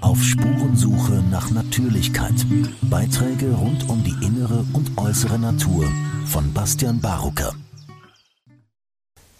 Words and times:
Auf 0.00 0.22
Spurensuche 0.22 1.22
nach 1.30 1.50
Natürlichkeit. 1.50 2.34
Beiträge 2.82 3.52
rund 3.52 3.88
um 3.88 4.02
die 4.04 4.14
innere 4.24 4.64
und 4.72 4.96
äußere 4.98 5.38
Natur 5.38 5.86
von 6.26 6.52
Bastian 6.52 7.00
Barucker. 7.00 7.54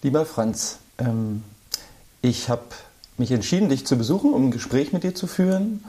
Lieber 0.02 0.24
Franz, 0.24 0.78
ähm, 0.98 1.42
ich 2.22 2.48
habe 2.48 2.62
mich 3.18 3.30
entschieden, 3.32 3.68
dich 3.68 3.86
zu 3.86 3.96
besuchen, 3.96 4.32
um 4.32 4.46
ein 4.46 4.50
Gespräch 4.50 4.92
mit 4.92 5.04
dir 5.04 5.14
zu 5.14 5.26
führen. 5.26 5.84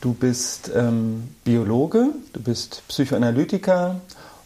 Du 0.00 0.14
bist 0.14 0.70
ähm, 0.74 1.28
Biologe, 1.44 2.10
du 2.32 2.40
bist 2.40 2.82
Psychoanalytiker 2.88 4.00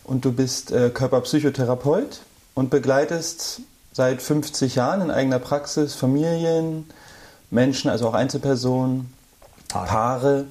und 0.04 0.24
du 0.24 0.32
bist 0.32 0.72
äh, 0.72 0.90
Körperpsychotherapeut 0.90 2.20
und 2.54 2.70
begleitest 2.70 3.60
seit 3.92 4.22
50 4.22 4.74
Jahren 4.74 5.00
in 5.02 5.10
eigener 5.10 5.38
Praxis 5.38 5.94
Familien, 5.94 6.86
Menschen, 7.54 7.90
also 7.90 8.08
auch 8.08 8.14
Einzelpersonen, 8.14 9.12
Paare, 9.68 9.88
Paare 9.88 10.44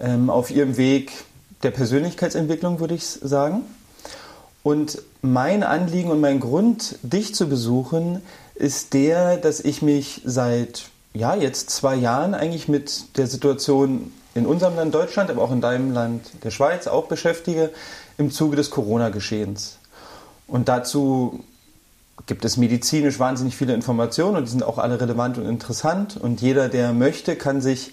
ähm, 0.00 0.30
auf 0.30 0.50
ihrem 0.50 0.76
Weg 0.76 1.12
der 1.62 1.70
Persönlichkeitsentwicklung, 1.70 2.80
würde 2.80 2.94
ich 2.94 3.04
sagen. 3.04 3.62
Und 4.62 5.02
mein 5.22 5.62
Anliegen 5.62 6.10
und 6.10 6.20
mein 6.20 6.40
Grund, 6.40 6.98
dich 7.02 7.34
zu 7.34 7.48
besuchen, 7.48 8.22
ist 8.54 8.94
der, 8.94 9.36
dass 9.36 9.60
ich 9.60 9.82
mich 9.82 10.22
seit 10.24 10.84
ja, 11.14 11.34
jetzt 11.34 11.70
zwei 11.70 11.94
Jahren 11.94 12.34
eigentlich 12.34 12.68
mit 12.68 13.16
der 13.16 13.26
Situation 13.26 14.12
in 14.34 14.44
unserem 14.44 14.76
Land 14.76 14.94
Deutschland, 14.94 15.30
aber 15.30 15.42
auch 15.42 15.52
in 15.52 15.60
deinem 15.60 15.92
Land 15.92 16.30
der 16.44 16.50
Schweiz 16.50 16.86
auch 16.86 17.06
beschäftige 17.06 17.70
im 18.18 18.30
Zuge 18.30 18.56
des 18.56 18.70
Corona-Geschehens. 18.70 19.78
Und 20.46 20.68
dazu 20.68 21.42
gibt 22.24 22.44
es 22.44 22.56
medizinisch 22.56 23.18
wahnsinnig 23.18 23.56
viele 23.56 23.74
Informationen 23.74 24.36
und 24.36 24.44
die 24.44 24.50
sind 24.50 24.62
auch 24.62 24.78
alle 24.78 25.00
relevant 25.00 25.38
und 25.38 25.46
interessant. 25.46 26.16
Und 26.16 26.40
jeder, 26.40 26.68
der 26.68 26.92
möchte, 26.92 27.36
kann 27.36 27.60
sich 27.60 27.92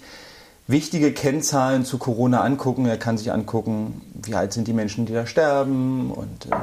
wichtige 0.66 1.12
Kennzahlen 1.12 1.84
zu 1.84 1.98
Corona 1.98 2.40
angucken. 2.40 2.86
Er 2.86 2.96
kann 2.96 3.18
sich 3.18 3.32
angucken, 3.32 4.00
wie 4.14 4.34
alt 4.34 4.52
sind 4.52 4.66
die 4.66 4.72
Menschen, 4.72 5.04
die 5.06 5.12
da 5.12 5.26
sterben 5.26 6.10
und 6.10 6.46
äh, 6.46 6.56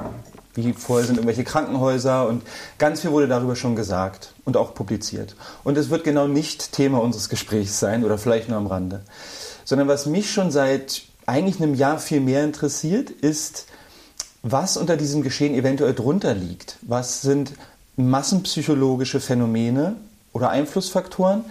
wie 0.54 0.73
voll 0.73 1.04
sind 1.04 1.16
irgendwelche 1.16 1.44
Krankenhäuser 1.44 2.28
und 2.28 2.44
ganz 2.78 3.02
viel 3.02 3.12
wurde 3.12 3.28
darüber 3.28 3.56
schon 3.56 3.76
gesagt 3.76 4.34
und 4.44 4.58
auch 4.58 4.73
publiziert. 4.73 5.36
Und 5.64 5.78
es 5.78 5.89
wird 5.89 6.04
genau 6.04 6.28
nicht 6.28 6.73
Thema 6.73 7.02
unseres 7.02 7.30
Gesprächs 7.30 7.80
sein 7.80 8.04
oder 8.04 8.17
vielleicht 8.17 8.50
nur 8.50 8.58
am 8.58 8.67
Rande, 8.67 9.02
sondern 9.64 9.88
was 9.88 10.08
mich 10.08 10.32
schon 10.32 10.52
seit 10.52 11.04
eigentlich 11.26 11.62
einem 11.62 11.76
Jahr 11.76 12.00
viel 12.00 12.20
mehr 12.20 12.44
interessiert, 12.44 13.09
ist, 13.09 13.67
was 14.44 14.78
unter 14.78 14.97
diesem 14.97 15.22
Geschehen 15.22 15.53
eventuell 15.53 15.94
drunter 15.94 16.34
liegt. 16.34 16.78
Was 16.81 17.22
sind 17.22 17.53
massenpsychologische 17.95 19.20
Phänomene 19.20 19.95
oder 20.33 20.50
Einflussfaktoren? 20.50 21.45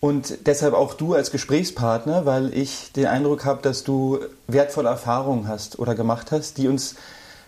Und 0.00 0.46
deshalb 0.46 0.74
auch 0.74 0.94
du 0.94 1.14
als 1.14 1.30
Gesprächspartner, 1.30 2.26
weil 2.26 2.52
ich 2.52 2.90
den 2.92 3.06
Eindruck 3.06 3.44
habe, 3.44 3.62
dass 3.62 3.84
du 3.84 4.18
wertvolle 4.48 4.88
Erfahrungen 4.88 5.46
hast 5.46 5.78
oder 5.78 5.94
gemacht 5.94 6.32
hast, 6.32 6.58
die 6.58 6.66
uns 6.66 6.96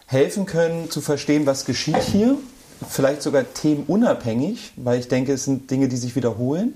helfen 0.06 0.46
können 0.46 0.90
zu 0.90 1.00
verstehen, 1.00 1.46
was 1.46 1.64
geschieht 1.64 2.00
hier. 2.00 2.36
Vielleicht 2.88 3.22
sogar 3.22 3.44
themenunabhängig, 3.54 4.72
weil 4.76 5.00
ich 5.00 5.08
denke, 5.08 5.32
es 5.32 5.44
sind 5.44 5.70
Dinge, 5.70 5.88
die 5.88 5.96
sich 5.96 6.14
wiederholen. 6.14 6.74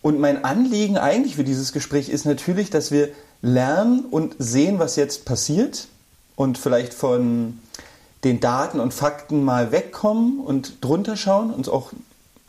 Und 0.00 0.20
mein 0.20 0.44
Anliegen 0.44 0.96
eigentlich 0.96 1.36
für 1.36 1.44
dieses 1.44 1.72
Gespräch 1.72 2.08
ist 2.08 2.24
natürlich, 2.24 2.70
dass 2.70 2.90
wir 2.90 3.08
lernen 3.40 4.04
und 4.10 4.36
sehen, 4.38 4.78
was 4.78 4.96
jetzt 4.96 5.24
passiert 5.24 5.88
und 6.36 6.58
vielleicht 6.58 6.94
von 6.94 7.60
den 8.24 8.40
Daten 8.40 8.80
und 8.80 8.94
Fakten 8.94 9.44
mal 9.44 9.72
wegkommen 9.72 10.40
und 10.40 10.84
drunter 10.84 11.16
schauen, 11.16 11.50
uns 11.50 11.68
auch 11.68 11.92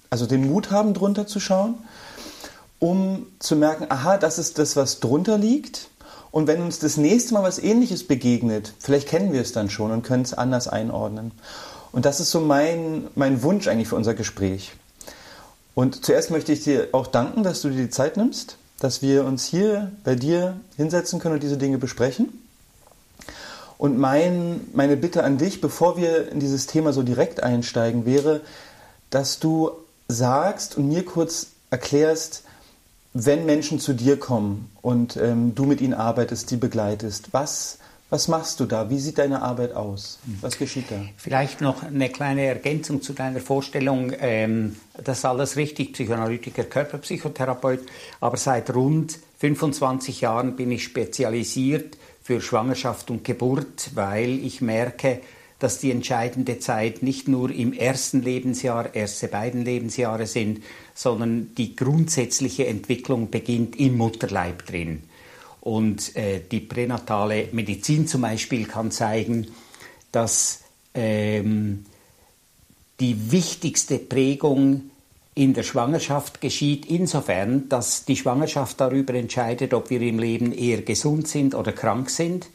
also 0.10 0.28
den 0.28 0.48
Mut 0.48 0.70
haben, 0.70 0.94
drunter 0.94 1.26
zu 1.26 1.40
schauen, 1.40 1.76
um 2.80 3.26
zu 3.40 3.56
merken, 3.56 3.88
aha, 3.90 4.18
das 4.18 4.38
ist 4.38 4.60
das, 4.60 4.76
was 4.76 5.00
drunter 5.00 5.38
liegt. 5.38 5.90
Und 6.30 6.48
wenn 6.48 6.62
uns 6.62 6.80
das 6.80 6.98
nächste 6.98 7.34
Mal 7.34 7.44
was 7.44 7.60
Ähnliches 7.60 8.08
begegnet, 8.08 8.74
vielleicht 8.80 9.08
kennen 9.08 9.34
wir 9.34 9.42
es 9.42 9.54
dann 9.54 9.70
schon 9.70 9.92
und 9.92 10.04
können 10.04 10.24
es 10.24 10.34
anders 10.34 10.68
einordnen. 10.68 11.32
Und 11.92 12.06
das 12.06 12.20
ist 12.20 12.32
so 12.32 12.40
mein, 12.40 13.08
mein 13.16 13.42
Wunsch 13.44 13.68
eigentlich 13.68 13.88
für 13.88 13.96
unser 13.96 14.14
Gespräch. 14.14 14.74
Und 15.76 16.06
zuerst 16.06 16.30
möchte 16.30 16.52
ich 16.52 16.64
dir 16.64 16.90
auch 16.92 17.08
danken, 17.08 17.44
dass 17.44 17.62
du 17.62 17.70
dir 17.70 17.84
die 17.84 17.90
Zeit 17.90 18.18
nimmst, 18.18 18.58
dass 18.80 19.02
wir 19.02 19.26
uns 19.26 19.46
hier 19.46 19.92
bei 20.04 20.16
dir 20.16 20.60
hinsetzen 20.76 21.20
können 21.20 21.36
und 21.36 21.44
diese 21.44 21.58
Dinge 21.58 21.78
besprechen. 21.78 22.43
Und 23.84 24.00
mein, 24.00 24.62
meine 24.72 24.96
Bitte 24.96 25.26
an 25.26 25.38
dich, 25.38 25.60
bevor 25.60 25.98
wir 25.98 26.32
in 26.32 26.40
dieses 26.40 26.68
Thema 26.68 26.94
so 26.94 27.04
direkt 27.04 27.44
einsteigen, 27.44 28.06
wäre, 28.06 28.40
dass 29.10 29.40
du 29.40 29.72
sagst 30.08 30.78
und 30.78 30.88
mir 30.88 31.04
kurz 31.04 31.48
erklärst, 31.70 32.44
wenn 33.14 33.46
Menschen 33.46 33.82
zu 33.82 33.92
dir 33.92 34.18
kommen 34.18 34.72
und 34.82 35.18
ähm, 35.18 35.54
du 35.54 35.66
mit 35.66 35.82
ihnen 35.82 35.96
arbeitest, 35.96 36.50
die 36.52 36.56
begleitest, 36.56 37.34
was, 37.34 37.78
was 38.10 38.30
machst 38.30 38.62
du 38.62 38.66
da? 38.66 38.90
Wie 38.90 39.00
sieht 39.00 39.18
deine 39.18 39.42
Arbeit 39.42 39.74
aus? 39.74 40.18
Was 40.40 40.58
geschieht 40.58 40.86
da? 40.90 41.02
Vielleicht 41.18 41.60
noch 41.60 41.84
eine 41.84 42.08
kleine 42.08 42.46
Ergänzung 42.46 43.02
zu 43.02 43.12
deiner 43.12 43.42
Vorstellung. 43.42 44.14
Ähm, 44.18 44.78
das 45.04 45.18
ist 45.18 45.26
alles 45.26 45.58
richtig, 45.58 45.92
Psychoanalytiker, 45.92 46.64
Körperpsychotherapeut. 46.64 47.82
Aber 48.22 48.38
seit 48.38 48.74
rund 48.74 49.20
25 49.40 50.22
Jahren 50.22 50.56
bin 50.56 50.72
ich 50.72 50.86
spezialisiert 50.86 51.98
für 52.24 52.42
Schwangerschaft 52.42 53.12
und 53.12 53.24
Geburt, 53.24 53.92
weil 53.94 54.44
ich 54.44 54.62
merke, 54.62 55.20
dass 55.60 55.80
die 55.80 55.92
entscheidende 55.92 56.60
Zeit 56.60 57.04
nicht 57.04 57.28
nur 57.28 57.52
im 57.52 57.74
ersten 57.74 58.22
Lebensjahr, 58.22 58.96
erste 58.96 59.28
beiden 59.28 59.64
Lebensjahre 59.64 60.26
sind, 60.26 60.64
sondern 60.94 61.54
die 61.56 61.76
grundsätzliche 61.76 62.68
Entwicklung 62.68 63.30
beginnt 63.30 63.78
im 63.78 63.98
Mutterleib 63.98 64.66
drin. 64.66 65.04
Und 65.62 66.16
äh, 66.18 66.42
die 66.52 66.60
pränatale 66.60 67.48
Medizin 67.54 68.08
zum 68.08 68.22
Beispiel 68.22 68.66
kann 68.66 68.92
zeigen, 68.92 69.48
dass 70.12 70.64
ähm, 70.94 71.86
die 73.00 73.32
wichtigste 73.32 74.00
Prägung 74.00 74.92
in 75.36 75.54
der 75.54 75.64
Schwangerschaft 75.64 76.42
geschieht 76.42 76.86
insofern, 76.86 77.68
dass 77.70 78.06
die 78.06 78.16
Schwangerschaft 78.16 78.80
darüber 78.80 79.16
entscheidet, 79.16 79.74
ob 79.74 79.90
wir 79.90 80.02
im 80.02 80.20
Leben 80.20 80.52
eher 80.52 80.82
gesund 80.82 81.28
sind 81.28 81.56
oder 81.56 81.72
krank 81.72 82.10
sind 82.10 82.48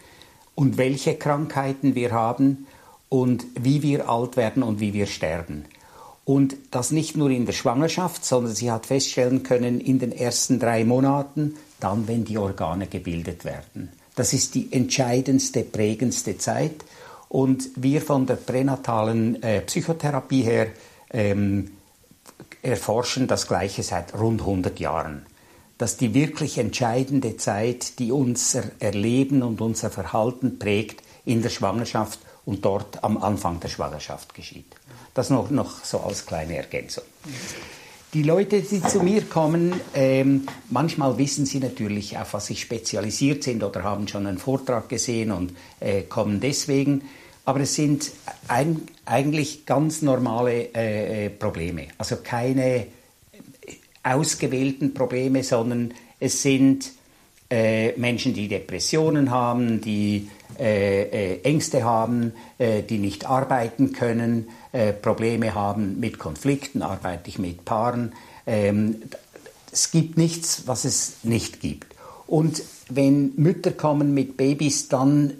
und 0.54 0.78
welche 0.78 1.16
Krankheiten 1.16 1.94
wir 1.94 2.12
haben 2.12 2.66
und 3.08 3.46
wie 3.58 3.82
wir 3.82 4.08
alt 4.08 4.36
werden 4.36 4.62
und 4.62 4.80
wie 4.80 4.92
wir 4.92 5.06
sterben. 5.06 5.64
Und 6.24 6.56
das 6.70 6.90
nicht 6.90 7.16
nur 7.16 7.30
in 7.30 7.46
der 7.46 7.54
Schwangerschaft, 7.54 8.24
sondern 8.24 8.54
sie 8.54 8.70
hat 8.70 8.86
feststellen 8.86 9.42
können, 9.42 9.80
in 9.80 9.98
den 9.98 10.12
ersten 10.12 10.60
drei 10.60 10.84
Monaten, 10.84 11.54
dann, 11.80 12.06
wenn 12.06 12.24
die 12.24 12.38
Organe 12.38 12.86
gebildet 12.86 13.44
werden. 13.44 13.88
Das 14.14 14.32
ist 14.32 14.54
die 14.54 14.72
entscheidendste, 14.72 15.62
prägendste 15.62 16.36
Zeit. 16.36 16.84
Und 17.28 17.70
wir 17.76 18.02
von 18.02 18.26
der 18.26 18.34
pränatalen 18.34 19.42
äh, 19.42 19.62
Psychotherapie 19.62 20.42
her 20.42 20.66
ähm, 21.12 21.70
erforschen 22.62 23.26
das 23.26 23.46
Gleiche 23.46 23.82
seit 23.82 24.14
rund 24.14 24.40
100 24.40 24.80
Jahren. 24.80 25.26
Dass 25.78 25.96
die 25.96 26.14
wirklich 26.14 26.58
entscheidende 26.58 27.36
Zeit, 27.36 27.98
die 27.98 28.10
unser 28.10 28.64
Erleben 28.80 29.42
und 29.42 29.60
unser 29.60 29.90
Verhalten 29.90 30.58
prägt, 30.58 31.02
in 31.24 31.42
der 31.42 31.50
Schwangerschaft 31.50 32.18
und 32.44 32.64
dort 32.64 33.04
am 33.04 33.18
Anfang 33.18 33.60
der 33.60 33.68
Schwangerschaft 33.68 34.34
geschieht. 34.34 34.74
Das 35.14 35.30
noch, 35.30 35.50
noch 35.50 35.84
so 35.84 36.00
als 36.00 36.24
kleine 36.24 36.56
Ergänzung. 36.56 37.04
Die 38.14 38.22
Leute, 38.22 38.62
die 38.62 38.82
zu 38.82 39.02
mir 39.02 39.20
kommen, 39.22 39.78
ähm, 39.92 40.46
manchmal 40.70 41.18
wissen 41.18 41.44
sie 41.44 41.58
natürlich, 41.58 42.16
auf 42.16 42.32
was 42.32 42.46
sie 42.46 42.56
spezialisiert 42.56 43.42
sind 43.44 43.62
oder 43.62 43.82
haben 43.82 44.08
schon 44.08 44.26
einen 44.26 44.38
Vortrag 44.38 44.88
gesehen 44.88 45.30
und 45.30 45.54
äh, 45.80 46.02
kommen 46.02 46.40
deswegen 46.40 47.02
aber 47.48 47.60
es 47.60 47.76
sind 47.76 48.10
ein, 48.46 48.82
eigentlich 49.06 49.64
ganz 49.64 50.02
normale 50.02 50.68
äh, 50.74 51.24
äh, 51.24 51.30
Probleme. 51.30 51.86
Also 51.96 52.16
keine 52.16 52.88
ausgewählten 54.02 54.92
Probleme, 54.92 55.42
sondern 55.42 55.94
es 56.20 56.42
sind 56.42 56.92
äh, 57.50 57.92
Menschen, 57.92 58.34
die 58.34 58.48
Depressionen 58.48 59.30
haben, 59.30 59.80
die 59.80 60.28
äh, 60.58 61.04
äh 61.04 61.40
Ängste 61.42 61.84
haben, 61.84 62.34
äh, 62.58 62.82
die 62.82 62.98
nicht 62.98 63.24
arbeiten 63.24 63.92
können, 63.92 64.48
Probleme 65.00 65.54
haben 65.54 65.98
mit 65.98 66.18
Konflikten, 66.18 66.82
arbeite 66.82 67.30
ich 67.30 67.38
mit 67.38 67.64
Paaren. 67.64 68.12
Ähm, 68.46 68.96
es 69.72 69.90
gibt 69.90 70.18
nichts, 70.18 70.64
was 70.66 70.84
es 70.84 71.20
nicht 71.22 71.60
gibt. 71.60 71.94
Und 72.26 72.62
wenn 72.90 73.32
Mütter 73.36 73.70
kommen 73.70 74.12
mit 74.12 74.36
Babys, 74.36 74.88
dann 74.88 75.32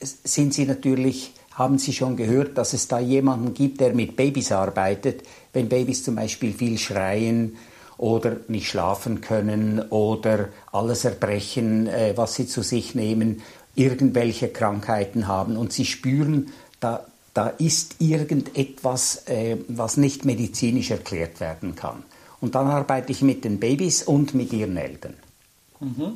sind 0.00 0.54
sie 0.54 0.66
natürlich 0.66 1.32
haben 1.62 1.78
Sie 1.78 1.92
schon 1.92 2.16
gehört, 2.16 2.58
dass 2.58 2.72
es 2.72 2.88
da 2.88 2.98
jemanden 2.98 3.54
gibt, 3.54 3.80
der 3.80 3.94
mit 3.94 4.16
Babys 4.16 4.50
arbeitet, 4.50 5.22
wenn 5.52 5.68
Babys 5.68 6.02
zum 6.02 6.16
Beispiel 6.16 6.52
viel 6.52 6.76
schreien 6.76 7.56
oder 7.98 8.38
nicht 8.48 8.68
schlafen 8.68 9.20
können 9.20 9.80
oder 9.90 10.48
alles 10.72 11.04
erbrechen, 11.04 11.86
äh, 11.86 12.14
was 12.16 12.34
sie 12.34 12.48
zu 12.48 12.62
sich 12.62 12.96
nehmen, 12.96 13.42
irgendwelche 13.76 14.48
Krankheiten 14.48 15.28
haben 15.28 15.56
und 15.56 15.72
sie 15.72 15.84
spüren, 15.84 16.52
da, 16.80 17.06
da 17.32 17.46
ist 17.46 17.96
irgendetwas, 18.00 19.28
äh, 19.28 19.56
was 19.68 19.96
nicht 19.96 20.24
medizinisch 20.24 20.90
erklärt 20.90 21.38
werden 21.38 21.76
kann. 21.76 22.02
Und 22.40 22.56
dann 22.56 22.66
arbeite 22.66 23.12
ich 23.12 23.22
mit 23.22 23.44
den 23.44 23.60
Babys 23.60 24.02
und 24.02 24.34
mit 24.34 24.52
ihren 24.52 24.76
Eltern. 24.76 25.14
Mhm. 25.78 26.14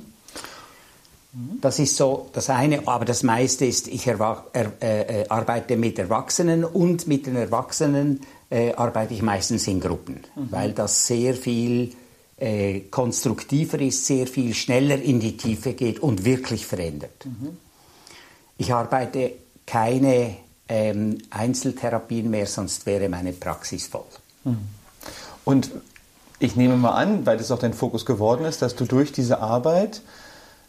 Das 1.60 1.78
ist 1.78 1.96
so 1.96 2.30
das 2.32 2.48
eine, 2.48 2.86
aber 2.88 3.04
das 3.04 3.22
meiste 3.22 3.66
ist, 3.66 3.88
ich 3.88 4.06
er, 4.06 4.42
äh, 4.54 5.22
äh, 5.22 5.28
arbeite 5.28 5.76
mit 5.76 5.98
Erwachsenen 5.98 6.64
und 6.64 7.06
mit 7.06 7.26
den 7.26 7.36
Erwachsenen 7.36 8.20
äh, 8.48 8.72
arbeite 8.72 9.12
ich 9.14 9.22
meistens 9.22 9.66
in 9.66 9.80
Gruppen, 9.80 10.22
mhm. 10.34 10.48
weil 10.50 10.72
das 10.72 11.06
sehr 11.06 11.34
viel 11.34 11.92
äh, 12.38 12.80
konstruktiver 12.90 13.80
ist, 13.80 14.06
sehr 14.06 14.26
viel 14.26 14.54
schneller 14.54 15.00
in 15.00 15.20
die 15.20 15.36
Tiefe 15.36 15.74
geht 15.74 16.00
und 16.00 16.24
wirklich 16.24 16.66
verändert. 16.66 17.26
Mhm. 17.26 17.56
Ich 18.58 18.72
arbeite 18.72 19.32
keine 19.66 20.36
ähm, 20.68 21.18
Einzeltherapien 21.30 22.30
mehr, 22.30 22.46
sonst 22.46 22.86
wäre 22.86 23.08
meine 23.08 23.32
Praxis 23.32 23.86
voll. 23.86 24.04
Mhm. 24.44 24.58
Und 25.44 25.70
ich 26.38 26.56
nehme 26.56 26.76
mal 26.76 26.92
an, 26.92 27.26
weil 27.26 27.38
das 27.38 27.50
auch 27.50 27.58
dein 27.58 27.74
Fokus 27.74 28.04
geworden 28.06 28.44
ist, 28.44 28.62
dass 28.62 28.74
du 28.74 28.84
durch 28.84 29.12
diese 29.12 29.40
Arbeit 29.40 30.02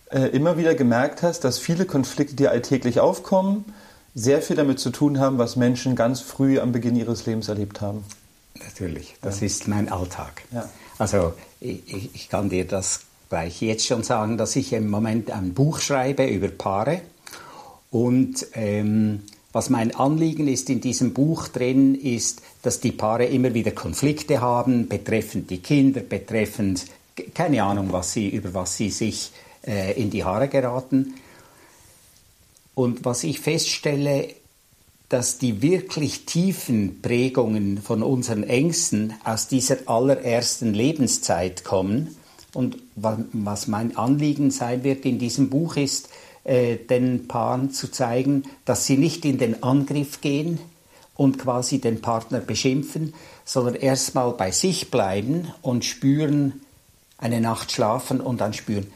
äh, 0.10 0.28
immer 0.28 0.58
wieder 0.58 0.74
gemerkt 0.76 1.22
hast, 1.22 1.42
dass 1.42 1.60
viele 1.60 1.86
Konflikte, 1.86 2.36
die 2.36 2.48
alltäglich 2.48 3.00
aufkommen, 3.00 3.66
sehr 4.16 4.42
viel 4.42 4.56
damit 4.56 4.80
zu 4.80 4.90
tun 4.90 5.20
haben, 5.20 5.38
was 5.38 5.56
Menschen 5.56 5.96
ganz 5.96 6.22
früh 6.22 6.60
am 6.60 6.72
Beginn 6.72 6.96
ihres 6.96 7.26
Lebens 7.26 7.50
erlebt 7.50 7.82
haben. 7.82 8.04
Natürlich, 8.58 9.16
das 9.22 9.42
ja. 9.42 9.48
ist 9.48 9.68
mein 9.68 9.90
Alltag. 9.90 10.44
Ja. 10.52 10.70
Also 10.98 11.34
ich, 11.60 12.16
ich, 12.16 12.30
kann 12.30 12.50
dir 12.50 12.66
das 12.66 13.02
gleich 13.30 13.62
jetzt 13.62 13.86
schon 13.86 14.02
sagen, 14.04 14.38
dass 14.38 14.56
ich 14.56 14.74
im 14.74 14.90
Moment 14.90 15.30
ein 15.30 15.54
Buch 15.54 15.80
schreibe 15.80 16.26
über 16.26 16.48
Paare 16.48 17.02
und 17.92 18.48
ähm, 18.54 19.24
was 19.52 19.70
mein 19.70 19.94
Anliegen 19.94 20.48
ist 20.48 20.70
in 20.70 20.82
diesem 20.82 21.14
Buch 21.14 21.48
drin, 21.48 21.96
ist, 21.96 22.42
dass 22.64 22.80
die 22.80 22.92
Paare 22.92 23.26
immer 23.26 23.54
wieder 23.54 23.72
Konflikte 23.72 24.42
haben, 24.42 24.88
betreffend 24.88 25.50
die 25.50 25.60
Kinder, 25.60 26.02
betreffend 26.02 26.86
keine 27.34 27.64
Ahnung, 27.64 27.92
was 27.92 28.14
sie, 28.14 28.30
über 28.30 28.54
was 28.54 28.78
sie 28.78 28.90
sich 28.90 29.32
äh, 29.34 29.47
in 29.68 30.10
die 30.10 30.24
Haare 30.24 30.48
geraten. 30.48 31.16
Und 32.74 33.06
was 33.06 33.24
ich 33.24 33.40
feststelle, 33.40 34.30
dass 35.10 35.38
die 35.38 35.62
wirklich 35.62 36.26
tiefen 36.26 37.02
Prägungen 37.02 37.82
von 37.82 38.04
unseren 38.04 38.44
Ängsten 38.44 39.14
aus 39.24 39.48
dieser 39.48 39.78
allerersten 39.86 40.74
Lebenszeit 40.74 41.64
kommen. 41.64 42.16
Und 42.54 42.78
was 42.96 43.68
mein 43.68 43.96
Anliegen 43.96 44.52
sein 44.52 44.84
wird 44.84 45.06
in 45.06 45.20
diesem 45.20 45.50
Buch 45.50 45.78
ist, 45.78 46.10
äh, 46.44 46.76
den 46.78 47.28
Paaren 47.28 47.72
zu 47.72 47.90
zeigen, 47.90 48.44
dass 48.66 48.86
sie 48.86 48.98
nicht 48.98 49.26
in 49.26 49.38
den 49.38 49.64
Angriff 49.64 50.22
gehen 50.22 50.60
und 51.16 51.40
quasi 51.40 51.80
den 51.80 52.02
Partner 52.02 52.40
beschimpfen, 52.40 53.14
sondern 53.46 53.76
erstmal 53.76 54.32
bei 54.32 54.52
sich 54.52 54.92
bleiben 54.92 55.48
und 55.62 55.86
spüren, 55.86 56.62
eine 57.18 57.42
Nacht 57.42 57.72
schlafen 57.72 58.22
und 58.22 58.42
dann 58.42 58.54
spüren, 58.54 58.88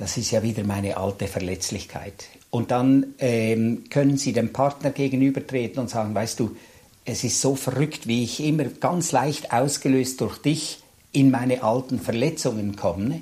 das 0.00 0.16
ist 0.16 0.30
ja 0.30 0.42
wieder 0.42 0.64
meine 0.64 0.96
alte 0.96 1.26
Verletzlichkeit. 1.26 2.24
Und 2.48 2.70
dann 2.70 3.14
ähm, 3.18 3.84
können 3.90 4.16
Sie 4.16 4.32
dem 4.32 4.50
Partner 4.50 4.90
gegenübertreten 4.90 5.78
und 5.78 5.90
sagen, 5.90 6.14
weißt 6.14 6.40
du, 6.40 6.56
es 7.04 7.22
ist 7.22 7.38
so 7.38 7.54
verrückt, 7.54 8.06
wie 8.06 8.24
ich 8.24 8.42
immer 8.42 8.64
ganz 8.64 9.12
leicht 9.12 9.52
ausgelöst 9.52 10.22
durch 10.22 10.38
dich 10.38 10.78
in 11.12 11.30
meine 11.30 11.62
alten 11.62 12.00
Verletzungen 12.00 12.76
komme. 12.76 13.20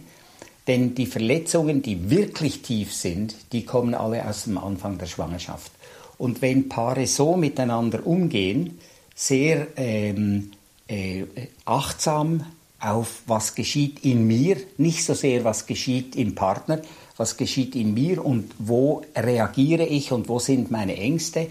Denn 0.68 0.94
die 0.94 1.06
Verletzungen, 1.06 1.82
die 1.82 2.10
wirklich 2.10 2.62
tief 2.62 2.94
sind, 2.94 3.34
die 3.50 3.64
kommen 3.64 3.94
alle 3.94 4.24
aus 4.28 4.44
dem 4.44 4.56
Anfang 4.56 4.98
der 4.98 5.06
Schwangerschaft. 5.06 5.72
Und 6.16 6.42
wenn 6.42 6.68
Paare 6.68 7.08
so 7.08 7.36
miteinander 7.36 8.06
umgehen, 8.06 8.78
sehr 9.16 9.66
ähm, 9.76 10.52
äh, 10.86 11.24
achtsam, 11.64 12.44
auf 12.80 13.22
was 13.26 13.54
geschieht 13.54 14.04
in 14.04 14.26
mir, 14.26 14.56
nicht 14.76 15.04
so 15.04 15.14
sehr 15.14 15.44
was 15.44 15.66
geschieht 15.66 16.14
im 16.16 16.34
Partner, 16.34 16.80
was 17.16 17.36
geschieht 17.36 17.74
in 17.74 17.94
mir 17.94 18.24
und 18.24 18.52
wo 18.58 19.02
reagiere 19.16 19.84
ich 19.84 20.12
und 20.12 20.28
wo 20.28 20.38
sind 20.38 20.70
meine 20.70 20.96
Ängste 20.96 21.48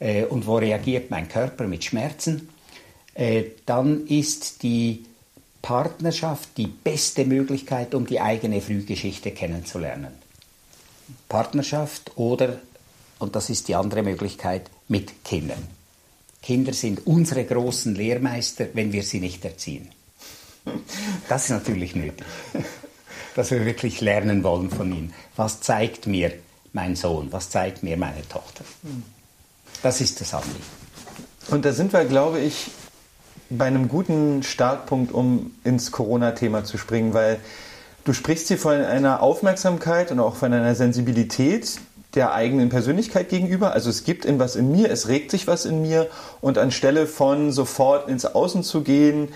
äh, 0.00 0.24
und 0.24 0.46
wo 0.46 0.56
reagiert 0.56 1.10
mein 1.10 1.28
Körper 1.28 1.66
mit 1.66 1.84
Schmerzen, 1.84 2.48
äh, 3.14 3.44
dann 3.64 4.06
ist 4.06 4.62
die 4.62 5.04
Partnerschaft 5.62 6.50
die 6.56 6.66
beste 6.66 7.24
Möglichkeit, 7.24 7.94
um 7.94 8.06
die 8.06 8.20
eigene 8.20 8.60
Frühgeschichte 8.60 9.30
kennenzulernen. 9.30 10.12
Partnerschaft 11.28 12.12
oder, 12.16 12.60
und 13.18 13.36
das 13.36 13.50
ist 13.50 13.68
die 13.68 13.74
andere 13.74 14.02
Möglichkeit, 14.02 14.70
mit 14.88 15.24
Kindern. 15.24 15.66
Kinder 16.42 16.72
sind 16.72 17.06
unsere 17.06 17.44
großen 17.44 17.94
Lehrmeister, 17.94 18.68
wenn 18.74 18.92
wir 18.92 19.02
sie 19.02 19.18
nicht 19.18 19.44
erziehen. 19.44 19.88
Das 21.28 21.44
ist 21.44 21.50
natürlich 21.50 21.94
nötig, 21.94 22.24
dass 23.34 23.50
wir 23.50 23.64
wirklich 23.64 24.00
lernen 24.00 24.42
wollen 24.42 24.70
von 24.70 24.92
ihm. 24.92 25.12
Was 25.36 25.60
zeigt 25.60 26.06
mir 26.06 26.32
mein 26.72 26.96
Sohn? 26.96 27.32
Was 27.32 27.50
zeigt 27.50 27.82
mir 27.82 27.96
meine 27.96 28.26
Tochter? 28.28 28.64
Das 29.82 30.00
ist 30.00 30.20
das 30.20 30.34
Anliegen. 30.34 30.62
Und 31.48 31.64
da 31.64 31.72
sind 31.72 31.92
wir, 31.92 32.04
glaube 32.04 32.40
ich, 32.40 32.70
bei 33.50 33.66
einem 33.66 33.88
guten 33.88 34.42
Startpunkt, 34.42 35.12
um 35.12 35.52
ins 35.62 35.92
Corona-Thema 35.92 36.64
zu 36.64 36.78
springen, 36.78 37.14
weil 37.14 37.38
du 38.04 38.12
sprichst 38.12 38.48
hier 38.48 38.58
von 38.58 38.72
einer 38.72 39.22
Aufmerksamkeit 39.22 40.10
und 40.10 40.20
auch 40.20 40.36
von 40.36 40.52
einer 40.52 40.74
Sensibilität 40.74 41.78
der 42.14 42.32
eigenen 42.32 42.70
Persönlichkeit 42.70 43.28
gegenüber. 43.28 43.72
Also 43.72 43.90
es 43.90 44.04
gibt 44.04 44.24
in 44.24 44.38
was 44.38 44.56
in 44.56 44.72
mir, 44.72 44.90
es 44.90 45.08
regt 45.08 45.30
sich 45.30 45.46
was 45.46 45.66
in 45.66 45.82
mir 45.82 46.08
und 46.40 46.58
anstelle 46.58 47.06
von 47.06 47.52
sofort 47.52 48.08
ins 48.08 48.24
Außen 48.24 48.62
zu 48.62 48.82
gehen, 48.82 49.28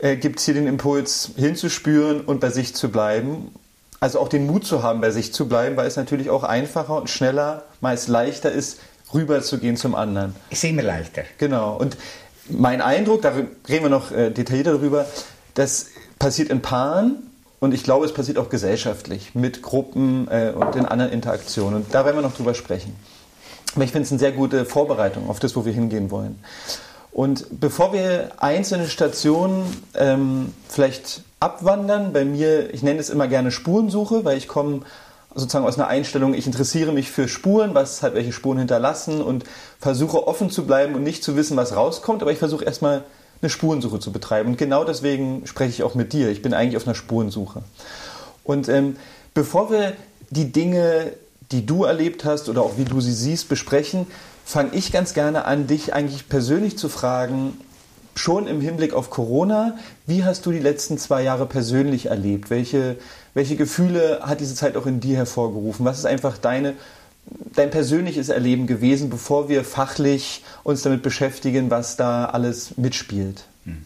äh, 0.00 0.16
gibt 0.16 0.38
es 0.38 0.44
hier 0.44 0.54
den 0.54 0.66
Impuls 0.66 1.30
hinzuspüren 1.36 2.20
und 2.20 2.40
bei 2.40 2.50
sich 2.50 2.74
zu 2.74 2.90
bleiben. 2.90 3.52
Also 4.00 4.20
auch 4.20 4.28
den 4.28 4.46
Mut 4.46 4.64
zu 4.64 4.82
haben, 4.82 5.00
bei 5.00 5.10
sich 5.10 5.32
zu 5.32 5.48
bleiben, 5.48 5.76
weil 5.76 5.86
es 5.86 5.96
natürlich 5.96 6.30
auch 6.30 6.44
einfacher 6.44 6.96
und 6.96 7.10
schneller, 7.10 7.64
meist 7.80 8.08
leichter 8.08 8.52
ist, 8.52 8.78
rüber 9.12 9.42
zu 9.42 9.58
gehen 9.58 9.76
zum 9.76 9.94
anderen. 9.94 10.36
Ist 10.50 10.62
immer 10.64 10.82
leichter. 10.82 11.22
Genau. 11.38 11.76
Und 11.76 11.96
mein 12.48 12.80
Eindruck, 12.80 13.22
da 13.22 13.30
reden 13.30 13.84
wir 13.84 13.88
noch 13.88 14.12
äh, 14.12 14.30
detaillierter 14.30 14.72
darüber, 14.72 15.06
das 15.54 15.86
passiert 16.18 16.50
in 16.50 16.62
Paaren 16.62 17.16
und 17.60 17.74
ich 17.74 17.82
glaube, 17.82 18.06
es 18.06 18.14
passiert 18.14 18.38
auch 18.38 18.48
gesellschaftlich 18.48 19.34
mit 19.34 19.62
Gruppen 19.62 20.28
äh, 20.28 20.52
und 20.54 20.76
in 20.76 20.86
anderen 20.86 21.12
Interaktionen. 21.12 21.82
Und 21.82 21.94
da 21.94 22.04
werden 22.04 22.16
wir 22.16 22.22
noch 22.22 22.36
drüber 22.36 22.54
sprechen. 22.54 22.94
Aber 23.74 23.84
ich 23.84 23.90
finde 23.90 24.06
es 24.06 24.12
eine 24.12 24.18
sehr 24.18 24.32
gute 24.32 24.64
Vorbereitung 24.64 25.28
auf 25.28 25.40
das, 25.40 25.56
wo 25.56 25.64
wir 25.64 25.72
hingehen 25.72 26.10
wollen. 26.10 26.38
Und 27.12 27.46
bevor 27.60 27.92
wir 27.92 28.30
einzelne 28.38 28.88
Stationen 28.88 29.64
ähm, 29.94 30.52
vielleicht 30.68 31.22
abwandern, 31.40 32.12
bei 32.12 32.24
mir, 32.24 32.72
ich 32.72 32.82
nenne 32.82 33.00
es 33.00 33.10
immer 33.10 33.28
gerne 33.28 33.50
Spurensuche, 33.50 34.24
weil 34.24 34.36
ich 34.36 34.48
komme 34.48 34.82
sozusagen 35.34 35.66
aus 35.66 35.78
einer 35.78 35.88
Einstellung, 35.88 36.34
ich 36.34 36.46
interessiere 36.46 36.92
mich 36.92 37.10
für 37.10 37.28
Spuren, 37.28 37.74
was 37.74 38.02
hat 38.02 38.14
welche 38.14 38.32
Spuren 38.32 38.58
hinterlassen 38.58 39.20
und 39.20 39.44
versuche 39.78 40.26
offen 40.26 40.50
zu 40.50 40.66
bleiben 40.66 40.94
und 40.94 41.02
nicht 41.02 41.22
zu 41.22 41.36
wissen, 41.36 41.56
was 41.56 41.76
rauskommt, 41.76 42.22
aber 42.22 42.32
ich 42.32 42.38
versuche 42.38 42.64
erstmal 42.64 43.04
eine 43.40 43.50
Spurensuche 43.50 44.00
zu 44.00 44.10
betreiben. 44.10 44.50
Und 44.50 44.58
genau 44.58 44.84
deswegen 44.84 45.46
spreche 45.46 45.70
ich 45.70 45.82
auch 45.82 45.94
mit 45.94 46.12
dir. 46.12 46.28
Ich 46.30 46.42
bin 46.42 46.54
eigentlich 46.54 46.76
auf 46.76 46.86
einer 46.86 46.96
Spurensuche. 46.96 47.62
Und 48.42 48.68
ähm, 48.68 48.96
bevor 49.34 49.70
wir 49.70 49.92
die 50.30 50.50
Dinge, 50.50 51.12
die 51.52 51.64
du 51.64 51.84
erlebt 51.84 52.24
hast 52.24 52.48
oder 52.48 52.62
auch 52.62 52.76
wie 52.76 52.84
du 52.84 53.00
sie 53.00 53.12
siehst, 53.12 53.48
besprechen, 53.48 54.06
fange 54.48 54.70
ich 54.72 54.92
ganz 54.92 55.12
gerne 55.12 55.44
an, 55.44 55.66
dich 55.66 55.92
eigentlich 55.92 56.30
persönlich 56.30 56.78
zu 56.78 56.88
fragen, 56.88 57.60
schon 58.14 58.46
im 58.46 58.62
Hinblick 58.62 58.94
auf 58.94 59.10
Corona, 59.10 59.76
wie 60.06 60.24
hast 60.24 60.46
du 60.46 60.50
die 60.50 60.58
letzten 60.58 60.96
zwei 60.96 61.22
Jahre 61.22 61.44
persönlich 61.44 62.06
erlebt? 62.06 62.48
Welche, 62.48 62.96
welche 63.34 63.56
Gefühle 63.56 64.20
hat 64.22 64.40
diese 64.40 64.54
Zeit 64.54 64.78
auch 64.78 64.86
in 64.86 65.00
dir 65.00 65.18
hervorgerufen? 65.18 65.84
Was 65.84 65.98
ist 65.98 66.06
einfach 66.06 66.38
deine, 66.38 66.74
dein 67.54 67.70
persönliches 67.70 68.30
Erleben 68.30 68.66
gewesen, 68.66 69.10
bevor 69.10 69.50
wir 69.50 69.64
fachlich 69.64 70.42
uns 70.64 70.80
damit 70.80 71.02
beschäftigen, 71.02 71.70
was 71.70 71.96
da 71.96 72.24
alles 72.24 72.78
mitspielt? 72.78 73.44
Hm. 73.66 73.82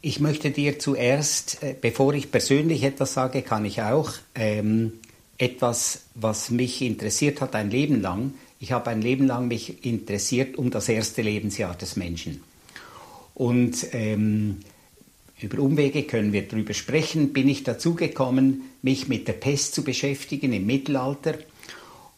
Ich 0.00 0.18
möchte 0.18 0.50
dir 0.50 0.80
zuerst, 0.80 1.62
äh, 1.62 1.76
bevor 1.80 2.14
ich 2.14 2.32
persönlich 2.32 2.82
etwas 2.82 3.14
sage, 3.14 3.42
kann 3.42 3.64
ich 3.64 3.80
auch 3.80 4.10
ähm, 4.34 4.94
etwas, 5.38 6.00
was 6.16 6.50
mich 6.50 6.82
interessiert 6.82 7.40
hat 7.40 7.54
ein 7.54 7.70
Leben 7.70 8.02
lang, 8.02 8.32
ich 8.58 8.72
habe 8.72 8.90
ein 8.90 9.02
Leben 9.02 9.26
lang 9.26 9.48
mich 9.48 9.84
interessiert 9.84 10.56
um 10.56 10.70
das 10.70 10.88
erste 10.88 11.22
Lebensjahr 11.22 11.74
des 11.74 11.96
Menschen. 11.96 12.42
Und 13.34 13.86
ähm, 13.92 14.58
über 15.40 15.58
Umwege 15.58 16.04
können 16.04 16.32
wir 16.32 16.48
darüber 16.48 16.72
sprechen, 16.72 17.34
bin 17.34 17.48
ich 17.48 17.62
dazu 17.62 17.94
gekommen, 17.94 18.62
mich 18.80 19.08
mit 19.08 19.28
der 19.28 19.34
Pest 19.34 19.74
zu 19.74 19.84
beschäftigen 19.84 20.52
im 20.54 20.64
Mittelalter. 20.64 21.34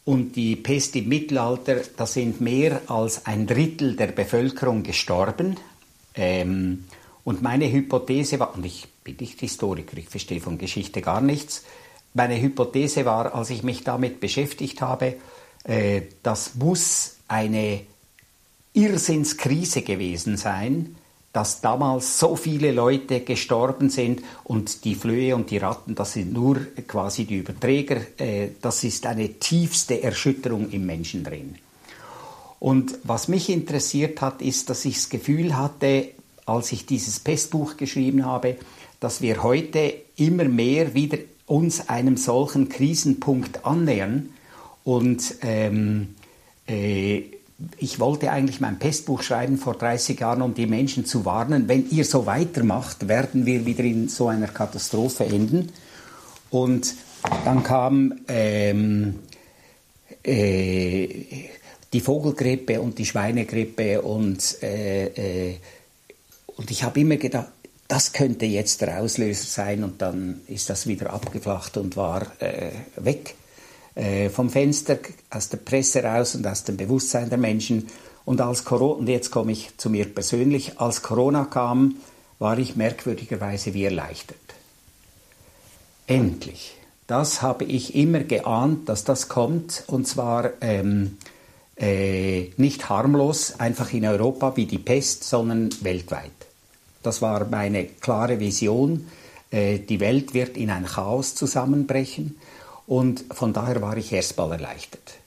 Und 0.04 0.36
die 0.36 0.54
Pest 0.56 0.94
im 0.96 1.08
Mittelalter, 1.08 1.82
da 1.96 2.06
sind 2.06 2.40
mehr 2.40 2.82
als 2.86 3.26
ein 3.26 3.46
Drittel 3.46 3.96
der 3.96 4.06
Bevölkerung 4.08 4.84
gestorben. 4.84 5.56
Ähm, 6.14 6.84
und 7.24 7.42
meine 7.42 7.70
Hypothese 7.70 8.38
war, 8.38 8.54
und 8.54 8.64
ich 8.64 8.86
bin 9.04 9.16
nicht 9.20 9.40
Historiker, 9.40 9.98
ich 9.98 10.08
verstehe 10.08 10.40
von 10.40 10.56
Geschichte 10.56 11.02
gar 11.02 11.20
nichts, 11.20 11.64
meine 12.14 12.40
Hypothese 12.40 13.04
war, 13.04 13.34
als 13.34 13.50
ich 13.50 13.62
mich 13.62 13.84
damit 13.84 14.20
beschäftigt 14.20 14.80
habe, 14.80 15.16
äh, 15.64 16.02
das 16.22 16.54
muss 16.54 17.16
eine 17.28 17.80
Irrsinnskrise 18.72 19.82
gewesen 19.82 20.36
sein, 20.36 20.96
dass 21.32 21.60
damals 21.60 22.18
so 22.18 22.36
viele 22.36 22.72
Leute 22.72 23.20
gestorben 23.20 23.90
sind 23.90 24.22
und 24.44 24.84
die 24.84 24.94
Flöhe 24.94 25.36
und 25.36 25.50
die 25.50 25.58
Ratten, 25.58 25.94
das 25.94 26.14
sind 26.14 26.32
nur 26.32 26.56
quasi 26.86 27.26
die 27.26 27.36
Überträger. 27.36 27.98
Äh, 28.18 28.48
das 28.60 28.82
ist 28.84 29.06
eine 29.06 29.34
tiefste 29.34 30.02
Erschütterung 30.02 30.70
im 30.70 30.86
Menschen 30.86 31.24
drin. 31.24 31.56
Und 32.60 32.98
was 33.04 33.28
mich 33.28 33.50
interessiert 33.50 34.20
hat, 34.20 34.42
ist, 34.42 34.68
dass 34.70 34.84
ich 34.84 34.94
das 34.94 35.08
Gefühl 35.10 35.56
hatte, 35.56 36.08
als 36.46 36.72
ich 36.72 36.86
dieses 36.86 37.20
Pestbuch 37.20 37.76
geschrieben 37.76 38.24
habe, 38.24 38.56
dass 39.00 39.22
wir 39.22 39.42
heute 39.42 39.94
immer 40.16 40.44
mehr 40.44 40.94
wieder 40.94 41.18
uns 41.46 41.88
einem 41.88 42.16
solchen 42.16 42.68
Krisenpunkt 42.68 43.64
annähern 43.64 44.30
und 44.88 45.34
ähm, 45.42 46.14
äh, 46.66 47.24
ich 47.76 48.00
wollte 48.00 48.30
eigentlich 48.30 48.58
mein 48.60 48.78
Pestbuch 48.78 49.22
schreiben 49.22 49.58
vor 49.58 49.74
30 49.74 50.18
Jahren, 50.18 50.40
um 50.40 50.54
die 50.54 50.66
Menschen 50.66 51.04
zu 51.04 51.26
warnen, 51.26 51.68
wenn 51.68 51.90
ihr 51.90 52.06
so 52.06 52.24
weitermacht, 52.24 53.06
werden 53.06 53.44
wir 53.44 53.66
wieder 53.66 53.84
in 53.84 54.08
so 54.08 54.28
einer 54.28 54.48
Katastrophe 54.48 55.26
enden. 55.26 55.70
Und 56.48 56.94
dann 57.44 57.62
kam 57.64 58.14
ähm, 58.28 59.18
äh, 60.22 61.08
die 61.92 62.00
Vogelgrippe 62.00 62.80
und 62.80 62.96
die 62.98 63.04
Schweinegrippe 63.04 64.00
und, 64.00 64.62
äh, 64.62 65.48
äh, 65.50 65.56
und 66.56 66.70
ich 66.70 66.82
habe 66.82 67.00
immer 67.00 67.16
gedacht, 67.16 67.48
das 67.88 68.14
könnte 68.14 68.46
jetzt 68.46 68.80
der 68.80 69.02
Auslöser 69.02 69.44
sein 69.44 69.84
und 69.84 70.00
dann 70.00 70.40
ist 70.46 70.70
das 70.70 70.86
wieder 70.86 71.12
abgeflacht 71.12 71.76
und 71.76 71.94
war 71.98 72.22
äh, 72.40 72.70
weg. 72.96 73.34
Äh, 73.98 74.30
vom 74.30 74.48
Fenster, 74.48 74.96
aus 75.28 75.48
der 75.48 75.56
Presse 75.56 76.04
raus 76.04 76.36
und 76.36 76.46
aus 76.46 76.62
dem 76.62 76.76
Bewusstsein 76.76 77.30
der 77.30 77.38
Menschen. 77.38 77.88
Und 78.24 78.40
als 78.40 78.64
Corona, 78.64 79.00
und 79.00 79.08
jetzt 79.08 79.32
komme 79.32 79.50
ich 79.50 79.76
zu 79.76 79.90
mir 79.90 80.04
persönlich, 80.04 80.78
als 80.78 81.02
Corona 81.02 81.46
kam, 81.46 81.96
war 82.38 82.56
ich 82.58 82.76
merkwürdigerweise 82.76 83.74
wie 83.74 83.82
erleichtert. 83.82 84.38
Endlich. 86.06 86.76
Das 87.08 87.42
habe 87.42 87.64
ich 87.64 87.96
immer 87.96 88.20
geahnt, 88.20 88.88
dass 88.88 89.02
das 89.02 89.28
kommt, 89.28 89.82
und 89.88 90.06
zwar 90.06 90.52
ähm, 90.60 91.16
äh, 91.76 92.50
nicht 92.56 92.88
harmlos, 92.88 93.58
einfach 93.58 93.92
in 93.92 94.06
Europa 94.06 94.56
wie 94.56 94.66
die 94.66 94.78
Pest, 94.78 95.24
sondern 95.24 95.70
weltweit. 95.80 96.30
Das 97.02 97.20
war 97.20 97.46
meine 97.46 97.86
klare 97.86 98.38
Vision. 98.38 99.08
Äh, 99.50 99.80
die 99.80 99.98
Welt 99.98 100.34
wird 100.34 100.56
in 100.56 100.70
ein 100.70 100.84
Chaos 100.84 101.34
zusammenbrechen. 101.34 102.36
Und 102.88 103.26
von 103.30 103.52
daher 103.52 103.82
war 103.82 103.98
ich 103.98 104.12
erstmal 104.12 104.50
erleichtert. 104.52 105.18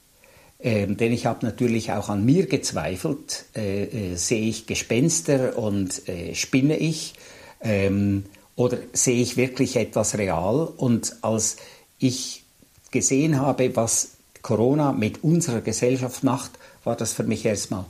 Ähm, 0.60 0.98
denn 0.98 1.14
ich 1.14 1.28
habe 1.28 1.46
natürlich 1.46 1.92
auch 1.92 2.10
an 2.10 2.26
mir 2.26 2.48
gezweifelt. 2.48 3.46
Äh, 3.56 3.84
äh, 3.84 4.16
sehe 4.16 4.50
ich 4.50 4.66
Gespenster 4.66 5.58
und 5.58 6.10
äh, 6.10 6.34
spinne 6.34 6.78
ich? 6.78 7.14
Ähm, 7.62 8.26
oder 8.56 8.80
sehe 8.94 9.22
ich 9.22 9.38
wirklich 9.38 9.76
etwas 9.76 10.18
real? 10.18 10.68
Und 10.76 11.16
als 11.22 11.58
ich 12.00 12.44
gesehen 12.90 13.40
habe, 13.40 13.76
was 13.76 14.14
Corona 14.42 14.92
mit 14.92 15.24
unserer 15.24 15.62
Gesellschaft 15.62 16.24
macht, 16.24 16.52
war 16.84 16.96
das 16.96 17.14
für 17.14 17.24
mich 17.24 17.46
erstmal, 17.46 17.86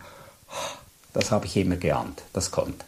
das 1.14 1.32
habe 1.32 1.46
ich 1.46 1.56
immer 1.56 1.78
geahnt, 1.78 2.24
das 2.34 2.52
kommt. 2.52 2.84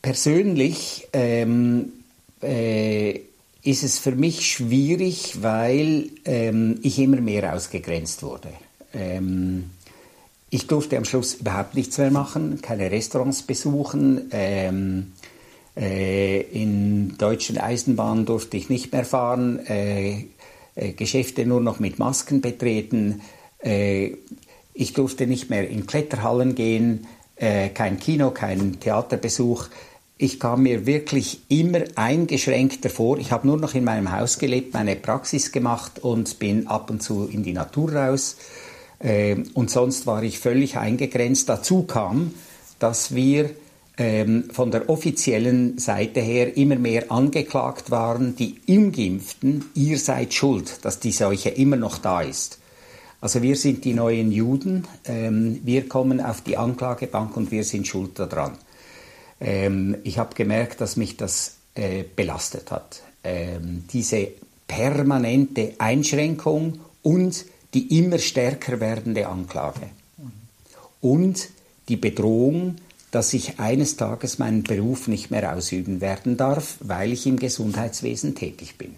Persönlich 0.00 1.08
ähm, 1.12 1.92
äh, 2.40 3.20
ist 3.62 3.82
es 3.82 3.98
für 3.98 4.12
mich 4.12 4.46
schwierig, 4.50 5.42
weil 5.42 6.10
ähm, 6.24 6.78
ich 6.82 6.98
immer 6.98 7.20
mehr 7.20 7.54
ausgegrenzt 7.54 8.22
wurde. 8.22 8.48
Ähm, 8.92 9.70
ich 10.50 10.66
durfte 10.66 10.98
am 10.98 11.04
Schluss 11.04 11.34
überhaupt 11.34 11.74
nichts 11.74 11.96
mehr 11.98 12.10
machen, 12.10 12.60
keine 12.60 12.90
Restaurants 12.90 13.42
besuchen. 13.42 14.28
Ähm, 14.32 15.12
äh, 15.76 16.40
in 16.40 17.16
deutschen 17.16 17.56
Eisenbahnen 17.56 18.26
durfte 18.26 18.56
ich 18.56 18.68
nicht 18.68 18.92
mehr 18.92 19.04
fahren, 19.04 19.64
äh, 19.66 20.26
äh, 20.74 20.92
Geschäfte 20.92 21.46
nur 21.46 21.60
noch 21.60 21.80
mit 21.80 21.98
Masken 21.98 22.40
betreten. 22.40 23.22
Äh, 23.62 24.16
ich 24.74 24.92
durfte 24.92 25.26
nicht 25.26 25.50
mehr 25.50 25.68
in 25.68 25.86
Kletterhallen 25.86 26.54
gehen, 26.54 27.06
äh, 27.36 27.68
kein 27.68 27.98
Kino, 27.98 28.30
kein 28.30 28.80
Theaterbesuch 28.80 29.68
ich 30.22 30.38
kam 30.38 30.62
mir 30.62 30.86
wirklich 30.86 31.40
immer 31.48 31.80
eingeschränkter 31.96 32.90
vor. 32.90 33.18
Ich 33.18 33.32
habe 33.32 33.44
nur 33.44 33.56
noch 33.56 33.74
in 33.74 33.82
meinem 33.82 34.12
Haus 34.12 34.38
gelebt, 34.38 34.72
meine 34.72 34.94
Praxis 34.94 35.50
gemacht 35.50 35.98
und 35.98 36.38
bin 36.38 36.68
ab 36.68 36.90
und 36.90 37.02
zu 37.02 37.26
in 37.26 37.42
die 37.42 37.52
Natur 37.52 37.92
raus. 37.92 38.36
Ähm, 39.00 39.50
und 39.54 39.68
sonst 39.68 40.06
war 40.06 40.22
ich 40.22 40.38
völlig 40.38 40.76
eingegrenzt. 40.76 41.48
Dazu 41.48 41.82
kam, 41.82 42.34
dass 42.78 43.16
wir 43.16 43.50
ähm, 43.98 44.44
von 44.52 44.70
der 44.70 44.88
offiziellen 44.88 45.78
Seite 45.78 46.20
her 46.20 46.56
immer 46.56 46.76
mehr 46.76 47.10
angeklagt 47.10 47.90
waren, 47.90 48.36
die 48.36 48.60
Impften, 48.66 49.64
ihr 49.74 49.98
seid 49.98 50.34
schuld, 50.34 50.84
dass 50.84 51.00
die 51.00 51.10
Seuche 51.10 51.48
immer 51.48 51.76
noch 51.76 51.98
da 51.98 52.20
ist. 52.20 52.60
Also 53.20 53.42
wir 53.42 53.56
sind 53.56 53.84
die 53.84 53.94
neuen 53.94 54.30
Juden, 54.30 54.86
ähm, 55.04 55.58
wir 55.64 55.88
kommen 55.88 56.20
auf 56.20 56.42
die 56.42 56.56
Anklagebank 56.56 57.36
und 57.36 57.50
wir 57.50 57.64
sind 57.64 57.88
schuld 57.88 58.20
daran 58.20 58.52
ähm, 59.42 59.96
ich 60.04 60.18
habe 60.18 60.34
gemerkt, 60.34 60.80
dass 60.80 60.96
mich 60.96 61.16
das 61.16 61.56
äh, 61.74 62.04
belastet 62.16 62.70
hat. 62.70 63.02
Ähm, 63.24 63.84
diese 63.92 64.28
permanente 64.68 65.74
Einschränkung 65.78 66.80
und 67.02 67.44
die 67.74 67.98
immer 67.98 68.18
stärker 68.18 68.80
werdende 68.80 69.26
Anklage. 69.28 69.88
Und 71.00 71.48
die 71.88 71.96
Bedrohung, 71.96 72.76
dass 73.10 73.34
ich 73.34 73.58
eines 73.58 73.96
Tages 73.96 74.38
meinen 74.38 74.62
Beruf 74.62 75.08
nicht 75.08 75.30
mehr 75.30 75.54
ausüben 75.54 76.00
werden 76.00 76.36
darf, 76.36 76.76
weil 76.80 77.12
ich 77.12 77.26
im 77.26 77.38
Gesundheitswesen 77.38 78.34
tätig 78.34 78.78
bin. 78.78 78.94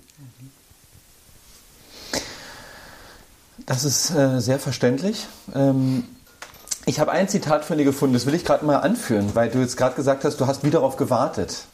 Das 3.67 3.85
ist 3.85 4.11
äh, 4.11 4.41
sehr 4.41 4.59
verständlich. 4.59 5.27
Ähm, 5.55 6.05
ich 6.87 7.00
habe 7.00 7.12
ein 7.12 7.29
Zitat 7.29 7.64
von 7.64 7.79
dir 7.79 7.85
gefunden, 7.85 8.14
das 8.14 8.26
will 8.26 8.35
ich 8.35 8.45
gerade 8.45 8.64
mal 8.64 8.79
anführen, 8.79 9.31
weil 9.35 9.50
du 9.50 9.59
jetzt 9.59 9.76
gerade 9.76 9.95
gesagt 9.95 10.25
hast, 10.25 10.41
du 10.41 10.47
hast 10.47 10.64
wieder 10.64 10.81
darauf 10.81 10.97
gewartet. 10.97 11.64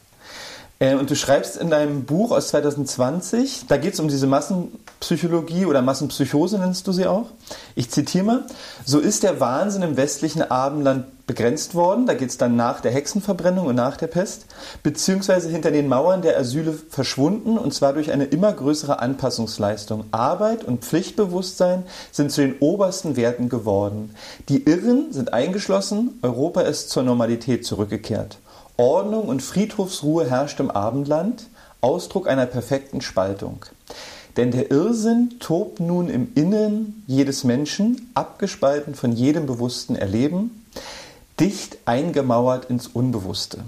Äh, 0.79 0.95
und 0.95 1.09
du 1.09 1.15
schreibst 1.15 1.57
in 1.57 1.69
deinem 1.69 2.05
Buch 2.05 2.31
aus 2.31 2.49
2020, 2.49 3.65
da 3.67 3.77
geht 3.77 3.93
es 3.93 3.99
um 3.99 4.07
diese 4.07 4.27
Massenpsychologie 4.27 5.65
oder 5.65 5.81
Massenpsychose 5.81 6.57
nennst 6.57 6.87
du 6.87 6.91
sie 6.91 7.05
auch. 7.05 7.27
Ich 7.75 7.91
zitiere 7.91 8.25
mal, 8.25 8.43
so 8.85 8.99
ist 8.99 9.23
der 9.23 9.39
Wahnsinn 9.39 9.83
im 9.83 9.95
westlichen 9.95 10.49
Abendland 10.49 11.05
begrenzt 11.31 11.75
worden, 11.75 12.07
da 12.07 12.13
geht 12.13 12.29
es 12.29 12.37
dann 12.37 12.57
nach 12.57 12.81
der 12.81 12.91
Hexenverbrennung 12.91 13.65
und 13.65 13.75
nach 13.75 13.95
der 13.95 14.07
Pest, 14.07 14.47
beziehungsweise 14.83 15.47
hinter 15.47 15.71
den 15.71 15.87
Mauern 15.87 16.21
der 16.21 16.37
Asyle 16.37 16.73
verschwunden 16.89 17.57
und 17.57 17.73
zwar 17.73 17.93
durch 17.93 18.11
eine 18.11 18.25
immer 18.25 18.51
größere 18.51 18.99
Anpassungsleistung. 18.99 20.03
Arbeit 20.11 20.65
und 20.65 20.83
Pflichtbewusstsein 20.83 21.83
sind 22.11 22.33
zu 22.33 22.41
den 22.41 22.57
obersten 22.59 23.15
Werten 23.15 23.47
geworden. 23.47 24.13
Die 24.49 24.65
Irren 24.65 25.13
sind 25.13 25.31
eingeschlossen, 25.31 26.19
Europa 26.21 26.63
ist 26.63 26.89
zur 26.89 27.03
Normalität 27.03 27.65
zurückgekehrt. 27.65 28.37
Ordnung 28.75 29.29
und 29.29 29.41
Friedhofsruhe 29.41 30.29
herrscht 30.29 30.59
im 30.59 30.69
Abendland, 30.69 31.47
Ausdruck 31.79 32.27
einer 32.27 32.45
perfekten 32.45 32.99
Spaltung. 32.99 33.65
Denn 34.35 34.51
der 34.51 34.69
Irrsinn 34.69 35.37
tobt 35.39 35.79
nun 35.79 36.09
im 36.09 36.33
Innen 36.35 37.03
jedes 37.07 37.45
Menschen, 37.45 38.11
abgespalten 38.15 38.95
von 38.95 39.13
jedem 39.13 39.45
bewussten 39.45 39.95
Erleben 39.95 40.60
dicht 41.39 41.77
eingemauert 41.85 42.65
ins 42.65 42.87
Unbewusste. 42.87 43.59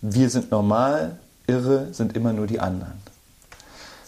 Wir 0.00 0.28
sind 0.30 0.50
normal, 0.50 1.18
irre 1.46 1.88
sind 1.92 2.16
immer 2.16 2.32
nur 2.32 2.46
die 2.46 2.60
anderen. 2.60 3.02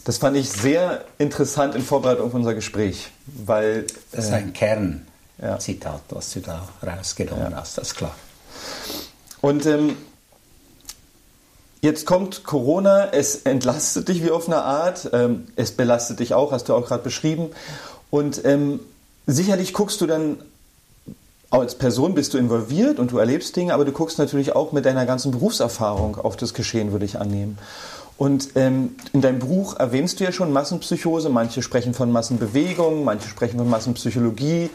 Das 0.05 0.19
fand 0.19 0.37
ich 0.37 0.51
sehr 0.51 1.05
interessant 1.19 1.75
in 1.75 1.83
Vorbereitung 1.83 2.27
auf 2.27 2.35
unser 2.35 2.55
Gespräch, 2.55 3.11
weil. 3.27 3.87
Das 4.13 4.27
ist 4.27 4.33
ein 4.33 4.51
äh, 4.51 4.53
Kernzitat, 5.39 6.01
ja. 6.11 6.17
was 6.17 6.33
du 6.33 6.41
da 6.41 6.69
rausgenommen 6.87 7.51
ja. 7.51 7.57
hast, 7.57 7.77
das 7.79 7.89
ist 7.89 7.95
klar. 7.97 8.15
Und 9.41 9.67
ähm, 9.67 9.97
jetzt 11.81 12.07
kommt 12.07 12.45
Corona, 12.45 13.09
es 13.13 13.43
entlastet 13.43 14.09
dich 14.09 14.23
wie 14.23 14.31
auf 14.31 14.47
eine 14.47 14.63
Art, 14.63 15.11
ähm, 15.13 15.49
es 15.57 15.73
belastet 15.73 16.21
dich 16.21 16.35
auch, 16.35 16.53
hast 16.53 16.69
du 16.69 16.75
auch 16.75 16.87
gerade 16.87 17.03
beschrieben. 17.03 17.51
Und 18.11 18.45
ähm, 18.45 18.81
sicherlich 19.27 19.73
guckst 19.73 20.01
du 20.01 20.07
dann 20.07 20.39
als 21.51 21.77
Person 21.77 22.15
bist 22.15 22.35
du 22.35 22.39
involviert 22.39 22.99
und 22.99 23.13
du 23.13 23.19
erlebst 23.19 23.55
Dinge, 23.57 23.75
aber 23.75 23.85
du 23.85 23.93
guckst 23.93 24.19
natürlich 24.19 24.55
auch 24.57 24.73
mit 24.73 24.85
deiner 24.85 25.07
ganzen 25.07 25.31
Berufserfahrung 25.31 26.17
auf 26.17 26.37
das 26.37 26.55
Geschehen, 26.55 26.93
würde 26.93 27.05
ich 27.05 27.19
annehmen. 27.21 27.59
Und 28.19 28.51
ähm, 28.57 28.97
in 29.13 29.21
deinem 29.21 29.39
Buch 29.39 29.79
erwähnst 29.79 30.21
du 30.21 30.25
ja 30.25 30.33
schon 30.33 30.53
Massenpsychose, 30.53 31.29
manche 31.29 31.63
sprechen 31.63 31.95
von 31.95 32.11
Massenbewegung, 32.11 33.05
manche 33.05 33.29
sprechen 33.29 33.59
von 33.59 33.69
Massenpsychologie. 33.69 34.71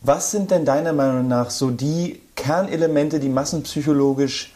Was 0.00 0.30
sind 0.30 0.50
denn 0.50 0.64
deiner 0.64 0.92
Meinung 0.92 1.28
nach 1.28 1.50
so 1.50 1.70
die 1.70 2.20
Kernelemente, 2.36 3.20
die 3.20 3.28
massenpsychologisch 3.28 4.54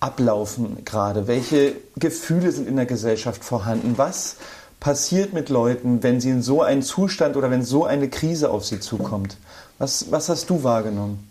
ablaufen 0.00 0.84
gerade? 0.84 1.26
Welche 1.26 1.74
Gefühle 1.96 2.50
sind 2.52 2.66
in 2.66 2.76
der 2.76 2.86
Gesellschaft 2.86 3.44
vorhanden? 3.44 3.94
Was 3.96 4.36
passiert 4.80 5.32
mit 5.32 5.48
Leuten, 5.48 6.02
wenn 6.02 6.20
sie 6.20 6.30
in 6.30 6.42
so 6.42 6.62
einen 6.62 6.82
Zustand 6.82 7.36
oder 7.36 7.50
wenn 7.50 7.62
so 7.62 7.84
eine 7.84 8.08
Krise 8.08 8.50
auf 8.50 8.64
sie 8.64 8.80
zukommt? 8.80 9.36
Was, 9.78 10.10
was 10.10 10.28
hast 10.28 10.50
du 10.50 10.64
wahrgenommen? 10.64 11.30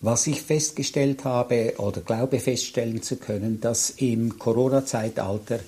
was 0.00 0.26
ich 0.26 0.42
festgestellt 0.42 1.24
habe 1.24 1.74
oder 1.76 2.00
glaube 2.00 2.40
feststellen 2.40 3.02
zu 3.02 3.16
können, 3.16 3.60
dass 3.60 3.90
im 3.90 4.38
Corona-Zeitalter 4.38 5.60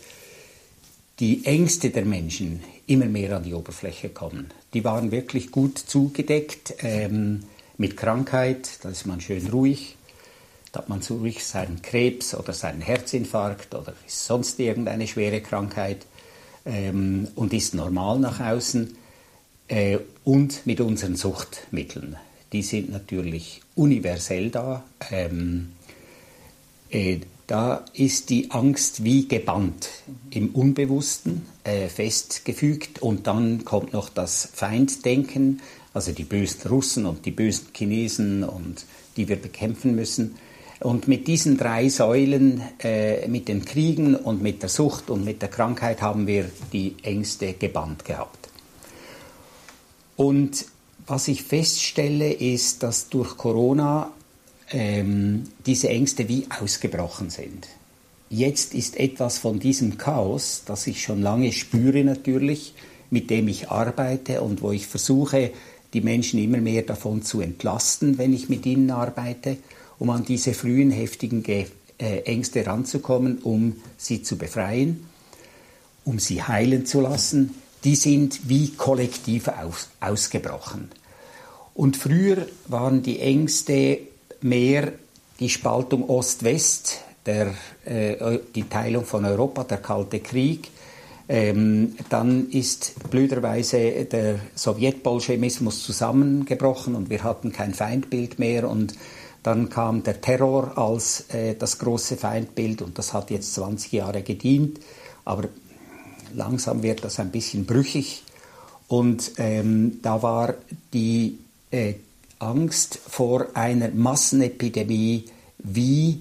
die 1.21 1.45
Ängste 1.45 1.91
der 1.91 2.07
Menschen 2.07 2.63
immer 2.87 3.05
mehr 3.05 3.37
an 3.37 3.45
die 3.45 3.55
Oberfläche 3.55 4.09
kommen. 4.09 4.51
Die 4.73 4.85
waren 4.85 5.11
wirklich 5.13 5.53
gut 5.53 5.79
zugedeckt 5.79 6.75
ähm, 6.79 7.45
mit 7.77 7.97
Krankheit, 7.97 8.79
da 8.83 8.89
ist 8.89 9.07
man 9.07 9.21
schön 9.21 9.49
ruhig, 9.49 9.97
da 10.73 10.81
hat 10.81 10.89
man 10.89 11.03
so 11.03 11.17
ruhig 11.17 11.45
seinen 11.45 11.83
Krebs 11.83 12.35
oder 12.35 12.55
seinen 12.55 12.81
Herzinfarkt 12.81 13.75
oder 13.75 13.93
sonst 14.07 14.59
irgendeine 14.59 15.07
schwere 15.07 15.43
Krankheit 15.43 16.07
ähm, 16.65 17.29
und 17.35 17.53
ist 17.53 17.75
normal 17.75 18.19
nach 18.19 18.41
außen 18.41 18.97
äh, 19.69 19.99
und 20.25 20.67
mit 20.67 20.81
unseren 20.81 21.17
Suchtmitteln. 21.17 22.17
Die 22.53 22.63
sind 22.63 22.91
natürlich 22.91 23.63
universell 23.75 24.51
da. 24.51 24.85
Ähm, 25.11 25.73
äh, 26.91 27.21
da 27.47 27.85
ist 27.93 28.31
die 28.31 28.51
Angst 28.51 29.05
wie 29.05 29.27
gebannt 29.29 29.89
im 30.31 30.51
Unbewussten 30.51 31.43
äh, 31.65 31.89
festgefügt 31.89 33.03
und 33.03 33.27
dann 33.27 33.65
kommt 33.65 33.93
noch 33.93 34.09
das 34.09 34.49
Feinddenken, 34.53 35.61
also 35.93 36.13
die 36.13 36.25
bösen 36.25 36.69
Russen 36.69 37.07
und 37.07 37.27
die 37.27 37.31
bösen 37.31 37.69
Chinesen 37.75 38.45
und 38.45 38.87
die 39.17 39.29
wir 39.29 39.37
bekämpfen 39.37 39.95
müssen. 39.95 40.37
Und 40.83 41.07
mit 41.07 41.29
diesen 41.29 41.57
drei 41.57 41.89
Säulen, 41.89 42.61
äh, 42.83 43.29
mit 43.29 43.47
den 43.47 43.65
Kriegen 43.65 44.17
und 44.17 44.43
mit 44.43 44.63
der 44.63 44.69
Sucht 44.69 45.11
und 45.11 45.25
mit 45.25 45.41
der 45.41 45.49
Krankheit, 45.49 46.03
haben 46.03 46.27
wir 46.27 46.51
die 46.73 46.97
Ängste 47.03 47.53
gebannt 47.53 48.05
gehabt. 48.05 48.49
Und 50.17 50.67
was 51.07 51.29
ich 51.29 51.45
feststelle, 51.45 52.33
ist, 52.33 52.83
dass 52.83 53.09
durch 53.09 53.37
Corona 53.37 54.11
ähm, 54.71 55.45
diese 55.67 55.89
Ängste 55.89 56.29
wie 56.29 56.47
ausgebrochen 56.61 57.31
sind. 57.31 57.69
Jetzt 58.29 58.75
ist 58.75 58.99
etwas 58.99 59.39
von 59.39 59.61
diesem 59.61 59.99
Chaos, 59.99 60.63
das 60.67 60.87
ich 60.87 61.03
schon 61.03 61.23
lange 61.23 61.53
spüre 61.53 62.03
natürlich, 62.03 62.75
mit 63.11 63.31
dem 63.31 63.47
ich 63.47 63.71
arbeite 63.71 64.41
und 64.41 64.63
wo 64.63 64.73
ich 64.73 64.87
versuche, 64.87 65.53
die 65.93 66.01
Menschen 66.01 66.43
immer 66.43 66.59
mehr 66.59 66.83
davon 66.83 67.23
zu 67.23 67.41
entlasten, 67.41 68.17
wenn 68.19 68.33
ich 68.33 68.49
mit 68.49 68.65
ihnen 68.65 68.91
arbeite 68.91 69.59
um 70.03 70.11
an 70.11 70.25
diese 70.25 70.53
frühen 70.53 70.91
heftigen 70.91 71.45
Ge 71.45 71.67
äh, 71.97 72.23
Ängste 72.23 72.67
ranzukommen, 72.67 73.39
um 73.39 73.77
sie 73.97 74.25
zu 74.25 74.37
befreien, 74.37 75.07
um 76.05 76.19
sie 76.19 76.43
heilen 76.43 76.87
zu 76.87 77.01
lassen, 77.01 77.55
die 77.85 77.95
sind 77.95 78.49
wie 78.49 78.73
kollektiv 78.73 79.47
aus, 79.47 79.91
ausgebrochen. 80.01 80.91
Und 81.75 81.97
früher 81.97 82.49
waren 82.67 83.05
die 83.05 83.21
Ängste 83.21 84.01
mehr 84.41 84.93
die 85.39 85.49
Spaltung 85.49 86.11
Ost-West, 86.11 87.03
äh, 87.25 87.47
die 88.57 88.69
Teilung 88.69 89.05
von 89.05 89.25
Europa, 89.25 89.63
der 89.63 89.79
Kalte 89.79 90.19
Krieg. 90.19 90.69
Ähm, 91.29 91.95
dann 92.09 92.51
ist 92.51 93.09
blöderweise 93.09 94.05
der 94.07 94.41
Sowjetbolschewismus 94.57 95.85
zusammengebrochen 95.85 96.97
und 96.97 97.09
wir 97.09 97.23
hatten 97.23 97.53
kein 97.53 97.73
Feindbild 97.73 98.41
mehr 98.41 98.69
und 98.69 98.95
dann 99.43 99.69
kam 99.69 100.03
der 100.03 100.21
Terror 100.21 100.79
als 100.79 101.25
äh, 101.31 101.55
das 101.55 101.79
große 101.79 102.17
Feindbild 102.17 102.83
und 102.83 102.99
das 102.99 103.13
hat 103.13 103.31
jetzt 103.31 103.55
20 103.55 103.93
Jahre 103.93 104.23
gedient, 104.23 104.79
aber 105.25 105.49
langsam 106.35 106.83
wird 106.83 107.05
das 107.05 107.19
ein 107.19 107.31
bisschen 107.31 107.67
brüchig. 107.67 108.23
Und 108.89 109.33
ähm, 109.39 110.01
da 110.03 110.23
war 110.23 110.55
die 110.93 111.39
äh, 111.71 111.95
Angst 112.39 112.99
vor 113.09 113.47
einer 113.55 113.89
Massenepidemie 113.89 115.25
wie 115.59 116.21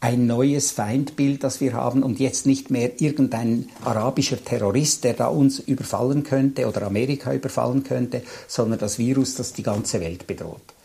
ein 0.00 0.26
neues 0.26 0.72
Feindbild, 0.72 1.42
das 1.42 1.60
wir 1.60 1.72
haben 1.72 2.02
und 2.02 2.20
jetzt 2.20 2.46
nicht 2.46 2.70
mehr 2.70 3.00
irgendein 3.00 3.68
arabischer 3.84 4.42
Terrorist, 4.42 5.04
der 5.04 5.14
da 5.14 5.26
uns 5.28 5.58
überfallen 5.58 6.22
könnte 6.22 6.68
oder 6.68 6.82
Amerika 6.82 7.32
überfallen 7.32 7.82
könnte, 7.82 8.22
sondern 8.46 8.78
das 8.78 8.98
Virus, 8.98 9.34
das 9.34 9.52
die 9.52 9.62
ganze 9.62 10.00
Welt 10.00 10.26
bedroht. 10.26 10.75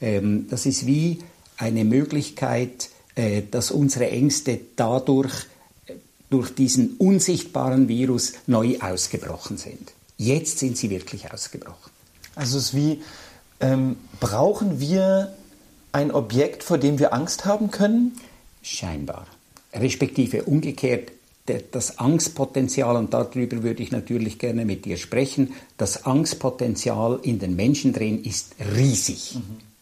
Ähm, 0.00 0.46
das 0.48 0.66
ist 0.66 0.86
wie 0.86 1.20
eine 1.56 1.84
Möglichkeit, 1.84 2.90
äh, 3.14 3.42
dass 3.50 3.70
unsere 3.70 4.10
Ängste 4.10 4.60
dadurch, 4.76 5.46
äh, 5.86 5.94
durch 6.30 6.54
diesen 6.54 6.96
unsichtbaren 6.96 7.88
Virus 7.88 8.34
neu 8.46 8.78
ausgebrochen 8.80 9.56
sind. 9.56 9.92
Jetzt 10.18 10.58
sind 10.58 10.76
sie 10.76 10.90
wirklich 10.90 11.32
ausgebrochen. 11.32 11.90
Also 12.34 12.58
es 12.58 12.66
ist 12.66 12.74
wie, 12.74 13.02
ähm, 13.60 13.96
brauchen 14.20 14.80
wir 14.80 15.34
ein 15.92 16.10
Objekt, 16.10 16.62
vor 16.62 16.78
dem 16.78 16.98
wir 16.98 17.14
Angst 17.14 17.44
haben 17.46 17.70
können? 17.70 18.18
Scheinbar. 18.62 19.26
Respektive 19.72 20.44
umgekehrt, 20.44 21.12
das 21.70 21.98
Angstpotenzial, 21.98 22.96
und 22.96 23.14
darüber 23.14 23.62
würde 23.62 23.82
ich 23.82 23.92
natürlich 23.92 24.38
gerne 24.38 24.64
mit 24.64 24.84
dir 24.84 24.96
sprechen, 24.96 25.54
das 25.78 26.04
Angstpotenzial 26.04 27.20
in 27.22 27.38
den 27.38 27.56
Menschen 27.56 27.92
drin 27.92 28.22
ist 28.24 28.56
riesig. 28.74 29.36
Mhm. 29.36 29.75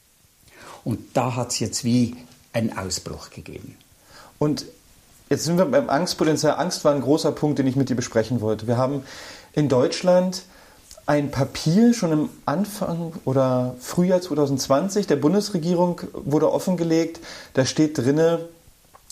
Und 0.85 0.99
da 1.15 1.35
hat 1.37 1.53
es 1.53 1.59
jetzt 1.59 1.85
wie 1.85 2.17
einen 2.53 2.77
Ausbruch 2.77 3.31
gegeben. 3.31 3.77
Und 4.39 4.67
jetzt 5.31 5.45
sind 5.45 5.59
wir 5.59 5.65
beim 5.65 5.89
Angstpotenzial. 5.89 6.57
Angst 6.59 6.85
war 6.85 6.95
ein 6.95 7.01
großer 7.01 7.33
Punkt, 7.33 7.59
den 7.59 7.67
ich 7.67 7.77
mit 7.77 7.89
dir 7.89 7.97
besprechen 7.97 8.41
wollte. 8.41 8.67
Wir 8.67 8.77
haben 8.77 9.03
in 9.53 9.69
Deutschland 9.69 10.43
ein 11.07 11.31
Papier 11.31 11.93
schon 11.93 12.13
im 12.13 12.29
Anfang 12.47 13.13
oder 13.25 13.75
Frühjahr 13.81 14.21
2020 14.21 15.07
der 15.07 15.17
Bundesregierung 15.17 16.01
wurde 16.13 16.51
offengelegt. 16.51 17.21
Da 17.53 17.67
steht 17.67 17.99
drinne, 17.99 18.41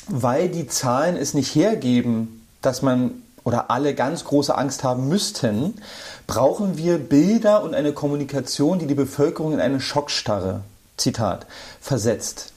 weil 0.08 0.48
die 0.48 0.66
Zahlen 0.66 1.16
es 1.16 1.34
nicht 1.34 1.54
hergeben, 1.54 2.46
dass 2.62 2.82
man 2.82 3.22
oder 3.44 3.70
alle 3.70 3.94
ganz 3.94 4.24
große 4.24 4.56
Angst 4.56 4.84
haben 4.84 5.08
müssten, 5.08 5.74
brauchen 6.26 6.78
wir 6.78 6.98
Bilder 6.98 7.64
und 7.64 7.74
eine 7.74 7.92
Kommunikation, 7.92 8.78
die 8.78 8.86
die 8.86 8.94
Bevölkerung 8.94 9.52
in 9.52 9.60
eine 9.60 9.80
Schockstarre 9.80 10.62
Zitat, 10.96 11.46
versetzt. 11.80 12.52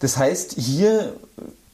Das 0.00 0.16
heißt, 0.16 0.54
hier 0.58 1.14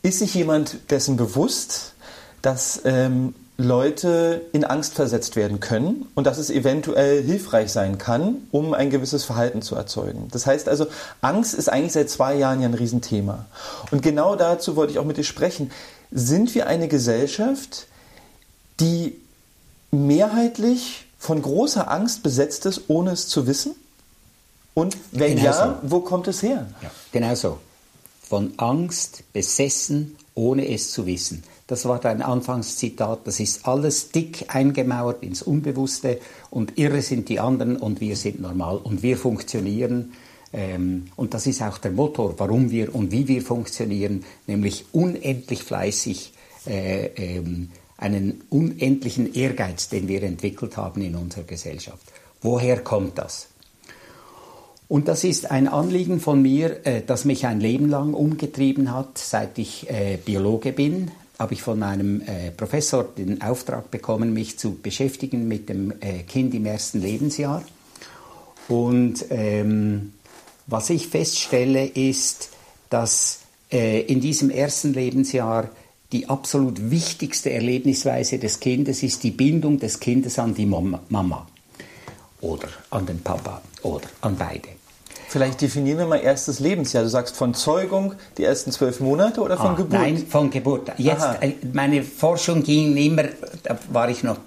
ist 0.03 0.21
sich 0.21 0.35
jemand 0.35 0.91
dessen 0.91 1.17
bewusst, 1.17 1.95
dass 2.43 2.81
ähm, 2.85 3.35
Leute 3.61 4.43
in 4.53 4.65
Angst 4.65 4.95
versetzt 4.95 5.37
werden 5.37 5.61
können 5.61 6.07
und 6.15 6.27
dass 6.27 6.39
es 6.39 6.49
eventuell 6.51 7.23
hilfreich 7.23 7.71
sein 7.71 7.99
kann, 7.99 8.37
um 8.51 8.73
ein 8.73 8.89
gewisses 8.91 9.25
Verhalten 9.25 9.61
zu 9.63 9.75
erzeugen. 9.75 10.29
Das 10.31 10.47
heißt 10.47 10.69
also, 10.69 10.87
Angst 11.21 11.55
ist 11.55 11.69
eigentlich 11.69 11.93
seit 11.93 12.09
zwei 12.09 12.35
Jahren 12.37 12.61
ja 12.61 12.69
ein 12.69 12.75
Riesenthema. 12.75 13.45
Und 13.91 14.03
genau 14.03 14.37
dazu 14.37 14.77
wollte 14.77 14.93
ich 14.93 14.99
auch 14.99 15.05
mit 15.05 15.19
dir 15.19 15.25
sprechen. 15.25 15.71
Sind 16.11 16.55
wir 16.55 16.67
eine 16.67 16.89
Gesellschaft, 16.89 17.87
die 18.81 19.21
mehrheitlich 19.91 21.07
von 21.19 21.43
großer 21.43 21.91
Angst 21.91 22.23
besetzt 22.23 22.65
ist, 22.65 22.83
ohne 22.89 23.11
es 23.11 23.29
zu 23.29 23.47
wissen? 23.47 23.75
Und 24.81 24.97
wenn 25.13 25.37
genau 25.37 25.45
ja, 25.45 25.79
so. 25.83 25.91
wo 25.91 26.01
kommt 26.01 26.27
es 26.29 26.43
her? 26.43 26.67
Ja, 26.83 26.91
genau 27.13 27.35
so. 27.35 27.59
Von 28.23 28.55
Angst 28.57 29.25
besessen, 29.33 30.17
ohne 30.35 30.73
es 30.73 30.91
zu 30.93 31.05
wissen. 31.05 31.43
Das 31.67 31.85
war 31.85 32.01
dein 32.01 32.23
Anfangszitat. 32.23 33.21
Das 33.25 33.41
ist 33.41 33.67
alles 33.69 34.11
dick 34.11 34.47
eingemauert 34.49 35.23
ins 35.23 35.43
Unbewusste 35.43 36.19
und 36.49 36.79
irre 36.79 37.03
sind 37.03 37.29
die 37.29 37.41
anderen 37.41 37.77
und 37.77 38.01
wir 38.01 38.17
sind 38.17 38.41
normal 38.41 38.79
und 38.79 39.03
wir 39.03 39.19
funktionieren. 39.19 40.15
Ähm, 40.53 41.09
und 41.15 41.35
das 41.35 41.47
ist 41.47 41.63
auch 41.63 41.77
der 41.79 41.93
Motor, 41.93 42.35
warum 42.39 42.71
wir 42.71 42.95
und 42.95 43.13
wie 43.13 43.29
wir 43.29 43.43
funktionieren, 43.43 44.25
nämlich 44.47 44.87
unendlich 44.93 45.63
fleißig, 45.63 46.33
äh, 46.67 47.07
ähm, 47.17 47.71
einen 47.99 48.43
unendlichen 48.49 49.35
Ehrgeiz, 49.35 49.91
den 49.91 50.09
wir 50.09 50.23
entwickelt 50.23 50.79
haben 50.79 51.03
in 51.03 51.17
unserer 51.17 51.45
Gesellschaft. 51.45 52.03
Woher 52.41 52.83
kommt 52.83 53.19
das? 53.19 53.50
Und 54.91 55.07
das 55.07 55.23
ist 55.23 55.53
ein 55.53 55.69
Anliegen 55.69 56.19
von 56.19 56.43
mir, 56.43 56.85
äh, 56.85 57.03
das 57.07 57.25
mich 57.25 57.47
ein 57.47 57.61
Leben 57.61 57.89
lang 57.89 58.13
umgetrieben 58.13 58.93
hat. 58.93 59.19
Seit 59.19 59.57
ich 59.57 59.89
äh, 59.89 60.17
Biologe 60.17 60.73
bin, 60.73 61.13
habe 61.39 61.55
ich 61.55 61.63
von 61.63 61.85
einem 61.85 62.21
äh, 62.23 62.51
Professor 62.51 63.05
den 63.05 63.41
Auftrag 63.41 63.93
bekommen, 63.93 64.33
mich 64.33 64.59
zu 64.59 64.75
beschäftigen 64.75 65.47
mit 65.47 65.69
dem 65.69 65.95
Kind 66.27 66.55
im 66.55 66.67
ersten 66.67 67.01
Lebensjahr. 67.01 67.63
Und 68.67 69.27
ähm, 69.31 70.13
was 70.67 70.91
ich 70.91 71.07
feststelle, 71.07 71.87
ist, 71.87 72.51
dass 72.91 73.43
in 73.71 74.21
diesem 74.21 74.51
ersten 74.51 74.93
Lebensjahr 74.93 75.71
die 76.11 76.29
absolut 76.29 76.91
wichtigste 76.91 77.53
Erlebnisweise 77.53 78.41
des 78.41 78.59
Kindes 78.59 79.05
ist 79.05 79.23
die 79.23 79.31
Bindung 79.31 79.79
des 79.79 80.01
Kindes 80.01 80.41
an 80.41 80.57
die 80.57 80.67
Mama 80.67 81.47
oder 82.41 82.69
an 82.91 83.07
den 83.07 83.21
Papa 83.21 83.63
oder 83.83 84.09
an 84.23 84.37
beide. 84.37 84.80
Vielleicht 85.31 85.61
definieren 85.61 85.99
wir 85.99 86.07
mal 86.07 86.17
erstes 86.17 86.59
Lebensjahr. 86.59 87.05
Du 87.05 87.09
sagst 87.09 87.37
von 87.37 87.55
Zeugung 87.55 88.15
die 88.37 88.43
ersten 88.43 88.73
zwölf 88.73 88.99
Monate 88.99 89.41
oder 89.41 89.57
von 89.57 89.67
ah, 89.69 89.75
Geburt? 89.75 89.93
Nein, 89.93 90.27
von 90.27 90.51
Geburt. 90.51 90.91
Jetzt, 90.99 91.25
äh, 91.41 91.53
meine 91.73 92.03
Forschung 92.03 92.65
ging 92.65 92.97
immer, 92.97 93.23
da 93.63 93.79
war 93.93 94.11
ich 94.11 94.25
noch, 94.25 94.39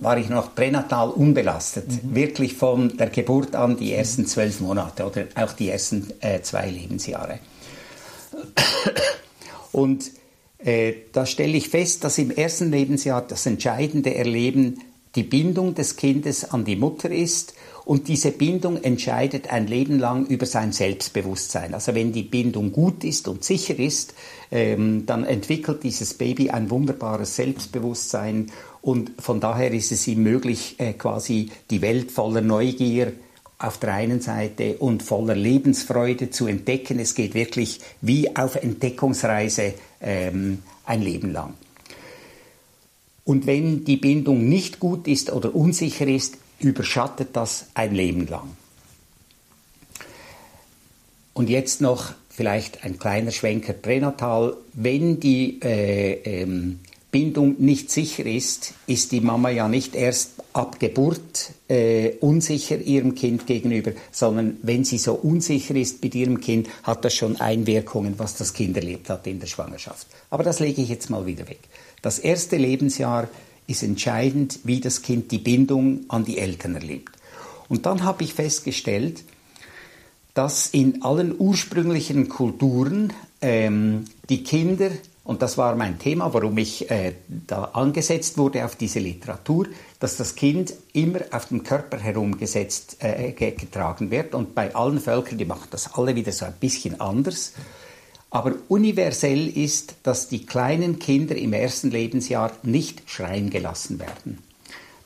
war 0.00 0.18
ich 0.18 0.28
noch 0.28 0.54
pränatal 0.54 1.08
unbelastet. 1.08 1.86
Mhm. 1.88 2.14
Wirklich 2.14 2.52
von 2.52 2.94
der 2.98 3.08
Geburt 3.08 3.56
an 3.56 3.78
die 3.78 3.94
ersten 3.94 4.26
zwölf 4.26 4.60
Monate 4.60 5.06
oder 5.06 5.24
auch 5.34 5.52
die 5.52 5.70
ersten 5.70 6.12
äh, 6.20 6.42
zwei 6.42 6.68
Lebensjahre. 6.68 7.38
Und 9.72 10.10
äh, 10.58 10.92
da 11.14 11.24
stelle 11.24 11.56
ich 11.56 11.70
fest, 11.70 12.04
dass 12.04 12.18
im 12.18 12.30
ersten 12.30 12.70
Lebensjahr 12.70 13.22
das 13.22 13.46
entscheidende 13.46 14.14
Erleben 14.14 14.82
die 15.14 15.22
Bindung 15.22 15.74
des 15.74 15.96
Kindes 15.96 16.50
an 16.50 16.66
die 16.66 16.76
Mutter 16.76 17.10
ist 17.10 17.54
und 17.88 18.08
diese 18.08 18.32
Bindung 18.32 18.82
entscheidet 18.82 19.50
ein 19.50 19.66
Leben 19.66 19.98
lang 19.98 20.26
über 20.26 20.44
sein 20.44 20.72
Selbstbewusstsein. 20.72 21.72
Also 21.72 21.94
wenn 21.94 22.12
die 22.12 22.22
Bindung 22.22 22.70
gut 22.70 23.02
ist 23.02 23.28
und 23.28 23.42
sicher 23.42 23.78
ist, 23.78 24.12
ähm, 24.50 25.06
dann 25.06 25.24
entwickelt 25.24 25.84
dieses 25.84 26.12
Baby 26.12 26.50
ein 26.50 26.68
wunderbares 26.68 27.36
Selbstbewusstsein 27.36 28.52
und 28.82 29.12
von 29.18 29.40
daher 29.40 29.72
ist 29.72 29.90
es 29.90 30.06
ihm 30.06 30.22
möglich, 30.22 30.74
äh, 30.76 30.92
quasi 30.92 31.48
die 31.70 31.80
Welt 31.80 32.10
voller 32.10 32.42
Neugier 32.42 33.14
auf 33.58 33.78
der 33.78 33.94
einen 33.94 34.20
Seite 34.20 34.76
und 34.76 35.02
voller 35.02 35.34
Lebensfreude 35.34 36.28
zu 36.28 36.46
entdecken. 36.46 36.98
Es 36.98 37.14
geht 37.14 37.32
wirklich 37.32 37.80
wie 38.02 38.36
auf 38.36 38.56
Entdeckungsreise 38.56 39.72
ähm, 40.02 40.58
ein 40.84 41.00
Leben 41.00 41.32
lang. 41.32 41.54
Und 43.24 43.46
wenn 43.46 43.86
die 43.86 43.96
Bindung 43.96 44.46
nicht 44.46 44.78
gut 44.78 45.08
ist 45.08 45.32
oder 45.32 45.54
unsicher 45.54 46.06
ist, 46.06 46.36
überschattet 46.58 47.30
das 47.34 47.66
ein 47.74 47.94
Leben 47.94 48.26
lang. 48.26 48.56
Und 51.34 51.48
jetzt 51.48 51.80
noch 51.80 52.12
vielleicht 52.30 52.84
ein 52.84 52.98
kleiner 52.98 53.30
Schwenker 53.30 53.72
pränatal. 53.72 54.56
Wenn 54.72 55.20
die 55.20 55.60
äh, 55.62 56.42
ähm, 56.42 56.80
Bindung 57.10 57.56
nicht 57.58 57.90
sicher 57.90 58.26
ist, 58.26 58.74
ist 58.86 59.12
die 59.12 59.20
Mama 59.20 59.50
ja 59.50 59.66
nicht 59.66 59.94
erst 59.94 60.32
ab 60.52 60.78
Geburt 60.78 61.50
äh, 61.68 62.10
unsicher 62.20 62.78
ihrem 62.78 63.14
Kind 63.14 63.46
gegenüber, 63.46 63.92
sondern 64.12 64.58
wenn 64.62 64.84
sie 64.84 64.98
so 64.98 65.14
unsicher 65.14 65.74
ist 65.74 66.02
mit 66.02 66.14
ihrem 66.14 66.40
Kind, 66.40 66.68
hat 66.82 67.04
das 67.04 67.14
schon 67.14 67.40
Einwirkungen, 67.40 68.18
was 68.18 68.34
das 68.34 68.52
Kind 68.52 68.76
erlebt 68.76 69.08
hat 69.08 69.26
in 69.26 69.40
der 69.40 69.46
Schwangerschaft. 69.46 70.06
Aber 70.30 70.42
das 70.42 70.60
lege 70.60 70.82
ich 70.82 70.88
jetzt 70.88 71.08
mal 71.08 71.24
wieder 71.24 71.48
weg. 71.48 71.60
Das 72.02 72.18
erste 72.18 72.56
Lebensjahr 72.56 73.28
ist 73.68 73.84
entscheidend, 73.84 74.58
wie 74.64 74.80
das 74.80 75.02
Kind 75.02 75.30
die 75.30 75.38
Bindung 75.38 76.00
an 76.08 76.24
die 76.24 76.38
Eltern 76.38 76.74
erlebt. 76.74 77.16
Und 77.68 77.86
dann 77.86 78.02
habe 78.02 78.24
ich 78.24 78.34
festgestellt, 78.34 79.22
dass 80.34 80.68
in 80.68 81.02
allen 81.02 81.34
ursprünglichen 81.38 82.28
Kulturen 82.28 83.12
ähm, 83.40 84.06
die 84.28 84.42
Kinder, 84.42 84.90
und 85.24 85.42
das 85.42 85.58
war 85.58 85.76
mein 85.76 85.98
Thema, 85.98 86.32
warum 86.32 86.56
ich 86.56 86.90
äh, 86.90 87.12
da 87.46 87.64
angesetzt 87.64 88.38
wurde 88.38 88.64
auf 88.64 88.76
diese 88.76 89.00
Literatur, 89.00 89.66
dass 90.00 90.16
das 90.16 90.34
Kind 90.34 90.72
immer 90.94 91.20
auf 91.32 91.48
dem 91.48 91.62
Körper 91.62 91.98
herumgesetzt 91.98 92.96
äh, 93.00 93.32
getragen 93.32 94.10
wird. 94.10 94.34
Und 94.34 94.54
bei 94.54 94.74
allen 94.74 95.00
Völkern, 95.00 95.36
die 95.36 95.44
machen 95.44 95.68
das 95.70 95.92
alle 95.94 96.16
wieder 96.16 96.32
so 96.32 96.46
ein 96.46 96.54
bisschen 96.58 97.00
anders. 97.00 97.52
Aber 98.30 98.54
universell 98.68 99.48
ist, 99.48 99.94
dass 100.02 100.28
die 100.28 100.44
kleinen 100.44 100.98
Kinder 100.98 101.36
im 101.36 101.52
ersten 101.52 101.90
Lebensjahr 101.90 102.52
nicht 102.62 103.02
schreien 103.06 103.48
gelassen 103.48 103.98
werden. 103.98 104.38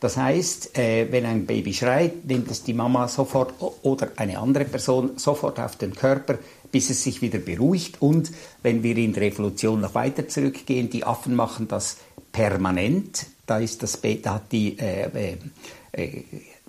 Das 0.01 0.17
heißt, 0.17 0.77
äh, 0.77 1.13
wenn 1.13 1.25
ein 1.25 1.47
Baby 1.47 1.73
schreit, 1.73 2.25
nimmt 2.25 2.51
es 2.51 2.65
die 2.65 2.75
Mama 2.75 3.07
sofort 3.07 3.55
oder 3.83 4.11
eine 4.17 4.39
andere 4.41 4.65
Person 4.65 5.13
sofort 5.15 5.61
auf 5.61 5.77
den 5.77 5.95
Körper, 5.95 6.39
bis 6.73 6.91
es 6.91 7.05
sich 7.05 7.23
wieder 7.23 7.39
beruhigt. 7.39 8.03
Und 8.03 8.33
wenn 8.65 8.83
wir 8.83 8.97
in 8.97 9.13
der 9.13 9.23
Evolution 9.23 9.81
noch 9.81 9.95
weiter 9.95 10.27
zurückgehen, 10.27 10.91
die 10.91 11.05
Affen 11.05 11.37
machen 11.37 11.69
das 11.69 11.99
permanent. 12.33 13.27
Da, 13.47 13.59
ist 13.59 13.85
das 13.85 14.01
da 14.23 14.35
hat 14.35 14.51
die, 14.51 14.77
äh, 14.77 15.37
äh, 15.93 16.25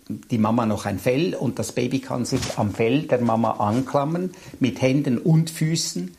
die 0.08 0.38
Mama 0.38 0.68
noch 0.68 0.86
ein 0.86 1.00
Fell 1.00 1.34
und 1.34 1.58
das 1.58 1.72
Baby 1.72 2.02
kann 2.02 2.26
sich 2.26 2.58
am 2.58 2.72
Fell 2.72 3.04
der 3.04 3.22
Mama 3.22 3.54
anklammern 3.54 4.32
mit 4.60 4.80
Händen 4.80 5.18
und 5.18 5.50
Füßen 5.50 6.16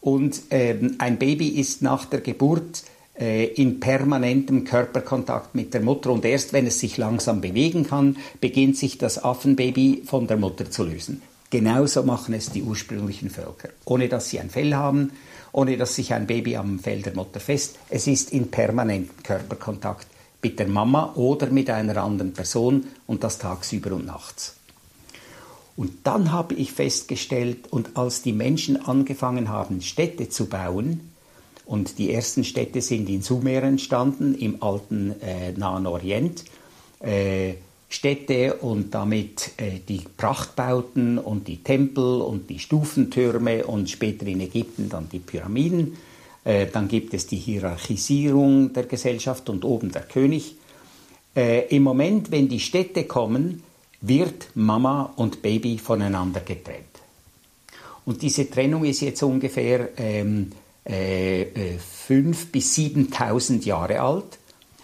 und 0.00 0.42
ähm, 0.50 0.96
ein 0.98 1.18
Baby 1.18 1.48
ist 1.48 1.82
nach 1.82 2.04
der 2.04 2.20
Geburt 2.20 2.84
äh, 3.18 3.46
in 3.46 3.80
permanentem 3.80 4.64
Körperkontakt 4.64 5.54
mit 5.54 5.74
der 5.74 5.80
Mutter 5.80 6.10
und 6.10 6.24
erst 6.24 6.52
wenn 6.52 6.66
es 6.66 6.78
sich 6.78 6.96
langsam 6.96 7.40
bewegen 7.40 7.84
kann, 7.84 8.16
beginnt 8.40 8.76
sich 8.76 8.98
das 8.98 9.22
Affenbaby 9.24 10.02
von 10.06 10.26
der 10.26 10.36
Mutter 10.36 10.70
zu 10.70 10.84
lösen. 10.84 11.22
Genauso 11.50 12.02
machen 12.02 12.34
es 12.34 12.50
die 12.50 12.62
ursprünglichen 12.62 13.30
Völker, 13.30 13.70
ohne 13.86 14.08
dass 14.08 14.28
sie 14.28 14.38
ein 14.38 14.50
Fell 14.50 14.74
haben, 14.74 15.12
ohne 15.52 15.76
dass 15.76 15.94
sich 15.94 16.12
ein 16.12 16.26
Baby 16.26 16.56
am 16.56 16.78
Fell 16.78 17.02
der 17.02 17.14
Mutter 17.14 17.40
fest. 17.40 17.78
Es 17.88 18.06
ist 18.06 18.32
in 18.32 18.50
permanentem 18.50 19.22
Körperkontakt 19.22 20.06
mit 20.42 20.58
der 20.58 20.68
Mama 20.68 21.14
oder 21.14 21.48
mit 21.48 21.70
einer 21.70 21.96
anderen 22.02 22.34
Person 22.34 22.86
und 23.06 23.24
das 23.24 23.38
tagsüber 23.38 23.92
und 23.92 24.06
nachts. 24.06 24.57
Und 25.78 25.92
dann 26.02 26.32
habe 26.32 26.54
ich 26.54 26.72
festgestellt, 26.72 27.70
und 27.70 27.96
als 27.96 28.22
die 28.22 28.32
Menschen 28.32 28.84
angefangen 28.84 29.48
haben, 29.48 29.80
Städte 29.80 30.28
zu 30.28 30.46
bauen, 30.46 31.12
und 31.66 31.98
die 31.98 32.12
ersten 32.12 32.42
Städte 32.42 32.80
sind 32.80 33.08
in 33.08 33.22
Sumer 33.22 33.62
entstanden, 33.62 34.34
im 34.34 34.60
alten 34.60 35.14
äh, 35.20 35.52
Nahen 35.52 35.86
Orient, 35.86 36.42
äh, 36.98 37.52
Städte 37.88 38.54
und 38.54 38.92
damit 38.92 39.52
äh, 39.58 39.78
die 39.88 40.02
Prachtbauten 40.16 41.16
und 41.16 41.46
die 41.46 41.62
Tempel 41.62 42.22
und 42.22 42.50
die 42.50 42.58
Stufentürme 42.58 43.64
und 43.64 43.88
später 43.88 44.26
in 44.26 44.40
Ägypten 44.40 44.88
dann 44.88 45.08
die 45.08 45.20
Pyramiden. 45.20 45.96
Äh, 46.42 46.66
dann 46.66 46.88
gibt 46.88 47.14
es 47.14 47.28
die 47.28 47.36
Hierarchisierung 47.36 48.72
der 48.72 48.86
Gesellschaft 48.86 49.48
und 49.48 49.64
oben 49.64 49.92
der 49.92 50.02
König. 50.02 50.56
Äh, 51.36 51.68
Im 51.68 51.84
Moment, 51.84 52.32
wenn 52.32 52.48
die 52.48 52.58
Städte 52.58 53.04
kommen, 53.04 53.62
wird 54.00 54.50
Mama 54.54 55.12
und 55.16 55.42
Baby 55.42 55.78
voneinander 55.78 56.40
getrennt. 56.40 56.84
Und 58.04 58.22
diese 58.22 58.48
Trennung 58.48 58.84
ist 58.84 59.00
jetzt 59.00 59.22
ungefähr 59.22 59.90
ähm, 59.98 60.52
äh, 60.84 61.44
5.000 62.08 62.30
äh, 62.30 62.34
bis 62.52 62.76
7.000 62.76 63.64
Jahre 63.64 64.00
alt. 64.00 64.38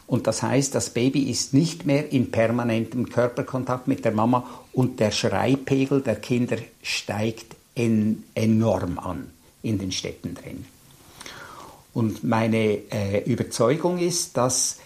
Und 0.07 0.27
das 0.27 0.43
heißt, 0.43 0.75
das 0.75 0.91
Baby 0.91 1.31
ist 1.31 1.55
nicht 1.55 1.87
mehr 1.87 2.13
in 2.13 2.31
permanentem 2.31 3.09
Körperkontakt 3.09 3.89
mit 3.89 4.05
der 4.05 4.13
Mama 4.13 4.47
und 4.73 5.01
der 5.01 5.11
Schreipegel 5.11 6.03
der 6.03 6.17
Kinder 6.17 6.59
steigt 6.83 7.57
en 7.75 8.25
enorm 8.35 8.99
an 8.99 9.31
in 9.63 9.79
den 9.79 9.93
Städten 9.93 10.35
drin. 10.35 10.67
Und 11.95 12.25
meine 12.25 12.79
äh, 12.91 13.23
Überzeugung 13.25 13.99
ist, 13.99 14.37
dass 14.37 14.79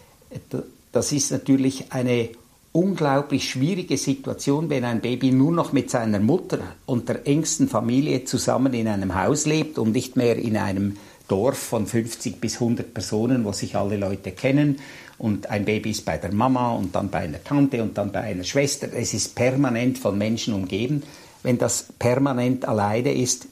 das 0.93 1.13
ist 1.13 1.33
natürlich 1.33 1.91
eine 1.93 2.29
unglaublich 2.73 3.49
schwierige 3.49 3.97
Situation, 3.97 4.71
wenn 4.71 4.85
ein 4.85 5.01
Baby 5.01 5.31
nur 5.31 5.53
noch 5.53 5.73
mit 5.73 5.91
seiner 5.91 6.21
Mutter 6.21 6.61
und 6.87 7.09
der 7.09 7.27
engsten 7.27 7.69
Familie 7.69 8.25
zusammen 8.25 8.75
in 8.75 8.89
einem 8.89 9.15
Haus 9.15 9.47
lebt 9.47 9.79
und 9.79 9.93
nicht 9.93 10.17
mehr 10.17 10.37
in 10.37 10.57
einem 10.57 10.97
Dorf 11.29 11.59
von 11.59 11.87
50 11.87 12.41
bis 12.41 12.55
100 12.55 12.93
Personen, 12.93 13.45
wo 13.45 13.53
sich 13.53 13.77
alle 13.77 13.97
Leute 13.97 14.33
kennen. 14.33 14.79
Und 15.19 15.51
ein 15.51 15.65
Baby 15.65 15.91
ist 15.91 16.05
bei 16.05 16.17
der 16.17 16.33
Mama 16.33 16.73
und 16.73 16.95
dann 16.95 17.11
bei 17.11 17.21
einer 17.21 17.43
Tante 17.43 17.83
und 17.83 17.99
dann 17.99 18.13
bei 18.13 18.21
einer 18.21 18.45
Schwester. 18.45 18.89
Es 18.95 19.13
ist 19.15 19.35
permanent 19.35 19.99
von 19.99 20.17
Menschen 20.17 20.55
umgeben. 20.55 21.03
Wenn 21.43 21.59
das 21.59 21.87
permanent 21.99 22.67
alleine 22.67 23.13
ist, 23.13 23.49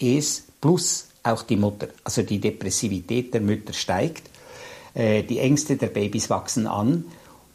es 0.00 0.44
plus 0.60 1.08
auch 1.22 1.42
die 1.42 1.56
Mutter. 1.56 1.88
Also 2.04 2.22
die 2.22 2.38
Depressivität 2.38 3.34
der 3.34 3.40
Mütter 3.40 3.72
steigt. 3.72 4.30
Äh, 4.94 5.24
die 5.24 5.40
Ängste 5.40 5.76
der 5.76 5.88
Babys 5.88 6.30
wachsen 6.30 6.66
an. 6.66 7.04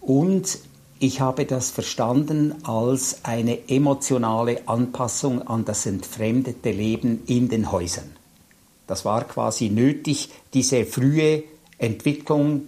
Und 0.02 0.60
ich 0.99 1.21
habe 1.21 1.45
das 1.45 1.71
verstanden 1.71 2.55
als 2.63 3.19
eine 3.23 3.69
emotionale 3.69 4.67
Anpassung 4.67 5.41
an 5.47 5.63
das 5.63 5.85
entfremdete 5.85 6.71
Leben 6.71 7.23
in 7.25 7.47
den 7.47 7.71
Häusern. 7.71 8.09
Das 8.85 9.05
war 9.05 9.23
quasi 9.23 9.69
nötig, 9.69 10.29
diese 10.53 10.85
frühe 10.85 11.43
Entwicklung 11.77 12.63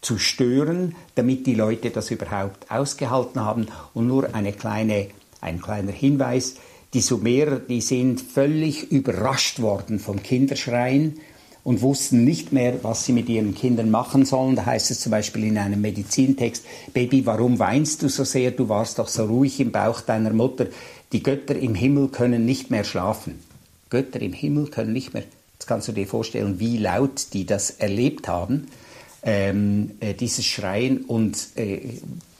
zu 0.00 0.18
stören, 0.18 0.94
damit 1.16 1.46
die 1.46 1.54
Leute 1.54 1.90
das 1.90 2.10
überhaupt 2.10 2.70
ausgehalten 2.70 3.40
haben. 3.40 3.66
Und 3.92 4.06
nur 4.06 4.34
eine 4.34 4.52
kleine, 4.52 5.08
ein 5.40 5.60
kleiner 5.60 5.92
Hinweis, 5.92 6.56
die 6.92 7.00
Sumerer, 7.00 7.58
die 7.58 7.80
sind 7.80 8.20
völlig 8.20 8.92
überrascht 8.92 9.60
worden 9.60 9.98
vom 9.98 10.22
Kinderschreien 10.22 11.18
und 11.64 11.80
wussten 11.80 12.24
nicht 12.24 12.52
mehr, 12.52 12.84
was 12.84 13.04
sie 13.04 13.12
mit 13.12 13.28
ihren 13.28 13.54
Kindern 13.54 13.90
machen 13.90 14.24
sollen. 14.24 14.54
Da 14.54 14.66
heißt 14.66 14.90
es 14.90 15.00
zum 15.00 15.10
Beispiel 15.10 15.44
in 15.44 15.58
einem 15.58 15.80
Medizintext, 15.80 16.64
Baby, 16.92 17.26
warum 17.26 17.58
weinst 17.58 18.02
du 18.02 18.08
so 18.08 18.24
sehr? 18.24 18.50
Du 18.50 18.68
warst 18.68 18.98
doch 18.98 19.08
so 19.08 19.24
ruhig 19.24 19.58
im 19.58 19.72
Bauch 19.72 20.02
deiner 20.02 20.32
Mutter. 20.32 20.66
Die 21.12 21.22
Götter 21.22 21.56
im 21.56 21.74
Himmel 21.74 22.08
können 22.08 22.44
nicht 22.44 22.70
mehr 22.70 22.84
schlafen. 22.84 23.40
Götter 23.88 24.20
im 24.20 24.32
Himmel 24.32 24.66
können 24.66 24.92
nicht 24.92 25.14
mehr. 25.14 25.24
Jetzt 25.54 25.66
kannst 25.66 25.88
du 25.88 25.92
dir 25.92 26.06
vorstellen, 26.06 26.60
wie 26.60 26.76
laut 26.78 27.28
die 27.32 27.46
das 27.46 27.70
erlebt 27.70 28.28
haben, 28.28 28.66
ähm, 29.22 29.92
äh, 30.00 30.12
dieses 30.12 30.44
Schreien 30.44 31.02
und 31.04 31.48
äh, 31.56 31.80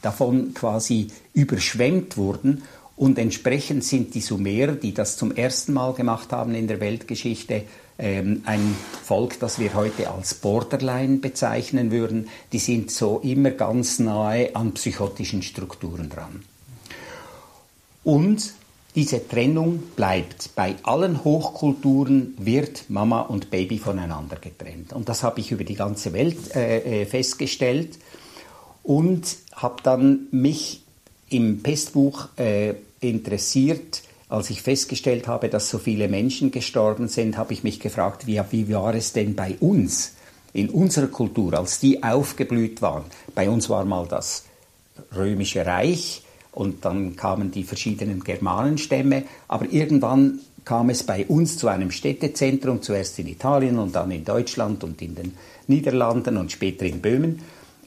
davon 0.03 0.53
quasi 0.53 1.09
überschwemmt 1.33 2.19
wurden 2.19 2.63
Und 2.97 3.19
entsprechend 3.19 3.85
sind 3.85 4.15
die 4.15 4.21
Sumerer, 4.21 4.73
die 4.73 4.95
das 4.95 5.17
zum 5.17 5.35
ersten 5.35 5.73
Mal 5.73 5.95
gemacht 5.95 6.33
haben 6.33 6.55
in 6.55 6.69
der 6.69 6.81
Weltgeschichte, 6.81 7.63
ähm, 7.99 8.43
ein 8.45 8.75
Volk, 9.03 9.39
das 9.41 9.59
wir 9.59 9.75
heute 9.75 10.11
als 10.11 10.35
Borderline 10.35 11.19
bezeichnen 11.19 11.91
würden. 11.91 12.29
Die 12.53 12.59
sind 12.59 12.91
so 12.91 13.21
immer 13.21 13.51
ganz 13.51 13.99
nahe 13.99 14.55
an 14.57 14.73
psychotischen 14.73 15.43
Strukturen 15.43 16.09
dran. 16.09 16.43
Und 18.03 18.55
diese 18.95 19.27
Trennung 19.27 19.83
bleibt. 19.97 20.55
Bei 20.55 20.77
allen 20.85 21.25
Hochkulturen 21.25 22.35
wird 22.39 22.85
Mama 22.89 23.23
und 23.23 23.51
Baby 23.51 23.79
voneinander 23.79 24.37
getrennt. 24.37 24.93
Und 24.93 25.09
das 25.09 25.23
habe 25.23 25.41
ich 25.41 25.51
über 25.51 25.65
die 25.65 25.75
ganze 25.75 26.13
Welt 26.13 26.55
äh, 26.55 27.03
äh 27.03 27.07
festgestellt 27.07 27.99
und 28.85 29.37
habe 29.53 29.83
dann 29.83 30.29
mich 30.31 30.83
im 31.29 31.63
Pestbuch 31.63 32.29
äh, 32.37 32.75
interessiert, 33.01 34.03
als 34.35 34.51
ich 34.51 34.63
festgestellt 34.63 35.29
habe, 35.29 35.49
dass 35.49 35.71
so 35.71 35.79
viele 35.79 36.09
Menschen 36.09 36.51
gestorben 36.51 37.09
sind, 37.09 37.37
habe 37.37 37.53
ich 37.53 37.63
mich 37.63 37.81
gefragt, 37.81 38.27
wie, 38.27 38.41
wie 38.51 38.75
war 38.75 38.95
es 38.95 39.13
denn 39.13 39.35
bei 39.35 39.57
uns, 39.61 40.13
in 40.53 40.71
unserer 40.71 41.09
Kultur, 41.09 41.55
als 41.55 41.81
die 41.81 42.03
aufgeblüht 42.03 42.83
waren. 42.83 43.05
Bei 43.35 43.49
uns 43.49 43.69
war 43.71 43.85
mal 43.85 44.07
das 44.07 44.45
römische 45.15 45.67
Reich 45.67 46.23
und 46.53 46.85
dann 46.85 47.17
kamen 47.17 47.51
die 47.51 47.65
verschiedenen 47.65 48.23
Germanenstämme, 48.23 49.25
aber 49.49 49.67
irgendwann 49.73 50.41
kam 50.65 50.91
es 50.91 51.03
bei 51.03 51.27
uns 51.27 51.59
zu 51.59 51.69
einem 51.69 51.91
Städtezentrum, 51.91 52.83
zuerst 52.83 53.19
in 53.19 53.27
Italien 53.27 53.79
und 53.79 53.95
dann 53.95 54.11
in 54.11 54.25
Deutschland 54.25 54.83
und 54.85 55.03
in 55.03 55.15
den 55.15 55.33
Niederlanden 55.67 56.37
und 56.37 56.53
später 56.53 56.87
in 56.87 57.01
Böhmen. 57.01 57.41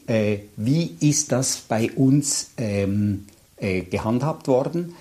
Äh, 0.05 0.39
wie 0.57 0.95
ist 0.99 1.31
das 1.31 1.57
bei 1.57 1.91
uns 1.91 2.51
ähm, 2.57 3.25
äh, 3.57 3.81
gehandhabt 3.81 4.47
worden? 4.47 4.93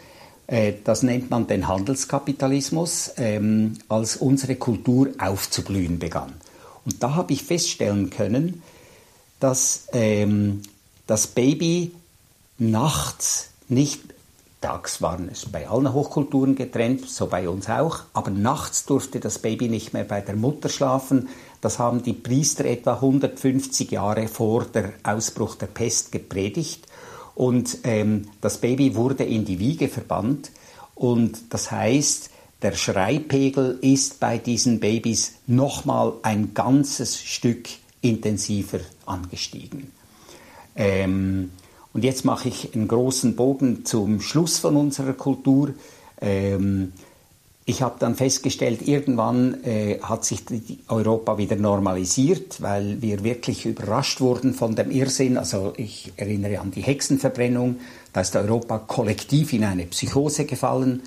Äh, 0.46 0.74
das 0.84 1.02
nennt 1.02 1.30
man 1.30 1.46
den 1.46 1.68
Handelskapitalismus, 1.68 3.12
ähm, 3.16 3.78
als 3.88 4.16
unsere 4.16 4.56
Kultur 4.56 5.10
aufzublühen 5.18 5.98
begann. 5.98 6.34
Und 6.84 7.02
da 7.02 7.14
habe 7.14 7.32
ich 7.32 7.42
feststellen 7.42 8.10
können, 8.10 8.62
dass 9.40 9.88
ähm, 9.92 10.62
das 11.06 11.26
Baby 11.26 11.92
nachts 12.58 13.50
nicht, 13.68 14.00
tags 14.60 15.02
waren 15.02 15.28
es 15.30 15.46
bei 15.46 15.68
allen 15.68 15.92
Hochkulturen 15.92 16.54
getrennt, 16.54 17.08
so 17.08 17.26
bei 17.26 17.48
uns 17.48 17.68
auch, 17.68 18.00
aber 18.12 18.30
nachts 18.30 18.86
durfte 18.86 19.20
das 19.20 19.38
Baby 19.40 19.68
nicht 19.68 19.92
mehr 19.92 20.04
bei 20.04 20.20
der 20.20 20.36
Mutter 20.36 20.68
schlafen. 20.68 21.28
Das 21.60 21.78
haben 21.78 22.02
die 22.02 22.12
Priester 22.12 22.64
etwa 22.64 22.94
150 22.94 23.90
Jahre 23.90 24.28
vor 24.28 24.64
der 24.64 24.92
Ausbruch 25.02 25.56
der 25.56 25.66
Pest 25.66 26.12
gepredigt. 26.12 26.85
Und 27.36 27.78
ähm, 27.84 28.28
das 28.40 28.58
Baby 28.58 28.96
wurde 28.96 29.22
in 29.22 29.44
die 29.44 29.60
Wiege 29.60 29.88
verbannt. 29.88 30.50
Und 30.94 31.38
das 31.50 31.70
heißt, 31.70 32.30
der 32.62 32.72
Schreipegel 32.72 33.78
ist 33.82 34.18
bei 34.18 34.38
diesen 34.38 34.80
Babys 34.80 35.34
nochmal 35.46 36.14
ein 36.22 36.54
ganzes 36.54 37.20
Stück 37.20 37.68
intensiver 38.00 38.80
angestiegen. 39.04 39.92
Ähm, 40.74 41.50
und 41.92 42.04
jetzt 42.04 42.24
mache 42.24 42.48
ich 42.48 42.74
einen 42.74 42.88
großen 42.88 43.36
Bogen 43.36 43.84
zum 43.84 44.22
Schluss 44.22 44.58
von 44.58 44.74
unserer 44.74 45.12
Kultur. 45.12 45.74
Ähm, 46.20 46.92
ich 47.68 47.82
habe 47.82 47.96
dann 47.98 48.14
festgestellt, 48.14 48.86
irgendwann 48.86 49.64
äh, 49.64 49.98
hat 50.00 50.24
sich 50.24 50.42
Europa 50.86 51.36
wieder 51.36 51.56
normalisiert, 51.56 52.62
weil 52.62 53.02
wir 53.02 53.24
wirklich 53.24 53.66
überrascht 53.66 54.20
wurden 54.20 54.54
von 54.54 54.76
dem 54.76 54.92
Irrsinn. 54.92 55.36
Also 55.36 55.72
ich 55.76 56.12
erinnere 56.16 56.60
an 56.60 56.70
die 56.70 56.82
Hexenverbrennung, 56.82 57.80
da 58.12 58.20
ist 58.20 58.36
Europa 58.36 58.78
kollektiv 58.78 59.52
in 59.52 59.64
eine 59.64 59.86
Psychose 59.86 60.44
gefallen. 60.44 61.02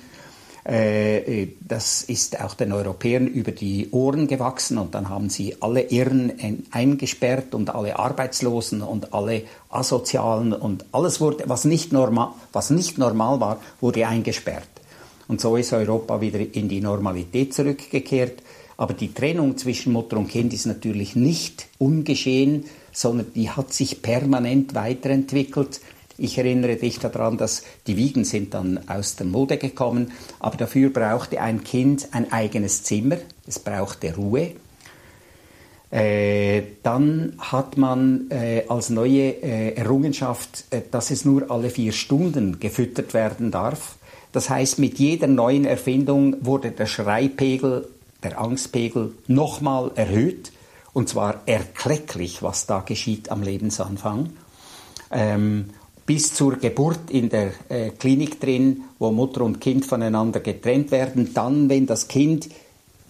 Äh, 0.68 1.44
äh, 1.44 1.48
das 1.66 2.02
ist 2.02 2.38
auch 2.38 2.52
den 2.52 2.72
Europäern 2.72 3.26
über 3.26 3.52
die 3.52 3.88
Ohren 3.92 4.28
gewachsen 4.28 4.76
und 4.76 4.94
dann 4.94 5.08
haben 5.08 5.30
sie 5.30 5.56
alle 5.60 5.84
Irren 5.84 6.62
eingesperrt 6.72 7.54
und 7.54 7.74
alle 7.74 7.98
Arbeitslosen 7.98 8.82
und 8.82 9.14
alle 9.14 9.44
Asozialen 9.70 10.52
und 10.52 10.84
alles 10.92 11.22
wurde, 11.22 11.44
was 11.46 11.64
nicht 11.64 11.90
normal, 11.90 12.32
was 12.52 12.68
nicht 12.68 12.98
normal 12.98 13.40
war, 13.40 13.60
wurde 13.80 14.06
eingesperrt. 14.06 14.68
Und 15.30 15.40
so 15.40 15.54
ist 15.54 15.72
Europa 15.72 16.20
wieder 16.20 16.40
in 16.40 16.68
die 16.68 16.80
Normalität 16.80 17.54
zurückgekehrt. 17.54 18.42
Aber 18.76 18.94
die 18.94 19.14
Trennung 19.14 19.56
zwischen 19.56 19.92
Mutter 19.92 20.16
und 20.16 20.26
Kind 20.26 20.52
ist 20.52 20.66
natürlich 20.66 21.14
nicht 21.14 21.68
ungeschehen, 21.78 22.64
sondern 22.90 23.32
die 23.32 23.48
hat 23.48 23.72
sich 23.72 24.02
permanent 24.02 24.74
weiterentwickelt. 24.74 25.82
Ich 26.18 26.36
erinnere 26.36 26.74
dich 26.74 26.98
daran, 26.98 27.38
dass 27.38 27.62
die 27.86 27.96
Wiegen 27.96 28.24
sind 28.24 28.54
dann 28.54 28.80
aus 28.88 29.14
der 29.14 29.26
Mode 29.26 29.56
gekommen, 29.56 30.10
aber 30.40 30.56
dafür 30.56 30.90
brauchte 30.90 31.40
ein 31.40 31.62
Kind 31.62 32.08
ein 32.10 32.32
eigenes 32.32 32.82
Zimmer, 32.82 33.18
es 33.46 33.60
brauchte 33.60 34.16
Ruhe. 34.16 34.54
Äh, 35.92 36.62
dann 36.82 37.34
hat 37.38 37.76
man 37.76 38.28
äh, 38.32 38.64
als 38.66 38.90
neue 38.90 39.42
äh, 39.42 39.74
Errungenschaft, 39.76 40.64
dass 40.90 41.12
es 41.12 41.24
nur 41.24 41.52
alle 41.52 41.70
vier 41.70 41.92
Stunden 41.92 42.58
gefüttert 42.58 43.14
werden 43.14 43.52
darf. 43.52 43.96
Das 44.32 44.48
heißt, 44.48 44.78
mit 44.78 44.98
jeder 44.98 45.26
neuen 45.26 45.64
Erfindung 45.64 46.44
wurde 46.44 46.70
der 46.70 46.86
Schreipegel, 46.86 47.88
der 48.22 48.40
Angstpegel 48.40 49.12
nochmal 49.26 49.90
erhöht. 49.94 50.52
Und 50.92 51.08
zwar 51.08 51.42
erklecklich, 51.46 52.42
was 52.42 52.66
da 52.66 52.80
geschieht 52.80 53.30
am 53.30 53.42
Lebensanfang. 53.42 54.30
Ähm, 55.10 55.70
bis 56.06 56.34
zur 56.34 56.56
Geburt 56.56 57.10
in 57.10 57.28
der 57.28 57.52
äh, 57.68 57.90
Klinik 57.90 58.40
drin, 58.40 58.82
wo 58.98 59.12
Mutter 59.12 59.42
und 59.42 59.60
Kind 59.60 59.86
voneinander 59.86 60.40
getrennt 60.40 60.90
werden. 60.90 61.32
Dann, 61.34 61.68
wenn 61.68 61.86
das 61.86 62.08
Kind 62.08 62.48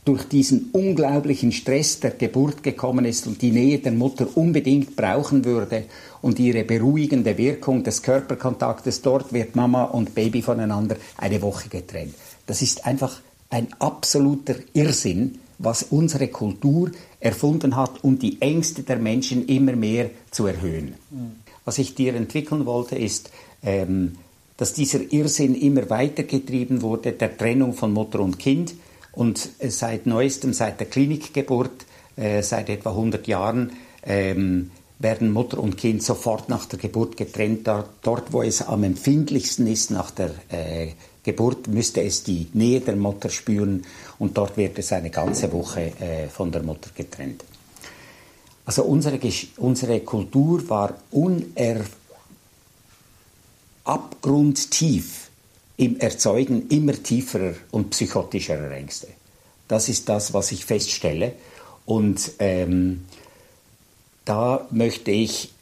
durch 0.04 0.24
diesen 0.24 0.70
unglaublichen 0.72 1.52
Stress 1.52 2.00
der 2.00 2.12
Geburt 2.12 2.62
gekommen 2.62 3.04
ist 3.04 3.26
und 3.26 3.42
die 3.42 3.50
Nähe 3.50 3.78
der 3.78 3.92
Mutter 3.92 4.26
unbedingt 4.34 4.96
brauchen 4.96 5.44
würde 5.44 5.84
und 6.22 6.38
ihre 6.38 6.64
beruhigende 6.64 7.36
Wirkung 7.36 7.84
des 7.84 8.02
Körperkontaktes, 8.02 9.02
dort 9.02 9.32
wird 9.32 9.56
Mama 9.56 9.84
und 9.84 10.14
Baby 10.14 10.42
voneinander 10.42 10.96
eine 11.18 11.42
Woche 11.42 11.68
getrennt. 11.68 12.14
Das 12.46 12.62
ist 12.62 12.86
einfach 12.86 13.20
ein 13.50 13.68
absoluter 13.78 14.54
Irrsinn, 14.72 15.38
was 15.58 15.82
unsere 15.82 16.28
Kultur 16.28 16.90
erfunden 17.20 17.76
hat, 17.76 18.02
um 18.02 18.18
die 18.18 18.40
Ängste 18.40 18.82
der 18.82 18.96
Menschen 18.96 19.46
immer 19.46 19.76
mehr 19.76 20.10
zu 20.30 20.46
erhöhen. 20.46 20.94
Mhm. 21.10 21.32
Was 21.64 21.78
ich 21.78 21.94
dir 21.94 22.14
entwickeln 22.14 22.64
wollte, 22.64 22.96
ist, 22.96 23.30
ähm, 23.62 24.16
dass 24.56 24.72
dieser 24.72 25.12
Irrsinn 25.12 25.54
immer 25.54 25.90
weitergetrieben 25.90 26.82
wurde, 26.82 27.12
der 27.12 27.36
Trennung 27.36 27.74
von 27.74 27.92
Mutter 27.92 28.20
und 28.20 28.38
Kind. 28.38 28.74
Und 29.12 29.50
äh, 29.58 29.70
seit 29.70 30.06
neuestem, 30.06 30.52
seit 30.52 30.80
der 30.80 30.88
Klinikgeburt, 30.88 31.86
äh, 32.16 32.42
seit 32.42 32.68
etwa 32.68 32.90
100 32.90 33.26
Jahren, 33.26 33.72
ähm, 34.04 34.70
werden 34.98 35.32
Mutter 35.32 35.58
und 35.58 35.78
Kind 35.78 36.02
sofort 36.02 36.48
nach 36.48 36.66
der 36.66 36.78
Geburt 36.78 37.16
getrennt. 37.16 37.66
Dort, 37.66 38.32
wo 38.32 38.42
es 38.42 38.62
am 38.62 38.84
empfindlichsten 38.84 39.66
ist 39.66 39.90
nach 39.90 40.10
der 40.10 40.30
äh, 40.50 40.88
Geburt, 41.22 41.68
müsste 41.68 42.02
es 42.02 42.22
die 42.22 42.48
Nähe 42.52 42.80
der 42.80 42.96
Mutter 42.96 43.30
spüren 43.30 43.84
und 44.18 44.36
dort 44.36 44.56
wird 44.56 44.78
es 44.78 44.92
eine 44.92 45.10
ganze 45.10 45.52
Woche 45.52 45.92
äh, 46.00 46.28
von 46.28 46.52
der 46.52 46.62
Mutter 46.62 46.90
getrennt. 46.94 47.44
Also 48.66 48.84
unsere, 48.84 49.18
unsere 49.56 50.00
Kultur 50.00 50.68
war 50.68 50.94
uner 51.10 51.80
abgrundtief 53.84 55.29
im 55.80 55.98
Erzeugen 55.98 56.68
immer 56.68 56.92
tieferer 56.92 57.54
und 57.70 57.90
psychotischerer 57.90 58.70
Ängste. 58.70 59.08
Das 59.66 59.88
ist 59.88 60.08
das, 60.08 60.34
was 60.34 60.52
ich 60.52 60.66
feststelle. 60.66 61.32
Und 61.86 62.32
ähm, 62.38 63.06
da 64.24 64.66
möchte 64.70 65.10
ich 65.10 65.52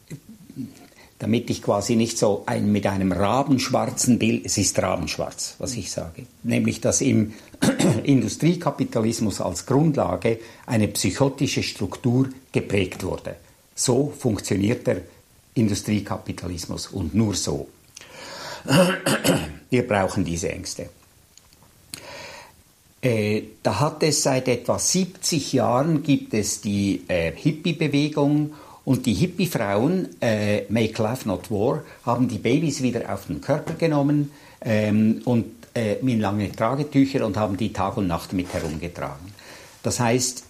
damit 1.19 1.49
ich 1.49 1.61
quasi 1.61 1.97
nicht 1.97 2.17
so 2.17 2.43
ein, 2.45 2.71
mit 2.71 2.87
einem 2.87 3.11
rabenschwarzen 3.11 4.19
Bild, 4.19 4.45
es 4.45 4.57
ist 4.57 4.81
rabenschwarz, 4.81 5.55
was 5.59 5.75
ich 5.75 5.91
sage, 5.91 6.25
nämlich 6.43 6.79
dass 6.79 7.01
im 7.01 7.33
Industriekapitalismus 8.03 9.41
als 9.41 9.65
Grundlage 9.65 10.39
eine 10.65 10.87
psychotische 10.87 11.61
Struktur 11.61 12.29
geprägt 12.53 13.03
wurde. 13.03 13.35
So 13.75 14.13
funktioniert 14.17 14.87
der 14.87 15.01
Industriekapitalismus 15.55 16.87
und 16.87 17.13
nur 17.13 17.35
so. 17.35 17.67
Wir 19.69 19.87
brauchen 19.87 20.25
diese 20.25 20.51
Ängste. 20.51 20.89
Äh, 23.01 23.43
da 23.63 23.79
hat 23.79 24.03
es 24.03 24.23
seit 24.23 24.47
etwa 24.47 24.77
70 24.77 25.53
Jahren 25.53 26.03
gibt 26.03 26.33
es 26.33 26.59
die 26.59 27.03
äh, 27.07 27.31
Hippie-Bewegung 27.33 28.53
und 28.83 29.05
die 29.05 29.13
Hippie-Frauen, 29.13 30.09
äh, 30.19 30.63
Make 30.69 31.01
Love 31.01 31.27
Not 31.27 31.51
War, 31.51 31.83
haben 32.05 32.27
die 32.27 32.39
Babys 32.39 32.81
wieder 32.81 33.13
auf 33.13 33.27
den 33.27 33.39
Körper 33.39 33.75
genommen 33.75 34.31
ähm, 34.61 35.21
und 35.23 35.45
äh, 35.75 35.95
mit 36.01 36.19
langen 36.19 36.53
Tragetüchern 36.53 37.23
und 37.23 37.37
haben 37.37 37.55
die 37.55 37.71
Tag 37.71 37.95
und 37.95 38.07
Nacht 38.07 38.33
mit 38.33 38.51
herumgetragen. 38.53 39.33
Das 39.83 39.99
heißt, 39.99 40.43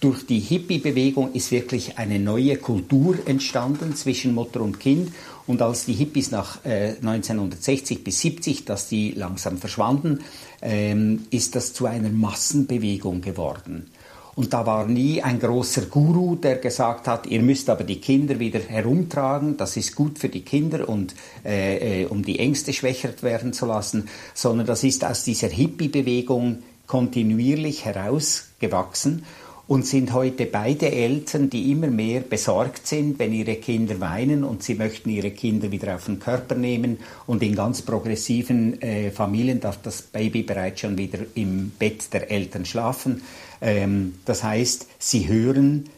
durch 0.00 0.26
die 0.26 0.40
Hippie-Bewegung 0.40 1.32
ist 1.34 1.50
wirklich 1.50 1.98
eine 1.98 2.18
neue 2.18 2.56
Kultur 2.56 3.18
entstanden 3.26 3.94
zwischen 3.94 4.34
Mutter 4.34 4.62
und 4.62 4.80
Kind. 4.80 5.12
Und 5.46 5.60
als 5.60 5.84
die 5.84 5.92
Hippies 5.92 6.30
nach 6.30 6.64
äh, 6.64 6.96
1960 7.02 8.02
bis 8.02 8.20
70, 8.20 8.64
dass 8.64 8.88
die 8.88 9.12
langsam 9.12 9.58
verschwanden, 9.58 10.20
ähm, 10.62 11.26
ist 11.30 11.54
das 11.54 11.74
zu 11.74 11.86
einer 11.86 12.08
Massenbewegung 12.08 13.20
geworden. 13.20 13.90
Und 14.36 14.54
da 14.54 14.64
war 14.64 14.86
nie 14.86 15.20
ein 15.20 15.38
großer 15.38 15.82
Guru, 15.82 16.36
der 16.36 16.56
gesagt 16.56 17.06
hat, 17.06 17.26
ihr 17.26 17.42
müsst 17.42 17.68
aber 17.68 17.84
die 17.84 18.00
Kinder 18.00 18.38
wieder 18.38 18.60
herumtragen, 18.60 19.58
das 19.58 19.76
ist 19.76 19.94
gut 19.94 20.18
für 20.18 20.30
die 20.30 20.42
Kinder 20.42 20.88
und 20.88 21.14
äh, 21.44 22.04
äh 22.04 22.06
um 22.06 22.24
die 22.24 22.38
Ängste 22.38 22.72
schwächer 22.72 23.10
werden 23.20 23.52
zu 23.52 23.66
lassen, 23.66 24.08
sondern 24.32 24.66
das 24.66 24.82
ist 24.82 25.04
aus 25.04 25.24
dieser 25.24 25.48
Hippie-Bewegung 25.48 26.62
kontinuierlich 26.86 27.84
herausgewachsen 27.84 29.24
und 29.70 29.86
sind 29.86 30.12
heute 30.12 30.46
beide 30.46 30.90
Eltern, 30.90 31.48
die 31.48 31.70
immer 31.70 31.86
mehr 31.86 32.22
besorgt 32.22 32.88
sind, 32.88 33.20
wenn 33.20 33.32
ihre 33.32 33.54
Kinder 33.54 34.00
weinen 34.00 34.42
und 34.42 34.64
sie 34.64 34.74
möchten 34.74 35.10
ihre 35.10 35.30
Kinder 35.30 35.70
wieder 35.70 35.94
auf 35.94 36.06
den 36.06 36.18
Körper 36.18 36.56
nehmen. 36.56 36.98
Und 37.28 37.40
in 37.44 37.54
ganz 37.54 37.80
progressiven 37.80 38.82
äh, 38.82 39.12
Familien 39.12 39.60
darf 39.60 39.80
das 39.80 40.02
Baby 40.02 40.42
bereits 40.42 40.80
schon 40.80 40.98
wieder 40.98 41.20
im 41.36 41.70
Bett 41.78 42.12
der 42.12 42.32
Eltern 42.32 42.64
schlafen. 42.64 43.22
Ähm, 43.60 44.14
das 44.24 44.42
heißt, 44.42 44.88
sie 44.98 45.28
hören 45.28 45.88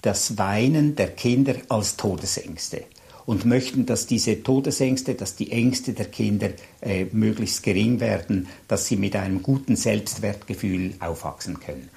das 0.00 0.36
Weinen 0.36 0.96
der 0.96 1.12
Kinder 1.12 1.54
als 1.68 1.96
Todesängste 1.96 2.82
und 3.24 3.44
möchten, 3.44 3.86
dass 3.86 4.08
diese 4.08 4.42
Todesängste, 4.42 5.14
dass 5.14 5.36
die 5.36 5.52
Ängste 5.52 5.92
der 5.92 6.06
Kinder 6.06 6.50
äh, 6.80 7.06
möglichst 7.12 7.62
gering 7.62 8.00
werden, 8.00 8.48
dass 8.66 8.88
sie 8.88 8.96
mit 8.96 9.14
einem 9.14 9.44
guten 9.44 9.76
Selbstwertgefühl 9.76 10.94
aufwachsen 10.98 11.60
können. 11.60 11.88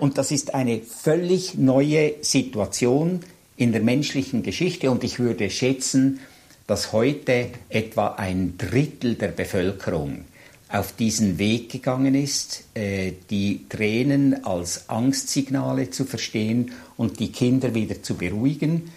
Und 0.00 0.18
das 0.18 0.30
ist 0.30 0.54
eine 0.54 0.80
völlig 0.80 1.54
neue 1.56 2.14
Situation 2.20 3.20
in 3.56 3.72
der 3.72 3.82
menschlichen 3.82 4.42
Geschichte 4.42 4.90
und 4.90 5.04
ich 5.04 5.18
würde 5.18 5.50
schätzen, 5.50 6.20
dass 6.66 6.92
heute 6.92 7.48
etwa 7.68 8.08
ein 8.08 8.54
Drittel 8.58 9.14
der 9.14 9.28
Bevölkerung 9.28 10.24
auf 10.68 10.92
diesen 10.92 11.38
Weg 11.38 11.70
gegangen 11.70 12.14
ist, 12.14 12.64
äh, 12.74 13.12
die 13.30 13.66
Tränen 13.68 14.44
als 14.44 14.88
Angstsignale 14.88 15.90
zu 15.90 16.04
verstehen 16.04 16.72
und 16.96 17.20
die 17.20 17.30
Kinder 17.30 17.74
wieder 17.74 18.02
zu 18.02 18.14
beruhigen. 18.14 18.90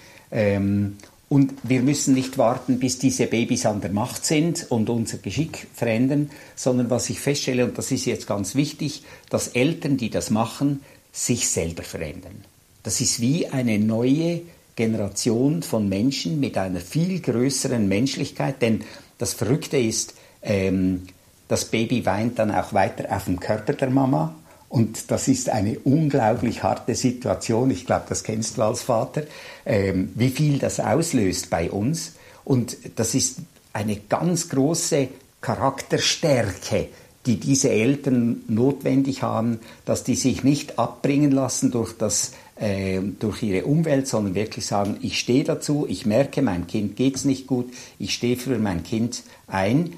Und 1.36 1.54
wir 1.64 1.82
müssen 1.82 2.14
nicht 2.14 2.38
warten, 2.38 2.80
bis 2.80 2.98
diese 2.98 3.28
Babys 3.28 3.66
an 3.66 3.82
der 3.82 3.92
Macht 3.92 4.26
sind 4.26 4.68
und 4.70 4.90
unser 4.90 5.18
Geschick 5.18 5.68
verändern, 5.74 6.30
sondern 6.56 6.90
was 6.90 7.10
ich 7.10 7.20
feststelle, 7.20 7.66
und 7.66 7.78
das 7.78 7.92
ist 7.92 8.06
jetzt 8.06 8.26
ganz 8.26 8.56
wichtig, 8.56 9.04
dass 9.30 9.50
Eltern, 9.50 9.98
die 9.98 10.10
das 10.10 10.30
machen, 10.30 10.80
sich 11.12 11.50
selber 11.50 11.84
verändern. 11.84 12.46
Das 12.84 13.02
ist 13.02 13.20
wie 13.20 13.48
eine 13.48 13.80
neue 13.80 14.44
Generation 14.78 15.62
von 15.62 15.90
Menschen 15.90 16.40
mit 16.40 16.58
einer 16.58 16.80
viel 16.80 17.20
größeren 17.20 17.86
Menschlichkeit, 17.86 18.62
denn 18.62 18.86
das 19.18 19.34
Verrückte 19.34 19.76
ist, 19.76 20.14
ähm, 20.42 21.02
das 21.50 21.66
Baby 21.66 22.06
weint 22.06 22.40
dann 22.40 22.50
auch 22.50 22.72
weiter 22.72 23.14
auf 23.14 23.26
dem 23.26 23.42
Körper 23.42 23.74
der 23.74 23.90
Mama 23.90 24.34
und 24.70 25.12
das 25.12 25.28
ist 25.28 25.50
eine 25.50 25.80
unglaublich 25.80 26.64
harte 26.64 26.96
Situation. 26.96 27.72
Ich 27.72 27.86
glaube, 27.86 28.06
das 28.10 28.24
kennst 28.24 28.58
du 28.58 28.64
als 28.64 28.82
Vater, 28.82 29.24
ähm, 29.66 30.12
wie 30.16 30.30
viel 30.30 30.60
das 30.60 30.80
auslöst 30.80 31.50
bei 31.50 31.70
uns. 31.72 32.14
Und 32.44 32.78
das 32.96 33.16
ist 33.16 33.38
eine 33.74 33.98
ganz 33.98 34.50
große 34.50 35.10
Charakterstärke, 35.42 36.90
die 37.26 37.38
diese 37.40 37.70
Eltern 37.70 38.44
notwendig 38.48 39.24
haben, 39.24 39.60
dass 39.86 40.04
die 40.04 40.16
sich 40.16 40.44
nicht 40.44 40.78
abbringen 40.78 41.32
lassen 41.32 41.72
durch, 41.72 41.94
das, 41.98 42.34
äh, 42.56 43.00
durch 43.20 43.42
ihre 43.44 43.66
Umwelt, 43.66 44.08
sondern 44.08 44.36
wirklich 44.36 44.66
sagen, 44.66 44.98
ich 45.02 45.20
stehe 45.20 45.44
dazu, 45.44 45.86
ich 45.90 46.06
merke, 46.06 46.42
meinem 46.42 46.68
Kind 46.68 46.96
geht 46.96 47.16
es 47.16 47.26
nicht 47.26 47.48
gut, 47.48 47.72
ich 47.98 48.14
stehe 48.14 48.38
für 48.38 48.58
mein 48.60 48.84
Kind 48.84 49.24
ein. 49.48 49.94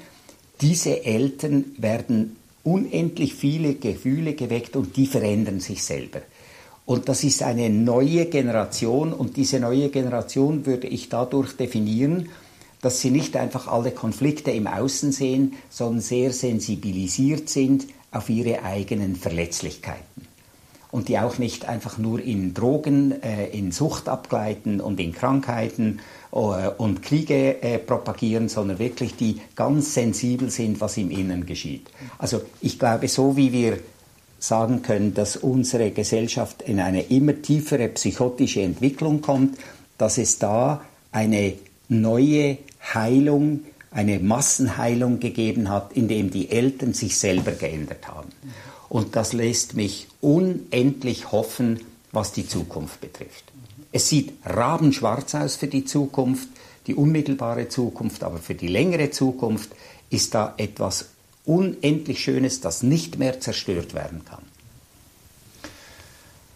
Diese 0.60 1.04
Eltern 1.04 1.66
werden 1.76 2.37
unendlich 2.64 3.34
viele 3.34 3.74
Gefühle 3.74 4.34
geweckt 4.34 4.76
und 4.76 4.96
die 4.96 5.06
verändern 5.06 5.60
sich 5.60 5.82
selber. 5.82 6.20
Und 6.86 7.08
das 7.08 7.22
ist 7.22 7.42
eine 7.42 7.68
neue 7.68 8.26
Generation 8.26 9.12
und 9.12 9.36
diese 9.36 9.60
neue 9.60 9.90
Generation 9.90 10.64
würde 10.64 10.86
ich 10.86 11.08
dadurch 11.08 11.54
definieren, 11.56 12.30
dass 12.80 13.00
sie 13.00 13.10
nicht 13.10 13.36
einfach 13.36 13.66
alle 13.66 13.90
Konflikte 13.90 14.50
im 14.52 14.66
Außen 14.66 15.12
sehen, 15.12 15.54
sondern 15.68 16.00
sehr 16.00 16.32
sensibilisiert 16.32 17.48
sind 17.48 17.86
auf 18.10 18.30
ihre 18.30 18.62
eigenen 18.62 19.16
Verletzlichkeiten. 19.16 20.17
Und 20.90 21.08
die 21.08 21.18
auch 21.18 21.38
nicht 21.38 21.66
einfach 21.66 21.98
nur 21.98 22.20
in 22.20 22.54
Drogen, 22.54 23.22
äh, 23.22 23.48
in 23.48 23.72
Sucht 23.72 24.08
abgleiten 24.08 24.80
und 24.80 24.98
in 25.00 25.12
Krankheiten 25.12 26.00
äh, 26.32 26.36
und 26.36 27.02
Kriege 27.02 27.62
äh, 27.62 27.78
propagieren, 27.78 28.48
sondern 28.48 28.78
wirklich 28.78 29.14
die 29.16 29.40
ganz 29.54 29.94
sensibel 29.94 30.50
sind, 30.50 30.80
was 30.80 30.96
im 30.96 31.10
Inneren 31.10 31.44
geschieht. 31.44 31.90
Also 32.16 32.40
ich 32.62 32.78
glaube, 32.78 33.08
so 33.08 33.36
wie 33.36 33.52
wir 33.52 33.78
sagen 34.38 34.82
können, 34.82 35.14
dass 35.14 35.36
unsere 35.36 35.90
Gesellschaft 35.90 36.62
in 36.62 36.80
eine 36.80 37.02
immer 37.02 37.42
tiefere 37.42 37.88
psychotische 37.88 38.62
Entwicklung 38.62 39.20
kommt, 39.20 39.58
dass 39.98 40.16
es 40.16 40.38
da 40.38 40.82
eine 41.12 41.54
neue 41.88 42.58
Heilung, 42.94 43.64
eine 43.90 44.18
Massenheilung 44.20 45.18
gegeben 45.18 45.68
hat, 45.68 45.92
indem 45.94 46.30
die 46.30 46.50
Eltern 46.50 46.92
sich 46.92 47.16
selber 47.18 47.52
geändert 47.52 48.06
haben. 48.06 48.28
Und 48.88 49.16
das 49.16 49.32
lässt 49.32 49.74
mich 49.74 50.08
unendlich 50.20 51.32
hoffen, 51.32 51.80
was 52.12 52.32
die 52.32 52.48
Zukunft 52.48 53.00
betrifft. 53.00 53.44
Es 53.92 54.08
sieht 54.08 54.32
rabenschwarz 54.44 55.34
aus 55.34 55.56
für 55.56 55.66
die 55.66 55.84
Zukunft, 55.84 56.48
die 56.86 56.94
unmittelbare 56.94 57.68
Zukunft, 57.68 58.22
aber 58.22 58.38
für 58.38 58.54
die 58.54 58.68
längere 58.68 59.10
Zukunft 59.10 59.70
ist 60.10 60.34
da 60.34 60.54
etwas 60.56 61.06
unendlich 61.44 62.22
Schönes, 62.22 62.60
das 62.60 62.82
nicht 62.82 63.18
mehr 63.18 63.40
zerstört 63.40 63.94
werden 63.94 64.24
kann. 64.24 64.42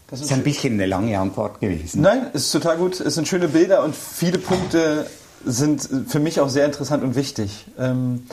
Das 0.07 0.21
ist, 0.21 0.31
ein 0.31 0.43
bisschen 0.43 0.73
eine 0.73 0.85
lange 0.85 1.17
Antwort 1.17 1.59
gewesen. 1.59 2.01
Nein, 2.01 2.27
es 2.33 2.45
ist 2.45 2.51
total 2.51 2.77
gut. 2.77 2.99
Es 2.99 3.15
sind 3.15 3.27
schöne 3.27 3.47
Bilder 3.47 3.83
und 3.83 3.95
viele 3.95 4.37
Punkte 4.37 5.07
sind 5.43 5.89
für 6.07 6.19
mich 6.19 6.39
auch 6.39 6.49
sehr 6.49 6.67
interessant 6.67 7.03
und 7.03 7.15
wichtig. 7.15 7.65
Ähm, 7.79 8.27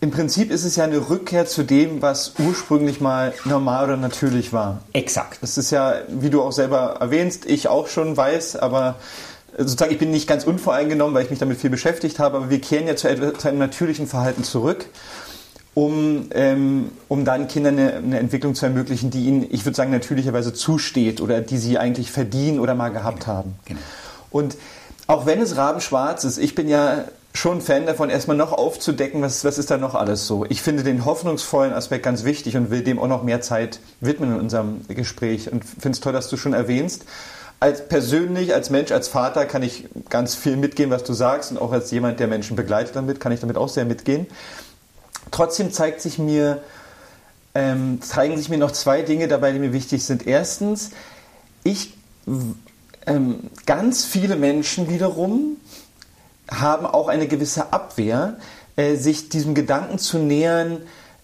im 0.00 0.10
Prinzip 0.10 0.50
ist 0.50 0.64
es 0.64 0.76
ja 0.76 0.84
eine 0.84 1.10
Rückkehr 1.10 1.44
zu 1.44 1.62
dem, 1.62 2.00
was 2.00 2.32
ursprünglich 2.38 3.00
mal 3.00 3.34
normal 3.44 3.84
oder 3.84 3.96
natürlich 3.98 4.52
war. 4.52 4.80
Exakt. 4.94 5.38
Das 5.42 5.58
ist 5.58 5.70
ja, 5.70 5.94
wie 6.08 6.30
du 6.30 6.42
auch 6.42 6.52
selber 6.52 6.96
erwähnst, 7.00 7.44
ich 7.44 7.68
auch 7.68 7.86
schon 7.86 8.16
weiß, 8.16 8.56
aber 8.56 8.96
sozusagen 9.58 9.92
ich 9.92 9.98
bin 9.98 10.10
nicht 10.10 10.26
ganz 10.26 10.44
unvoreingenommen, 10.44 11.14
weil 11.14 11.24
ich 11.24 11.30
mich 11.30 11.38
damit 11.38 11.58
viel 11.58 11.68
beschäftigt 11.68 12.18
habe, 12.18 12.38
aber 12.38 12.50
wir 12.50 12.62
kehren 12.62 12.86
ja 12.86 12.96
zu, 12.96 13.08
zu 13.36 13.48
einem 13.48 13.58
natürlichen 13.58 14.06
Verhalten 14.06 14.42
zurück, 14.42 14.86
um, 15.74 16.30
ähm, 16.32 16.92
um 17.08 17.26
dann 17.26 17.46
Kindern 17.46 17.78
eine, 17.78 17.92
eine, 17.94 18.18
Entwicklung 18.18 18.54
zu 18.54 18.64
ermöglichen, 18.64 19.10
die 19.10 19.26
ihnen, 19.26 19.46
ich 19.50 19.66
würde 19.66 19.76
sagen, 19.76 19.90
natürlicherweise 19.90 20.54
zusteht 20.54 21.20
oder 21.20 21.42
die 21.42 21.58
sie 21.58 21.76
eigentlich 21.76 22.10
verdienen 22.10 22.58
oder 22.58 22.74
mal 22.74 22.88
gehabt 22.88 23.24
genau. 23.24 23.36
haben. 23.36 23.54
Genau. 23.66 23.80
Und 24.30 24.56
auch 25.06 25.26
wenn 25.26 25.42
es 25.42 25.56
rabenschwarz 25.56 26.24
ist, 26.24 26.38
ich 26.38 26.54
bin 26.54 26.68
ja 26.68 27.04
schon 27.32 27.60
Fan 27.60 27.86
davon, 27.86 28.10
erstmal 28.10 28.36
noch 28.36 28.52
aufzudecken, 28.52 29.22
was, 29.22 29.44
was 29.44 29.58
ist 29.58 29.70
da 29.70 29.76
noch 29.76 29.94
alles 29.94 30.26
so. 30.26 30.44
Ich 30.48 30.62
finde 30.62 30.82
den 30.82 31.04
hoffnungsvollen 31.04 31.72
Aspekt 31.72 32.04
ganz 32.04 32.24
wichtig 32.24 32.56
und 32.56 32.70
will 32.70 32.82
dem 32.82 32.98
auch 32.98 33.06
noch 33.06 33.22
mehr 33.22 33.40
Zeit 33.40 33.80
widmen 34.00 34.34
in 34.34 34.40
unserem 34.40 34.80
Gespräch 34.88 35.50
und 35.50 35.64
finde 35.64 35.90
es 35.90 36.00
toll, 36.00 36.12
dass 36.12 36.28
du 36.28 36.36
schon 36.36 36.52
erwähnst. 36.52 37.04
Als 37.60 37.86
persönlich, 37.88 38.54
als 38.54 38.70
Mensch, 38.70 38.90
als 38.90 39.08
Vater 39.08 39.44
kann 39.46 39.62
ich 39.62 39.88
ganz 40.08 40.34
viel 40.34 40.56
mitgehen, 40.56 40.90
was 40.90 41.04
du 41.04 41.12
sagst 41.12 41.50
und 41.50 41.58
auch 41.58 41.72
als 41.72 41.90
jemand, 41.90 42.18
der 42.18 42.26
Menschen 42.26 42.56
begleitet 42.56 42.96
damit, 42.96 43.20
kann 43.20 43.32
ich 43.32 43.40
damit 43.40 43.56
auch 43.56 43.68
sehr 43.68 43.84
mitgehen. 43.84 44.26
Trotzdem 45.30 45.70
zeigt 45.70 46.00
sich 46.00 46.18
mir, 46.18 46.62
ähm, 47.54 48.00
zeigen 48.00 48.36
sich 48.38 48.48
mir 48.48 48.58
noch 48.58 48.70
zwei 48.70 49.02
Dinge 49.02 49.28
dabei, 49.28 49.52
die 49.52 49.58
mir 49.58 49.72
wichtig 49.72 50.04
sind. 50.04 50.26
Erstens, 50.26 50.90
ich, 51.62 51.94
ähm, 53.06 53.50
ganz 53.66 54.04
viele 54.04 54.36
Menschen 54.36 54.88
wiederum 54.88 55.58
haben 56.50 56.86
auch 56.86 57.08
eine 57.08 57.26
gewisse 57.28 57.72
Abwehr, 57.72 58.36
äh, 58.76 58.96
sich 58.96 59.28
diesem 59.28 59.54
Gedanken 59.54 59.98
zu 59.98 60.18
nähern, 60.18 60.78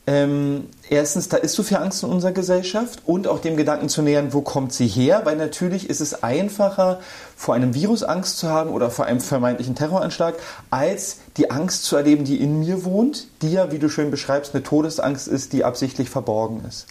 ähm, 0.08 0.68
erstens, 0.88 1.28
da 1.28 1.36
ist 1.36 1.54
so 1.54 1.64
viel 1.64 1.78
Angst 1.78 2.04
in 2.04 2.10
unserer 2.10 2.30
Gesellschaft 2.30 3.00
und 3.06 3.26
auch 3.26 3.40
dem 3.40 3.56
Gedanken 3.56 3.88
zu 3.88 4.02
nähern, 4.02 4.32
wo 4.32 4.40
kommt 4.40 4.72
sie 4.72 4.86
her? 4.86 5.22
Weil 5.24 5.36
natürlich 5.36 5.90
ist 5.90 6.00
es 6.00 6.22
einfacher, 6.22 7.00
vor 7.36 7.56
einem 7.56 7.74
Virus 7.74 8.04
Angst 8.04 8.38
zu 8.38 8.48
haben 8.48 8.70
oder 8.70 8.90
vor 8.90 9.06
einem 9.06 9.20
vermeintlichen 9.20 9.74
Terroranschlag, 9.74 10.36
als 10.70 11.18
die 11.36 11.50
Angst 11.50 11.84
zu 11.84 11.96
erleben, 11.96 12.24
die 12.24 12.40
in 12.40 12.60
mir 12.60 12.84
wohnt, 12.84 13.26
die 13.42 13.50
ja, 13.50 13.72
wie 13.72 13.80
du 13.80 13.88
schön 13.88 14.12
beschreibst, 14.12 14.54
eine 14.54 14.62
Todesangst 14.62 15.26
ist, 15.26 15.52
die 15.52 15.64
absichtlich 15.64 16.08
verborgen 16.08 16.64
ist. 16.68 16.86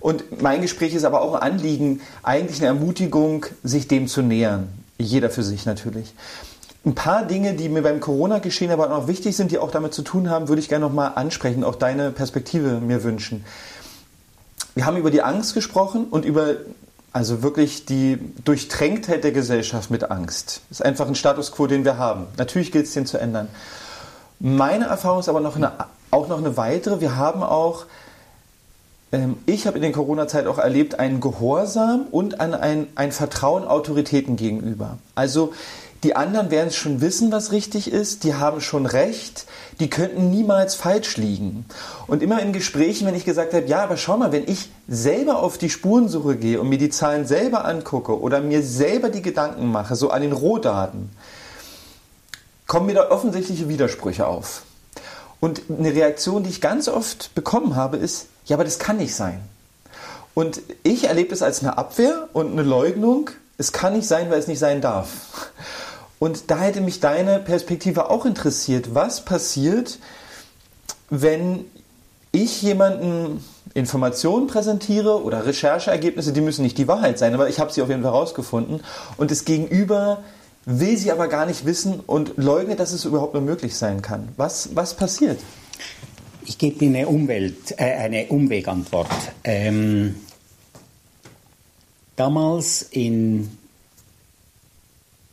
Und 0.00 0.42
mein 0.42 0.60
Gespräch 0.60 0.94
ist 0.94 1.04
aber 1.04 1.22
auch 1.22 1.34
ein 1.34 1.52
Anliegen, 1.52 2.00
eigentlich 2.24 2.58
eine 2.58 2.66
Ermutigung, 2.66 3.46
sich 3.62 3.86
dem 3.86 4.08
zu 4.08 4.22
nähern. 4.22 4.68
Jeder 4.98 5.30
für 5.30 5.44
sich 5.44 5.66
natürlich. 5.66 6.14
Ein 6.84 6.94
paar 6.94 7.24
Dinge, 7.24 7.54
die 7.54 7.68
mir 7.68 7.82
beim 7.82 8.00
Corona-Geschehen 8.00 8.70
aber 8.70 8.90
auch 8.96 9.06
wichtig 9.06 9.36
sind, 9.36 9.50
die 9.50 9.58
auch 9.58 9.70
damit 9.70 9.92
zu 9.92 10.02
tun 10.02 10.30
haben, 10.30 10.48
würde 10.48 10.60
ich 10.60 10.68
gerne 10.68 10.86
nochmal 10.86 11.12
ansprechen, 11.14 11.62
auch 11.62 11.74
deine 11.74 12.10
Perspektive 12.10 12.80
mir 12.80 13.04
wünschen. 13.04 13.44
wir 14.74 14.86
haben 14.86 14.96
über 14.96 15.10
die 15.10 15.22
Angst 15.22 15.54
gesprochen 15.54 16.06
und 16.10 16.24
über 16.24 16.56
also 17.12 17.42
wirklich 17.42 17.86
die 17.86 18.18
Durchtränktheit 18.44 19.24
der 19.24 19.32
Gesellschaft 19.32 19.90
mit 19.90 20.10
Angst. 20.10 20.62
Das 20.68 20.80
ist 20.80 20.86
einfach 20.86 21.08
ein 21.08 21.14
Status 21.14 21.52
quo, 21.52 21.66
den 21.66 21.84
wir 21.84 21.98
haben. 21.98 22.26
Natürlich 22.36 22.70
gilt 22.70 22.86
es, 22.86 22.92
den 22.92 23.04
zu 23.04 23.18
ändern. 23.18 23.48
Meine 24.38 24.86
Erfahrung 24.86 25.20
ist 25.20 25.28
aber 25.28 25.40
noch 25.40 25.56
eine, 25.56 25.72
auch 26.10 26.28
noch 26.28 26.38
eine 26.38 26.56
weitere. 26.56 27.00
Wir 27.00 27.16
haben 27.16 27.42
auch, 27.42 27.84
ähm, 29.12 29.38
ich 29.44 29.66
habe 29.66 29.76
in 29.76 29.82
der 29.82 29.92
Corona-Zeit 29.92 30.46
auch 30.46 30.58
erlebt, 30.58 30.98
einen 31.00 31.20
Gehorsam 31.20 32.06
und 32.10 32.40
ein, 32.40 32.54
ein, 32.54 32.86
ein 32.94 33.12
Vertrauen 33.12 33.66
Autoritäten 33.66 34.36
gegenüber. 34.36 34.98
Also 35.14 35.52
die 36.02 36.16
anderen 36.16 36.50
werden 36.50 36.70
schon 36.70 37.00
wissen, 37.00 37.30
was 37.30 37.52
richtig 37.52 37.92
ist, 37.92 38.24
die 38.24 38.34
haben 38.34 38.60
schon 38.60 38.86
recht, 38.86 39.44
die 39.80 39.90
könnten 39.90 40.30
niemals 40.30 40.74
falsch 40.74 41.16
liegen. 41.18 41.66
Und 42.06 42.22
immer 42.22 42.40
in 42.40 42.52
Gesprächen, 42.52 43.06
wenn 43.06 43.14
ich 43.14 43.26
gesagt 43.26 43.52
habe, 43.52 43.66
ja, 43.66 43.82
aber 43.82 43.96
schau 43.96 44.16
mal, 44.16 44.32
wenn 44.32 44.48
ich 44.48 44.70
selber 44.88 45.42
auf 45.42 45.58
die 45.58 45.68
Spurensuche 45.68 46.36
gehe 46.36 46.60
und 46.60 46.68
mir 46.68 46.78
die 46.78 46.88
Zahlen 46.88 47.26
selber 47.26 47.64
angucke 47.64 48.18
oder 48.18 48.40
mir 48.40 48.62
selber 48.62 49.10
die 49.10 49.22
Gedanken 49.22 49.70
mache, 49.70 49.94
so 49.94 50.10
an 50.10 50.22
den 50.22 50.32
Rohdaten, 50.32 51.10
kommen 52.66 52.86
mir 52.86 52.94
da 52.94 53.10
offensichtliche 53.10 53.68
Widersprüche 53.68 54.26
auf. 54.26 54.62
Und 55.40 55.62
eine 55.68 55.92
Reaktion, 55.92 56.44
die 56.44 56.50
ich 56.50 56.60
ganz 56.60 56.88
oft 56.88 57.34
bekommen 57.34 57.76
habe, 57.76 57.96
ist, 57.96 58.28
ja, 58.44 58.56
aber 58.56 58.64
das 58.64 58.78
kann 58.78 58.98
nicht 58.98 59.14
sein. 59.14 59.40
Und 60.34 60.60
ich 60.82 61.04
erlebe 61.04 61.34
es 61.34 61.42
als 61.42 61.60
eine 61.60 61.76
Abwehr 61.76 62.28
und 62.32 62.52
eine 62.52 62.62
Leugnung. 62.62 63.30
Es 63.58 63.72
kann 63.72 63.94
nicht 63.94 64.06
sein, 64.06 64.30
weil 64.30 64.38
es 64.38 64.46
nicht 64.46 64.58
sein 64.58 64.80
darf. 64.80 65.08
Und 66.20 66.50
da 66.50 66.60
hätte 66.60 66.82
mich 66.82 67.00
deine 67.00 67.40
Perspektive 67.40 68.10
auch 68.10 68.26
interessiert. 68.26 68.94
Was 68.94 69.24
passiert, 69.24 69.98
wenn 71.08 71.64
ich 72.30 72.60
jemanden 72.62 73.42
Informationen 73.72 74.46
präsentiere 74.46 75.24
oder 75.24 75.46
Rechercheergebnisse, 75.46 76.32
die 76.32 76.42
müssen 76.42 76.62
nicht 76.62 76.76
die 76.76 76.86
Wahrheit 76.86 77.18
sein, 77.18 77.32
aber 77.34 77.48
ich 77.48 77.58
habe 77.58 77.72
sie 77.72 77.80
auf 77.80 77.88
jeden 77.88 78.02
Fall 78.02 78.12
herausgefunden 78.12 78.82
und 79.16 79.30
das 79.30 79.44
Gegenüber 79.46 80.22
will 80.66 80.96
sie 80.98 81.10
aber 81.10 81.26
gar 81.26 81.46
nicht 81.46 81.64
wissen 81.64 82.00
und 82.00 82.36
leugnet, 82.36 82.80
dass 82.80 82.92
es 82.92 83.06
überhaupt 83.06 83.32
nur 83.32 83.42
möglich 83.42 83.74
sein 83.74 84.02
kann. 84.02 84.28
Was, 84.36 84.76
was 84.76 84.94
passiert? 84.94 85.40
Ich 86.44 86.58
gebe 86.58 86.84
Ihnen 86.84 86.96
eine, 86.96 87.08
Umwelt, 87.08 87.72
äh, 87.78 87.94
eine 87.94 88.26
Umwegantwort. 88.26 89.08
Ähm, 89.42 90.16
damals 92.16 92.82
in 92.82 93.56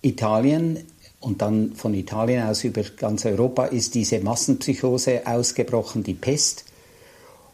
Italien 0.07 0.79
und 1.19 1.41
dann 1.41 1.73
von 1.73 1.93
Italien 1.93 2.43
aus 2.43 2.63
über 2.63 2.83
ganz 2.83 3.25
Europa 3.25 3.65
ist 3.65 3.95
diese 3.95 4.19
Massenpsychose 4.19 5.25
ausgebrochen, 5.25 6.03
die 6.03 6.13
Pest. 6.13 6.65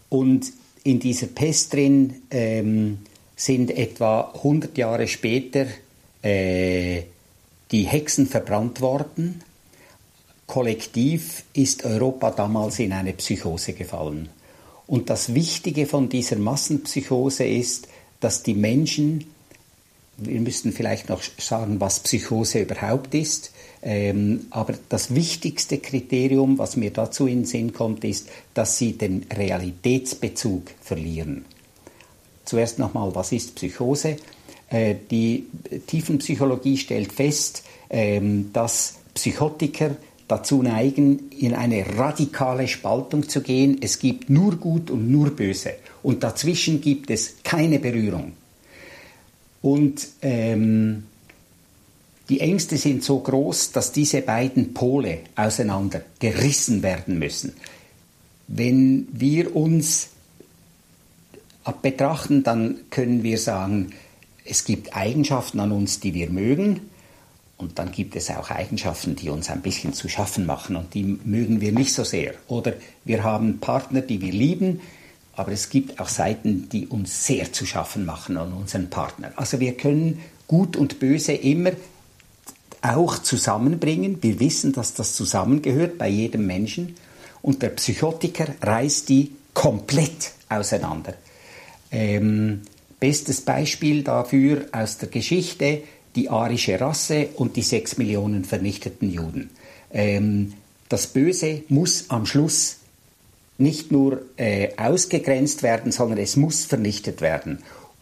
Und 0.10 0.52
in 0.84 1.00
dieser 1.00 1.28
Pest 1.28 1.74
drin 1.74 2.22
ähm, 2.30 3.00
sind 3.36 3.72
etwa 3.72 4.32
100 4.36 4.78
Jahre 4.78 5.08
später 5.08 5.66
äh, 6.22 7.04
die 7.72 7.84
Hexen 7.84 8.28
verbrannt 8.28 8.82
worden. 8.82 9.42
Kollektiv 10.46 11.44
ist 11.54 11.86
Europa 11.86 12.32
damals 12.32 12.80
in 12.80 12.92
eine 12.92 13.14
Psychose 13.14 13.74
gefallen. 13.74 14.30
Und 14.86 15.10
das 15.10 15.34
Wichtige 15.34 15.86
von 15.86 16.10
dieser 16.10 16.36
Massenpsychose 16.36 17.46
ist, 17.46 17.88
dass 18.20 18.44
die 18.44 18.54
Menschen, 18.54 19.26
wir 20.18 20.42
müssten 20.42 20.72
vielleicht 20.72 21.10
noch 21.10 21.22
sagen, 21.40 21.80
was 21.80 22.00
Psychose 22.02 22.62
überhaupt 22.62 23.16
ist, 23.16 23.52
ähm, 23.82 24.46
aber 24.52 24.76
das 24.90 25.14
wichtigste 25.16 25.80
Kriterium, 25.80 26.58
was 26.58 26.78
mir 26.78 26.92
dazu 26.92 27.28
in 27.28 27.40
den 27.40 27.46
Sinn 27.46 27.74
kommt, 27.74 28.04
ist, 28.04 28.30
dass 28.54 28.78
sie 28.78 28.94
den 28.94 29.26
Realitätsbezug 29.36 30.72
verlieren. 30.82 31.46
Zuerst 32.46 32.80
nochmal, 32.80 33.14
was 33.16 33.32
ist 33.32 33.56
Psychose? 33.56 34.18
Äh, 34.70 34.96
die 35.10 35.48
Tiefenpsychologie 35.88 36.78
stellt 36.78 37.12
fest, 37.12 37.64
ähm, 37.90 38.52
dass 38.54 38.96
Psychotiker 39.14 39.98
dazu 40.28 40.64
neigen, 40.64 41.30
in 41.32 41.54
eine 41.54 41.98
radikale 41.98 42.68
Spaltung 42.68 43.28
zu 43.28 43.42
gehen. 43.42 43.78
Es 43.82 44.00
gibt 44.00 44.30
nur 44.30 44.56
Gut 44.56 44.90
und 44.90 45.12
nur 45.12 45.32
Böse. 45.32 45.76
Und 46.02 46.24
dazwischen 46.24 46.82
gibt 46.82 47.10
es 47.10 47.36
keine 47.44 47.80
Berührung. 47.80 48.34
Und 49.64 50.08
ähm, 50.22 51.06
die 52.30 52.42
Ängste 52.42 52.78
sind 52.78 53.04
so 53.04 53.20
groß, 53.20 53.72
dass 53.72 53.92
diese 53.92 54.22
beiden 54.22 54.76
Pole 54.76 55.22
auseinander 55.36 56.02
gerissen 56.20 56.84
werden 56.84 57.18
müssen. 57.18 57.54
Wenn 58.48 59.08
wir 59.12 59.56
uns 59.56 60.10
betrachten, 61.82 62.44
dann 62.44 62.76
können 62.92 63.24
wir 63.24 63.40
sagen, 63.40 63.94
es 64.46 64.66
gibt 64.66 64.96
Eigenschaften 64.96 65.60
an 65.60 65.72
uns, 65.72 66.00
die 66.02 66.14
wir 66.14 66.30
mögen, 66.30 66.82
und 67.58 67.80
dann 67.80 67.92
gibt 67.92 68.16
es 68.18 68.30
auch 68.30 68.50
Eigenschaften, 68.50 69.16
die 69.16 69.30
uns 69.30 69.50
ein 69.50 69.62
bisschen 69.62 69.94
zu 69.94 70.10
schaffen 70.10 70.46
machen 70.46 70.76
und 70.76 70.94
die 70.94 71.18
mögen 71.24 71.62
wir 71.62 71.72
nicht 71.72 71.94
so 71.94 72.04
sehr. 72.04 72.34
Oder 72.50 72.74
wir 73.06 73.24
haben 73.24 73.60
Partner, 73.60 74.02
die 74.02 74.20
wir 74.20 74.34
lieben, 74.34 74.82
aber 75.36 75.52
es 75.52 75.70
gibt 75.70 76.00
auch 76.00 76.10
Seiten, 76.10 76.70
die 76.70 76.88
uns 76.88 77.26
sehr 77.26 77.52
zu 77.52 77.66
schaffen 77.66 78.06
machen 78.06 78.38
an 78.38 78.54
unseren 78.54 78.90
Partner. 78.90 79.32
Also 79.36 79.60
wir 79.60 79.76
können 79.76 80.20
Gut 80.48 80.76
und 80.76 81.00
Böse 81.00 81.34
immer 81.34 81.72
auch 82.82 83.18
zusammenbringen. 83.18 84.22
Wir 84.22 84.40
wissen, 84.40 84.74
dass 84.74 84.94
das 84.94 85.16
zusammengehört 85.16 85.98
bei 85.98 86.10
jedem 86.10 86.46
Menschen. 86.46 86.96
Und 87.42 87.62
der 87.62 87.70
Psychotiker 87.70 88.48
reißt 88.62 89.10
die 89.10 89.32
komplett 89.54 90.34
auseinander. 90.50 91.16
Ähm, 91.92 92.62
Bestes 93.04 93.42
Beispiel 93.42 94.02
dafür 94.02 94.68
aus 94.72 94.98
der 94.98 95.10
Geschichte 95.10 95.84
die 96.16 96.30
arische 96.30 96.80
Rasse 96.80 97.28
und 97.36 97.58
die 97.58 97.62
sechs 97.62 97.98
Millionen 97.98 98.46
vernichteten 98.46 99.12
Juden. 99.12 99.50
Ähm, 99.92 100.54
das 100.88 101.08
Böse 101.08 101.64
muss 101.68 102.06
am 102.08 102.26
Schluss 102.26 102.78
nicht 103.58 103.92
nur 103.92 104.24
äh, 104.38 104.70
ausgegrenzt 104.78 105.64
werden, 105.64 105.92
sondern 105.92 106.18
es 106.18 106.36
muss 106.36 106.66
vernichtet 106.66 107.22
werden. 107.22 107.60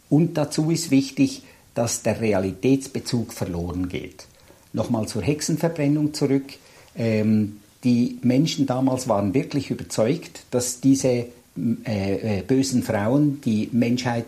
Und 0.10 0.38
dazu 0.38 0.72
ist 0.72 0.92
wichtig, 0.92 1.44
dass 1.74 2.04
der 2.04 2.20
Realitätsbezug 2.22 3.34
verloren 3.34 3.90
geht. 3.90 4.26
Nochmal 4.74 5.08
zur 5.08 5.22
Hexenverbrennung 5.22 6.14
zurück. 6.14 6.54
Ähm, 6.96 7.58
die 7.84 8.20
Menschen 8.22 8.66
damals 8.66 9.08
waren 9.08 9.34
wirklich 9.34 9.72
überzeugt, 9.72 10.44
dass 10.52 10.82
diese 10.82 11.10
äh, 11.10 11.28
äh, 12.40 12.42
bösen 12.44 12.84
Frauen 12.84 13.42
die 13.42 13.70
Menschheit 13.72 14.26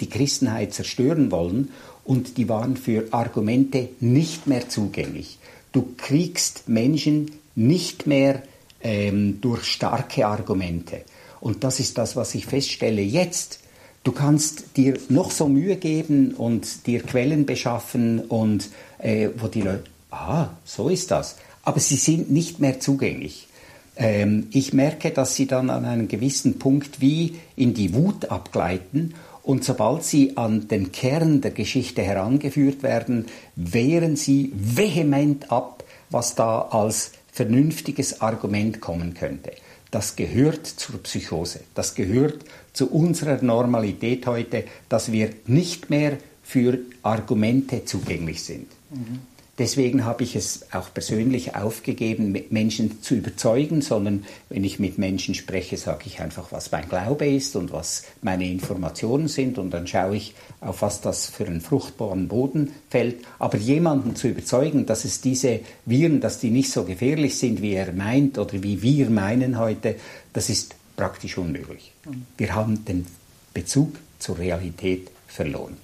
die 0.00 0.08
Christenheit 0.08 0.74
zerstören 0.74 1.30
wollen 1.30 1.68
und 2.04 2.36
die 2.36 2.48
waren 2.48 2.76
für 2.76 3.06
Argumente 3.12 3.90
nicht 4.00 4.46
mehr 4.46 4.68
zugänglich. 4.68 5.38
Du 5.72 5.94
kriegst 5.96 6.68
Menschen 6.68 7.32
nicht 7.54 8.06
mehr 8.06 8.42
ähm, 8.82 9.40
durch 9.40 9.64
starke 9.64 10.26
Argumente. 10.26 11.02
Und 11.40 11.64
das 11.64 11.80
ist 11.80 11.98
das, 11.98 12.16
was 12.16 12.34
ich 12.34 12.46
feststelle 12.46 13.02
jetzt. 13.02 13.60
Du 14.04 14.12
kannst 14.12 14.76
dir 14.76 14.98
noch 15.08 15.30
so 15.30 15.48
Mühe 15.48 15.76
geben 15.76 16.32
und 16.34 16.86
dir 16.86 17.02
Quellen 17.02 17.46
beschaffen 17.46 18.20
und 18.20 18.70
äh, 18.98 19.28
wo 19.36 19.48
die 19.48 19.62
Leute, 19.62 19.84
ah, 20.10 20.48
so 20.64 20.88
ist 20.88 21.10
das. 21.10 21.36
Aber 21.62 21.80
sie 21.80 21.96
sind 21.96 22.30
nicht 22.30 22.60
mehr 22.60 22.80
zugänglich. 22.80 23.48
Ähm, 23.96 24.48
ich 24.52 24.72
merke, 24.72 25.10
dass 25.10 25.34
sie 25.34 25.46
dann 25.46 25.70
an 25.70 25.84
einem 25.84 26.08
gewissen 26.08 26.58
Punkt 26.58 27.00
wie 27.00 27.36
in 27.56 27.74
die 27.74 27.94
Wut 27.94 28.30
abgleiten 28.30 29.14
und 29.48 29.64
sobald 29.64 30.04
sie 30.04 30.36
an 30.36 30.68
den 30.68 30.92
Kern 30.92 31.40
der 31.40 31.52
Geschichte 31.52 32.02
herangeführt 32.02 32.82
werden, 32.82 33.26
wehren 33.56 34.14
sie 34.14 34.52
vehement 34.54 35.50
ab, 35.50 35.84
was 36.10 36.34
da 36.34 36.60
als 36.60 37.12
vernünftiges 37.38 38.20
Argument 38.20 38.80
kommen 38.80 39.14
könnte. 39.14 39.52
Das 39.92 40.16
gehört 40.16 40.66
zur 40.66 41.00
Psychose. 41.04 41.60
Das 41.72 41.94
gehört 41.94 42.44
zu 42.72 42.90
unserer 42.90 43.40
Normalität 43.42 44.26
heute, 44.26 44.64
dass 44.88 45.12
wir 45.12 45.30
nicht 45.46 45.88
mehr 45.88 46.18
für 46.42 46.80
Argumente 47.04 47.84
zugänglich 47.84 48.42
sind. 48.42 48.66
Mhm. 48.90 49.20
Deswegen 49.58 50.04
habe 50.04 50.22
ich 50.22 50.36
es 50.36 50.72
auch 50.72 50.94
persönlich 50.94 51.56
aufgegeben, 51.56 52.36
Menschen 52.50 53.02
zu 53.02 53.16
überzeugen, 53.16 53.82
sondern 53.82 54.24
wenn 54.50 54.62
ich 54.62 54.78
mit 54.78 54.98
Menschen 54.98 55.34
spreche, 55.34 55.76
sage 55.76 56.04
ich 56.06 56.20
einfach, 56.20 56.52
was 56.52 56.70
mein 56.70 56.88
Glaube 56.88 57.26
ist 57.26 57.56
und 57.56 57.72
was 57.72 58.04
meine 58.22 58.48
Informationen 58.48 59.26
sind 59.26 59.58
und 59.58 59.70
dann 59.70 59.88
schaue 59.88 60.16
ich, 60.16 60.34
auf 60.60 60.82
was 60.82 61.00
das 61.00 61.26
für 61.26 61.44
einen 61.44 61.60
fruchtbaren 61.60 62.28
Boden 62.28 62.70
fällt. 62.88 63.16
Aber 63.40 63.58
jemanden 63.58 64.14
zu 64.14 64.28
überzeugen, 64.28 64.86
dass 64.86 65.04
es 65.04 65.20
diese 65.20 65.58
Viren, 65.84 66.20
dass 66.20 66.38
die 66.38 66.50
nicht 66.50 66.70
so 66.70 66.84
gefährlich 66.84 67.36
sind, 67.36 67.60
wie 67.60 67.72
er 67.72 67.92
meint 67.92 68.38
oder 68.38 68.62
wie 68.62 68.80
wir 68.80 69.10
meinen 69.10 69.58
heute, 69.58 69.96
das 70.34 70.50
ist 70.50 70.76
praktisch 70.96 71.36
unmöglich. 71.36 71.92
Wir 72.36 72.54
haben 72.54 72.84
den 72.84 73.06
Bezug 73.52 73.96
zur 74.20 74.38
Realität 74.38 75.10
verloren. 75.26 75.76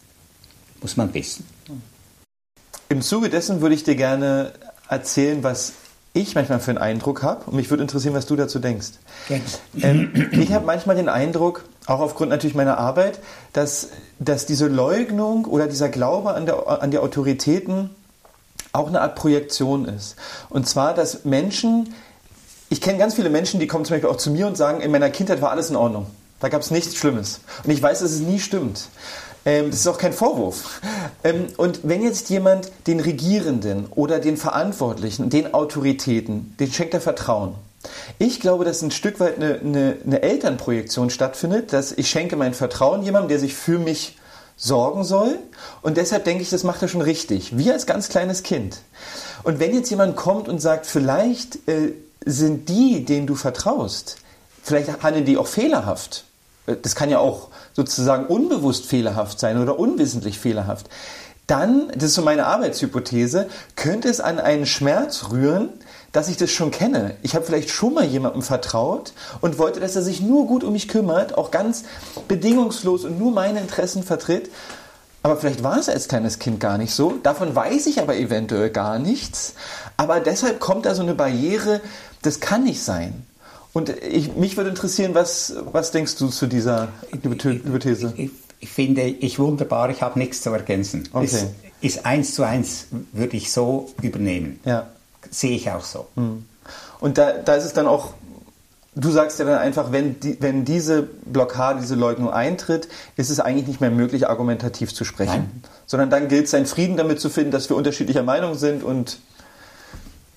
Muss 0.80 0.96
man 0.96 1.12
wissen. 1.12 1.53
Im 2.88 3.02
Zuge 3.02 3.30
dessen 3.30 3.60
würde 3.60 3.74
ich 3.74 3.84
dir 3.84 3.96
gerne 3.96 4.52
erzählen, 4.88 5.42
was 5.42 5.72
ich 6.12 6.34
manchmal 6.36 6.60
für 6.60 6.70
einen 6.70 6.78
Eindruck 6.78 7.22
habe 7.22 7.44
und 7.46 7.56
mich 7.56 7.70
würde 7.70 7.82
interessieren, 7.82 8.14
was 8.14 8.26
du 8.26 8.36
dazu 8.36 8.60
denkst. 8.60 8.90
Ähm, 9.80 10.28
ich 10.30 10.52
habe 10.52 10.64
manchmal 10.64 10.94
den 10.94 11.08
Eindruck, 11.08 11.64
auch 11.86 12.00
aufgrund 12.00 12.30
natürlich 12.30 12.54
meiner 12.54 12.78
Arbeit, 12.78 13.18
dass, 13.52 13.88
dass 14.20 14.46
diese 14.46 14.68
Leugnung 14.68 15.44
oder 15.44 15.66
dieser 15.66 15.88
Glaube 15.88 16.34
an, 16.34 16.46
der, 16.46 16.82
an 16.82 16.92
die 16.92 16.98
Autoritäten 16.98 17.90
auch 18.72 18.88
eine 18.88 19.00
Art 19.00 19.16
Projektion 19.16 19.86
ist. 19.86 20.16
Und 20.50 20.68
zwar, 20.68 20.94
dass 20.94 21.24
Menschen, 21.24 21.94
ich 22.70 22.80
kenne 22.80 22.98
ganz 22.98 23.14
viele 23.14 23.30
Menschen, 23.30 23.58
die 23.58 23.66
kommen 23.66 23.84
zum 23.84 23.94
Beispiel 23.94 24.10
auch 24.10 24.16
zu 24.16 24.30
mir 24.30 24.46
und 24.46 24.56
sagen, 24.56 24.80
in 24.80 24.92
meiner 24.92 25.10
Kindheit 25.10 25.42
war 25.42 25.50
alles 25.50 25.68
in 25.68 25.76
Ordnung. 25.76 26.06
Da 26.40 26.48
gab 26.48 26.62
es 26.62 26.70
nichts 26.70 26.94
Schlimmes. 26.96 27.40
Und 27.64 27.70
ich 27.70 27.82
weiß, 27.82 28.00
dass 28.00 28.12
es 28.12 28.20
nie 28.20 28.38
stimmt. 28.38 28.88
Ähm, 29.44 29.70
das 29.70 29.80
ist 29.80 29.86
auch 29.86 29.98
kein 29.98 30.12
Vorwurf. 30.12 30.80
Ähm, 31.22 31.46
und 31.56 31.80
wenn 31.82 32.02
jetzt 32.02 32.30
jemand 32.30 32.70
den 32.86 33.00
Regierenden 33.00 33.86
oder 33.90 34.18
den 34.18 34.36
Verantwortlichen, 34.36 35.30
den 35.30 35.54
Autoritäten, 35.54 36.54
den 36.58 36.72
schenkt 36.72 36.94
er 36.94 37.00
Vertrauen. 37.00 37.54
Ich 38.18 38.40
glaube, 38.40 38.64
dass 38.64 38.82
ein 38.82 38.90
Stück 38.90 39.20
weit 39.20 39.36
eine, 39.36 39.60
eine, 39.60 39.96
eine 40.04 40.22
Elternprojektion 40.22 41.10
stattfindet, 41.10 41.72
dass 41.72 41.92
ich 41.92 42.08
schenke 42.08 42.36
mein 42.36 42.54
Vertrauen 42.54 43.02
jemandem, 43.02 43.28
der 43.28 43.38
sich 43.38 43.54
für 43.54 43.78
mich 43.78 44.16
sorgen 44.56 45.04
soll. 45.04 45.38
Und 45.82 45.96
deshalb 45.96 46.24
denke 46.24 46.42
ich, 46.42 46.50
das 46.50 46.64
macht 46.64 46.80
er 46.80 46.88
schon 46.88 47.02
richtig. 47.02 47.58
Wie 47.58 47.70
als 47.70 47.86
ganz 47.86 48.08
kleines 48.08 48.42
Kind. 48.42 48.78
Und 49.42 49.58
wenn 49.58 49.74
jetzt 49.74 49.90
jemand 49.90 50.16
kommt 50.16 50.48
und 50.48 50.60
sagt, 50.60 50.86
vielleicht 50.86 51.68
äh, 51.68 51.92
sind 52.24 52.68
die, 52.68 53.04
denen 53.04 53.26
du 53.26 53.34
vertraust, 53.34 54.16
vielleicht 54.62 55.02
handeln 55.02 55.24
die 55.24 55.36
auch 55.36 55.46
fehlerhaft. 55.46 56.24
Das 56.82 56.94
kann 56.94 57.10
ja 57.10 57.18
auch 57.18 57.48
sozusagen 57.72 58.26
unbewusst 58.26 58.86
fehlerhaft 58.86 59.38
sein 59.38 59.60
oder 59.60 59.78
unwissentlich 59.78 60.38
fehlerhaft. 60.38 60.88
Dann, 61.46 61.88
das 61.94 62.04
ist 62.04 62.14
so 62.14 62.22
meine 62.22 62.46
Arbeitshypothese, 62.46 63.48
könnte 63.76 64.08
es 64.08 64.20
an 64.20 64.38
einen 64.38 64.64
Schmerz 64.64 65.26
rühren, 65.30 65.68
dass 66.12 66.28
ich 66.28 66.36
das 66.36 66.50
schon 66.50 66.70
kenne. 66.70 67.16
Ich 67.22 67.34
habe 67.34 67.44
vielleicht 67.44 67.68
schon 67.70 67.92
mal 67.92 68.04
jemandem 68.04 68.40
vertraut 68.40 69.12
und 69.40 69.58
wollte, 69.58 69.80
dass 69.80 69.96
er 69.96 70.02
sich 70.02 70.20
nur 70.22 70.46
gut 70.46 70.64
um 70.64 70.72
mich 70.72 70.88
kümmert, 70.88 71.36
auch 71.36 71.50
ganz 71.50 71.84
bedingungslos 72.28 73.04
und 73.04 73.18
nur 73.18 73.32
meine 73.32 73.60
Interessen 73.60 74.02
vertritt. 74.04 74.48
Aber 75.22 75.36
vielleicht 75.36 75.62
war 75.64 75.78
es 75.78 75.88
als 75.88 76.08
kleines 76.08 76.38
Kind 76.38 76.60
gar 76.60 76.78
nicht 76.78 76.94
so. 76.94 77.14
Davon 77.22 77.54
weiß 77.54 77.86
ich 77.86 78.00
aber 78.00 78.16
eventuell 78.16 78.70
gar 78.70 78.98
nichts. 78.98 79.54
Aber 79.96 80.20
deshalb 80.20 80.60
kommt 80.60 80.86
da 80.86 80.94
so 80.94 81.02
eine 81.02 81.14
Barriere, 81.14 81.80
das 82.22 82.40
kann 82.40 82.64
nicht 82.64 82.82
sein. 82.82 83.26
Und 83.74 83.90
ich, 84.02 84.34
mich 84.34 84.56
würde 84.56 84.70
interessieren, 84.70 85.14
was, 85.14 85.54
was 85.70 85.90
denkst 85.90 86.16
du 86.16 86.28
zu 86.28 86.46
dieser 86.46 86.88
Hypothese? 87.10 88.14
Ich, 88.16 88.24
ich, 88.24 88.30
ich, 88.60 88.70
finde 88.70 89.02
ich 89.02 89.38
wunderbar, 89.38 89.90
ich 89.90 90.00
habe 90.00 90.18
nichts 90.18 90.40
zu 90.40 90.50
ergänzen. 90.50 91.06
Okay. 91.12 91.26
Ist, 91.26 91.46
ist 91.82 92.06
eins 92.06 92.34
zu 92.34 92.44
eins, 92.44 92.86
würde 93.12 93.36
ich 93.36 93.52
so 93.52 93.90
übernehmen. 94.00 94.60
Ja 94.64 94.86
sehe 95.30 95.56
ich 95.56 95.70
auch 95.70 95.84
so. 95.84 96.06
Hm. 96.16 96.44
Und 97.00 97.18
da, 97.18 97.32
da 97.32 97.54
ist 97.54 97.64
es 97.64 97.72
dann 97.72 97.86
auch, 97.86 98.14
du 98.94 99.10
sagst 99.10 99.38
ja 99.38 99.44
dann 99.44 99.58
einfach, 99.58 99.92
wenn, 99.92 100.20
die, 100.20 100.40
wenn 100.40 100.64
diese 100.64 101.02
Blockade, 101.02 101.80
diese 101.80 101.94
Leugnung 101.94 102.30
eintritt, 102.30 102.88
ist 103.16 103.30
es 103.30 103.40
eigentlich 103.40 103.66
nicht 103.66 103.80
mehr 103.80 103.90
möglich, 103.90 104.28
argumentativ 104.28 104.94
zu 104.94 105.04
sprechen. 105.04 105.32
Nein. 105.32 105.62
Sondern 105.86 106.10
dann 106.10 106.28
gilt 106.28 106.46
es, 106.46 106.54
einen 106.54 106.66
Frieden 106.66 106.96
damit 106.96 107.20
zu 107.20 107.28
finden, 107.28 107.50
dass 107.50 107.68
wir 107.68 107.76
unterschiedlicher 107.76 108.22
Meinung 108.22 108.54
sind 108.54 108.82
und 108.82 109.18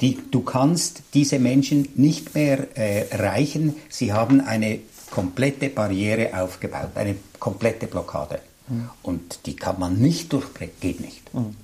die, 0.01 0.19
du 0.29 0.41
kannst 0.41 1.01
diese 1.13 1.39
Menschen 1.39 1.89
nicht 1.95 2.35
mehr 2.35 2.77
äh, 2.77 3.07
erreichen. 3.09 3.75
Sie 3.89 4.13
haben 4.13 4.41
eine 4.41 4.79
komplette 5.09 5.69
Barriere 5.69 6.39
aufgebaut, 6.39 6.91
eine 6.95 7.15
komplette 7.39 7.87
Blockade. 7.87 8.39
Mhm. 8.67 8.89
Und 9.01 9.39
die 9.45 9.55
kann 9.55 9.79
man 9.79 9.97
nicht 9.97 10.33
durchbrechen, 10.33 10.75
geht 10.79 10.99
nicht. 10.99 11.33
Mhm. 11.33 11.55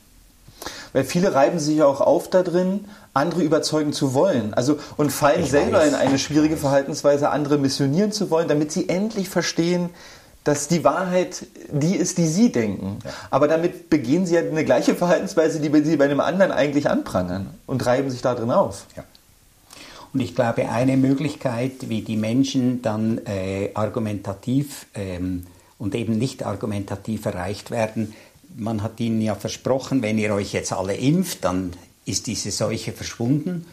Weil 0.93 1.03
viele 1.03 1.33
reiben 1.33 1.59
sich 1.59 1.81
auch 1.83 2.01
auf 2.01 2.29
da 2.29 2.41
drin, 2.41 2.85
andere 3.13 3.41
überzeugen 3.41 3.93
zu 3.93 4.13
wollen. 4.13 4.53
Also 4.53 4.79
und 4.97 5.11
fallen 5.11 5.43
ich 5.43 5.51
selber 5.51 5.79
weiß. 5.79 5.89
in 5.89 5.95
eine 5.95 6.17
schwierige 6.17 6.57
Verhaltensweise, 6.57 7.29
andere 7.29 7.57
missionieren 7.57 8.11
zu 8.11 8.29
wollen, 8.29 8.47
damit 8.47 8.71
sie 8.71 8.89
endlich 8.89 9.29
verstehen, 9.29 9.89
dass 10.43 10.67
die 10.67 10.83
Wahrheit 10.83 11.45
die 11.71 11.95
ist, 11.95 12.17
die 12.17 12.27
sie 12.27 12.51
denken. 12.51 12.99
Ja. 13.03 13.11
Aber 13.29 13.47
damit 13.47 13.89
begehen 13.89 14.25
sie 14.25 14.35
ja 14.35 14.41
eine 14.41 14.65
gleiche 14.65 14.95
Verhaltensweise, 14.95 15.59
die 15.59 15.83
sie 15.83 15.97
bei 15.97 16.05
einem 16.05 16.19
anderen 16.19 16.51
eigentlich 16.51 16.89
anprangern 16.89 17.47
und 17.65 17.85
reiben 17.85 18.09
sich 18.09 18.21
da 18.21 18.35
drin 18.35 18.51
auf. 18.51 18.85
Ja. 18.95 19.03
Und 20.13 20.19
ich 20.19 20.35
glaube, 20.35 20.69
eine 20.69 20.95
Möglichkeit, 20.95 21.89
wie 21.89 22.01
die 22.01 22.17
Menschen 22.17 22.81
dann 22.81 23.19
äh, 23.25 23.71
argumentativ 23.73 24.85
ähm, 24.93 25.47
und 25.79 25.95
eben 25.95 26.17
nicht 26.17 26.45
argumentativ 26.45 27.25
erreicht 27.25 27.71
werden, 27.71 28.13
man 28.55 28.83
hat 28.83 28.99
ihnen 28.99 29.21
ja 29.21 29.33
versprochen, 29.33 30.03
wenn 30.03 30.19
ihr 30.19 30.33
euch 30.33 30.53
jetzt 30.53 30.71
alle 30.71 30.95
impft, 30.95 31.43
dann 31.43 31.73
ist 32.05 32.27
diese 32.27 32.51
Seuche 32.51 32.91
verschwunden. 32.91 33.65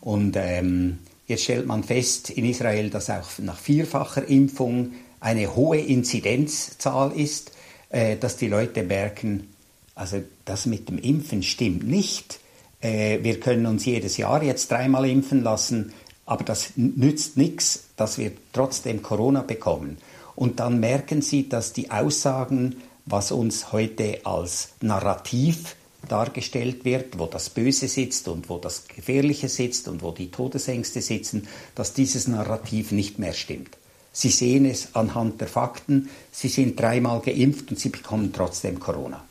Und 0.00 0.36
ähm, 0.36 0.98
jetzt 1.26 1.44
stellt 1.44 1.66
man 1.66 1.82
fest 1.82 2.30
in 2.30 2.44
Israel, 2.44 2.90
dass 2.90 3.10
auch 3.10 3.26
nach 3.38 3.58
vierfacher 3.58 4.28
Impfung 4.28 4.92
eine 5.20 5.54
hohe 5.54 5.78
Inzidenzzahl 5.78 7.12
ist, 7.12 7.52
äh, 7.90 8.16
dass 8.16 8.36
die 8.36 8.48
Leute 8.48 8.82
merken, 8.82 9.48
also 9.94 10.22
das 10.44 10.66
mit 10.66 10.88
dem 10.88 10.98
Impfen 10.98 11.42
stimmt 11.42 11.86
nicht. 11.86 12.40
Äh, 12.80 13.18
wir 13.22 13.38
können 13.40 13.66
uns 13.66 13.84
jedes 13.84 14.16
Jahr 14.16 14.42
jetzt 14.42 14.70
dreimal 14.70 15.08
impfen 15.08 15.42
lassen, 15.42 15.92
aber 16.26 16.44
das 16.44 16.72
nützt 16.76 17.36
nichts, 17.36 17.84
dass 17.96 18.18
wir 18.18 18.32
trotzdem 18.52 19.02
Corona 19.02 19.42
bekommen. 19.42 19.98
Und 20.36 20.60
dann 20.60 20.80
merken 20.80 21.22
sie, 21.22 21.48
dass 21.48 21.72
die 21.72 21.90
Aussagen 21.90 22.76
was 23.10 23.32
uns 23.32 23.72
heute 23.72 24.20
als 24.24 24.70
Narrativ 24.80 25.76
dargestellt 26.08 26.84
wird, 26.84 27.18
wo 27.18 27.26
das 27.26 27.50
Böse 27.50 27.88
sitzt 27.88 28.28
und 28.28 28.48
wo 28.48 28.58
das 28.58 28.88
Gefährliche 28.88 29.48
sitzt 29.48 29.88
und 29.88 30.02
wo 30.02 30.12
die 30.12 30.30
Todesängste 30.30 31.02
sitzen, 31.02 31.46
dass 31.74 31.92
dieses 31.92 32.26
Narrativ 32.26 32.92
nicht 32.92 33.18
mehr 33.18 33.32
stimmt. 33.32 33.76
Sie 34.12 34.30
sehen 34.30 34.66
es 34.66 34.94
anhand 34.94 35.40
der 35.40 35.48
Fakten, 35.48 36.10
sie 36.32 36.48
sind 36.48 36.78
dreimal 36.78 37.20
geimpft 37.20 37.70
und 37.70 37.78
sie 37.78 37.90
bekommen 37.90 38.32
trotzdem 38.32 38.80
Corona. 38.80 39.22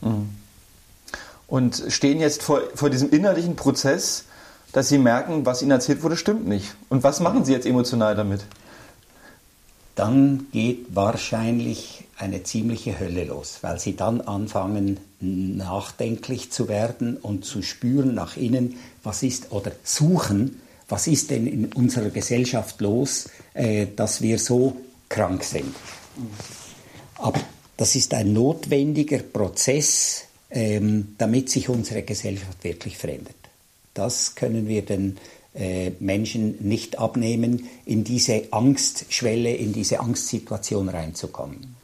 Mhm. 0.00 0.30
Und 1.46 1.82
stehen 1.88 2.18
jetzt 2.18 2.42
vor, 2.42 2.62
vor 2.74 2.88
diesem 2.88 3.10
innerlichen 3.10 3.56
Prozess, 3.56 4.24
dass 4.72 4.88
sie 4.88 4.96
merken, 4.96 5.44
was 5.44 5.60
ihnen 5.60 5.72
erzählt 5.72 6.02
wurde, 6.02 6.16
stimmt 6.16 6.46
nicht. 6.46 6.74
Und 6.88 7.02
was 7.02 7.20
machen 7.20 7.44
sie 7.44 7.52
jetzt 7.52 7.66
emotional 7.66 8.14
damit? 8.16 8.40
Dann 9.94 10.46
geht 10.50 10.86
wahrscheinlich 10.94 12.04
eine 12.16 12.42
ziemliche 12.42 12.98
Hölle 12.98 13.24
los, 13.24 13.58
weil 13.60 13.78
sie 13.78 13.96
dann 13.96 14.22
anfangen 14.22 14.98
nachdenklich 15.20 16.50
zu 16.50 16.68
werden 16.68 17.18
und 17.18 17.44
zu 17.44 17.60
spüren 17.62 18.14
nach 18.14 18.38
innen, 18.38 18.78
was 19.02 19.22
ist 19.22 19.52
oder 19.52 19.72
suchen, 19.84 20.61
was 20.92 21.06
ist 21.06 21.30
denn 21.30 21.46
in 21.46 21.72
unserer 21.72 22.10
Gesellschaft 22.10 22.78
los, 22.82 23.30
äh, 23.54 23.86
dass 23.96 24.20
wir 24.20 24.38
so 24.38 24.76
krank 25.08 25.42
sind. 25.42 25.74
Aber 27.16 27.40
das 27.78 27.96
ist 27.96 28.12
ein 28.12 28.34
notwendiger 28.34 29.20
Prozess, 29.20 30.24
ähm, 30.50 31.14
damit 31.16 31.48
sich 31.48 31.70
unsere 31.70 32.02
Gesellschaft 32.02 32.62
wirklich 32.62 32.98
verändert. 32.98 33.36
Das 33.94 34.34
können 34.34 34.68
wir 34.68 34.82
den 34.82 35.16
äh, 35.54 35.92
Menschen 35.98 36.56
nicht 36.60 36.98
abnehmen, 36.98 37.70
in 37.86 38.04
diese 38.04 38.52
Angstschwelle, 38.52 39.54
in 39.54 39.72
diese 39.72 39.98
Angstsituation 40.00 40.90
reinzukommen. 40.90 41.74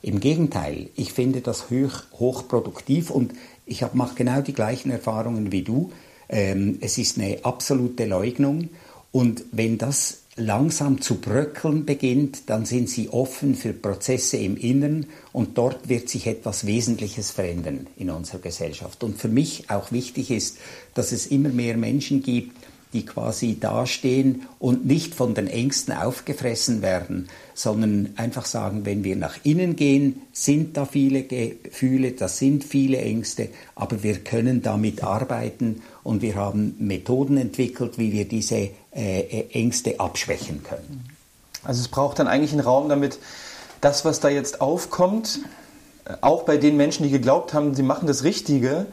Im 0.00 0.18
Gegenteil, 0.18 0.88
ich 0.96 1.12
finde 1.12 1.42
das 1.42 1.68
hoch, 1.68 2.04
hochproduktiv 2.18 3.10
und 3.10 3.34
ich 3.66 3.84
mache 3.92 4.14
genau 4.14 4.40
die 4.40 4.54
gleichen 4.54 4.90
Erfahrungen 4.90 5.52
wie 5.52 5.62
du. 5.62 5.92
Ähm, 6.28 6.78
es 6.80 6.98
ist 6.98 7.18
eine 7.18 7.44
absolute 7.44 8.04
Leugnung 8.04 8.68
und 9.12 9.44
wenn 9.52 9.78
das 9.78 10.22
langsam 10.36 11.00
zu 11.00 11.16
bröckeln 11.16 11.86
beginnt, 11.86 12.50
dann 12.50 12.66
sind 12.66 12.90
sie 12.90 13.08
offen 13.08 13.54
für 13.54 13.72
Prozesse 13.72 14.36
im 14.36 14.56
Inneren 14.56 15.06
und 15.32 15.56
dort 15.56 15.88
wird 15.88 16.10
sich 16.10 16.26
etwas 16.26 16.66
Wesentliches 16.66 17.30
verändern 17.30 17.86
in 17.96 18.10
unserer 18.10 18.40
Gesellschaft. 18.40 19.02
Und 19.02 19.18
für 19.18 19.28
mich 19.28 19.70
auch 19.70 19.92
wichtig 19.92 20.30
ist, 20.30 20.58
dass 20.92 21.12
es 21.12 21.26
immer 21.26 21.48
mehr 21.48 21.78
Menschen 21.78 22.22
gibt, 22.22 22.54
die 22.92 23.04
quasi 23.04 23.58
dastehen 23.58 24.42
und 24.58 24.86
nicht 24.86 25.14
von 25.14 25.34
den 25.34 25.48
Ängsten 25.48 25.94
aufgefressen 25.94 26.82
werden, 26.82 27.28
sondern 27.54 28.14
einfach 28.16 28.46
sagen, 28.46 28.84
wenn 28.84 29.04
wir 29.04 29.16
nach 29.16 29.38
innen 29.42 29.76
gehen, 29.76 30.22
sind 30.32 30.76
da 30.76 30.84
viele 30.84 31.24
Gefühle, 31.24 32.12
das 32.12 32.38
sind 32.38 32.64
viele 32.64 32.98
Ängste, 32.98 33.48
aber 33.74 34.02
wir 34.02 34.18
können 34.18 34.62
damit 34.62 35.02
arbeiten 35.02 35.82
und 36.02 36.22
wir 36.22 36.36
haben 36.36 36.74
Methoden 36.78 37.36
entwickelt, 37.36 37.98
wie 37.98 38.12
wir 38.12 38.26
diese 38.26 38.70
äh, 38.92 39.44
Ängste 39.52 40.00
abschwächen 40.00 40.62
können. 40.62 41.04
Also 41.64 41.80
es 41.80 41.88
braucht 41.88 42.18
dann 42.18 42.28
eigentlich 42.28 42.52
einen 42.52 42.60
Raum, 42.60 42.88
damit 42.88 43.18
das, 43.80 44.04
was 44.04 44.20
da 44.20 44.28
jetzt 44.28 44.60
aufkommt, 44.60 45.40
auch 46.20 46.44
bei 46.44 46.56
den 46.56 46.76
Menschen, 46.76 47.02
die 47.02 47.10
geglaubt 47.10 47.52
haben, 47.52 47.74
sie 47.74 47.82
machen 47.82 48.06
das 48.06 48.22
Richtige, 48.22 48.86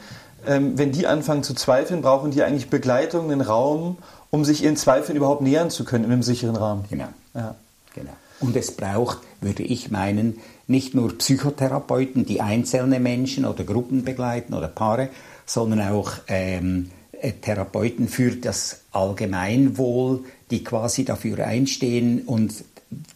ähm, 0.47 0.77
wenn 0.77 0.91
die 0.91 1.07
anfangen 1.07 1.43
zu 1.43 1.53
zweifeln, 1.53 2.01
brauchen 2.01 2.31
die 2.31 2.43
eigentlich 2.43 2.69
Begleitung, 2.69 3.31
einen 3.31 3.41
Raum, 3.41 3.97
um 4.29 4.45
sich 4.45 4.63
ihren 4.63 4.77
Zweifeln 4.77 5.15
überhaupt 5.15 5.41
nähern 5.41 5.69
zu 5.69 5.85
können 5.85 6.05
in 6.05 6.11
einem 6.11 6.23
sicheren 6.23 6.55
Rahmen. 6.55 6.85
Genau. 6.89 7.07
Ja. 7.33 7.55
genau. 7.93 8.11
Und 8.39 8.55
es 8.55 8.71
braucht, 8.71 9.19
würde 9.41 9.63
ich 9.63 9.91
meinen, 9.91 10.39
nicht 10.67 10.95
nur 10.95 11.17
Psychotherapeuten, 11.17 12.25
die 12.25 12.41
einzelne 12.41 12.99
Menschen 12.99 13.45
oder 13.45 13.63
Gruppen 13.63 14.03
begleiten 14.03 14.53
oder 14.53 14.67
Paare, 14.67 15.09
sondern 15.45 15.81
auch 15.81 16.13
ähm, 16.27 16.89
äh, 17.11 17.31
Therapeuten 17.33 18.07
für 18.07 18.31
das 18.31 18.81
Allgemeinwohl, 18.91 20.23
die 20.51 20.63
quasi 20.63 21.05
dafür 21.05 21.45
einstehen 21.45 22.23
und 22.25 22.63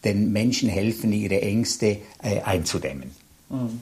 den 0.04 0.32
Menschen 0.32 0.68
helfen, 0.68 1.12
ihre 1.12 1.40
Ängste 1.40 1.98
äh, 2.22 2.40
einzudämmen. 2.44 3.10
Mhm. 3.48 3.80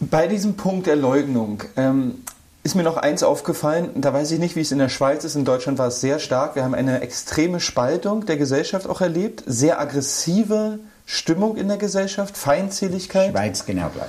Bei 0.00 0.28
diesem 0.28 0.54
Punkt 0.54 0.86
der 0.86 0.96
Leugnung 0.96 1.62
ähm, 1.76 2.22
ist 2.62 2.74
mir 2.74 2.84
noch 2.84 2.96
eins 2.96 3.22
aufgefallen, 3.22 3.90
da 3.96 4.12
weiß 4.12 4.30
ich 4.30 4.38
nicht, 4.38 4.54
wie 4.54 4.60
es 4.60 4.70
in 4.70 4.78
der 4.78 4.88
Schweiz 4.88 5.24
ist, 5.24 5.34
in 5.34 5.44
Deutschland 5.44 5.78
war 5.78 5.88
es 5.88 6.00
sehr 6.00 6.18
stark. 6.18 6.54
Wir 6.54 6.64
haben 6.64 6.74
eine 6.74 7.00
extreme 7.00 7.60
Spaltung 7.60 8.26
der 8.26 8.36
Gesellschaft 8.36 8.88
auch 8.88 9.00
erlebt, 9.00 9.42
sehr 9.46 9.80
aggressive 9.80 10.78
Stimmung 11.04 11.56
in 11.56 11.68
der 11.68 11.78
Gesellschaft, 11.78 12.36
Feindseligkeit. 12.36 13.32
Schweiz 13.32 13.66
genau 13.66 13.88
gleich. 13.88 14.08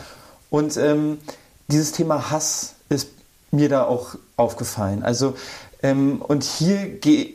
Und 0.50 0.78
ähm, 0.78 1.20
dieses 1.70 1.92
Thema 1.92 2.30
Hass 2.30 2.74
ist 2.90 3.10
mir 3.52 3.70
da 3.70 3.86
auch 3.86 4.16
aufgefallen. 4.36 5.04
Also, 5.04 5.36
ähm, 5.82 6.22
und 6.22 6.44
hier 6.44 6.88
gehe 6.88 7.34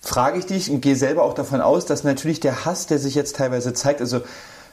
frage 0.00 0.38
ich 0.38 0.46
dich 0.46 0.70
und 0.70 0.80
gehe 0.82 0.96
selber 0.96 1.22
auch 1.22 1.34
davon 1.34 1.60
aus, 1.60 1.86
dass 1.86 2.04
natürlich 2.04 2.38
der 2.38 2.66
Hass, 2.66 2.86
der 2.86 2.98
sich 2.98 3.14
jetzt 3.14 3.36
teilweise 3.36 3.72
zeigt, 3.72 4.00
also 4.00 4.20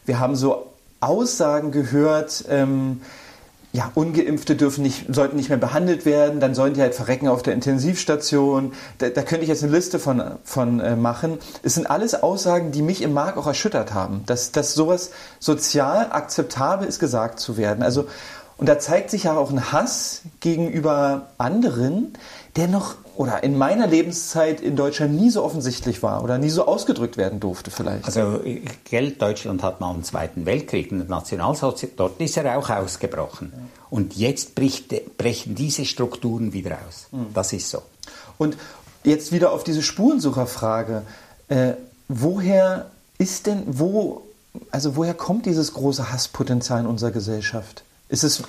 wir 0.05 0.19
haben 0.19 0.35
so 0.35 0.70
Aussagen 1.01 1.71
gehört, 1.71 2.45
ähm, 2.49 3.01
ja, 3.73 3.89
Ungeimpfte 3.95 4.55
dürfen 4.55 4.81
nicht, 4.81 5.13
sollten 5.13 5.37
nicht 5.37 5.49
mehr 5.49 5.57
behandelt 5.57 6.05
werden, 6.05 6.41
dann 6.41 6.53
sollen 6.53 6.73
die 6.73 6.81
halt 6.81 6.93
verrecken 6.93 7.29
auf 7.29 7.41
der 7.41 7.53
Intensivstation. 7.53 8.73
Da, 8.97 9.09
da 9.09 9.21
könnte 9.21 9.43
ich 9.43 9.49
jetzt 9.49 9.63
eine 9.63 9.71
Liste 9.71 9.97
von, 9.97 10.21
von 10.43 10.81
äh, 10.81 10.97
machen. 10.97 11.37
Es 11.63 11.75
sind 11.75 11.89
alles 11.89 12.21
Aussagen, 12.21 12.71
die 12.71 12.81
mich 12.81 13.01
im 13.01 13.13
Mark 13.13 13.37
auch 13.37 13.47
erschüttert 13.47 13.93
haben, 13.93 14.23
dass, 14.25 14.51
dass 14.51 14.73
sowas 14.73 15.11
sozial 15.39 16.11
akzeptabel 16.11 16.87
ist, 16.87 16.99
gesagt 16.99 17.39
zu 17.39 17.55
werden. 17.55 17.81
Also, 17.81 18.07
und 18.57 18.67
da 18.67 18.77
zeigt 18.77 19.09
sich 19.09 19.23
ja 19.23 19.37
auch 19.37 19.51
ein 19.51 19.71
Hass 19.71 20.21
gegenüber 20.41 21.27
anderen, 21.37 22.13
der 22.55 22.67
noch 22.67 22.95
oder 23.15 23.43
in 23.43 23.57
meiner 23.57 23.87
Lebenszeit 23.87 24.61
in 24.61 24.75
Deutschland 24.75 25.13
nie 25.13 25.29
so 25.29 25.43
offensichtlich 25.43 26.01
war 26.01 26.23
oder 26.23 26.37
nie 26.37 26.49
so 26.49 26.65
ausgedrückt 26.65 27.17
werden 27.17 27.39
durfte 27.39 27.71
vielleicht. 27.71 28.05
Also 28.05 28.41
Geld, 28.85 29.21
Deutschland 29.21 29.63
hat 29.63 29.79
mal 29.79 29.93
einen 29.93 30.03
Zweiten 30.03 30.45
Weltkrieg, 30.45 30.91
einen 30.91 31.07
Nationalsozialismus, 31.07 31.97
dort 31.97 32.21
ist 32.21 32.37
er 32.37 32.57
auch 32.57 32.69
ausgebrochen. 32.69 33.51
Ja. 33.53 33.61
Und 33.89 34.15
jetzt 34.15 34.55
bricht, 34.55 35.17
brechen 35.17 35.55
diese 35.55 35.85
Strukturen 35.85 36.53
wieder 36.53 36.77
aus. 36.87 37.07
Mhm. 37.11 37.27
Das 37.33 37.53
ist 37.53 37.69
so. 37.69 37.83
Und 38.37 38.57
jetzt 39.03 39.31
wieder 39.31 39.51
auf 39.51 39.63
diese 39.63 39.81
Spurensucherfrage. 39.81 41.03
Äh, 41.47 41.73
woher 42.07 42.91
ist 43.17 43.45
denn, 43.45 43.63
wo, 43.67 44.23
also 44.71 44.95
woher 44.95 45.13
kommt 45.13 45.45
dieses 45.45 45.73
große 45.73 46.11
Hasspotenzial 46.11 46.81
in 46.81 46.85
unserer 46.87 47.11
Gesellschaft? 47.11 47.83
Ist 48.09 48.23
es 48.23 48.43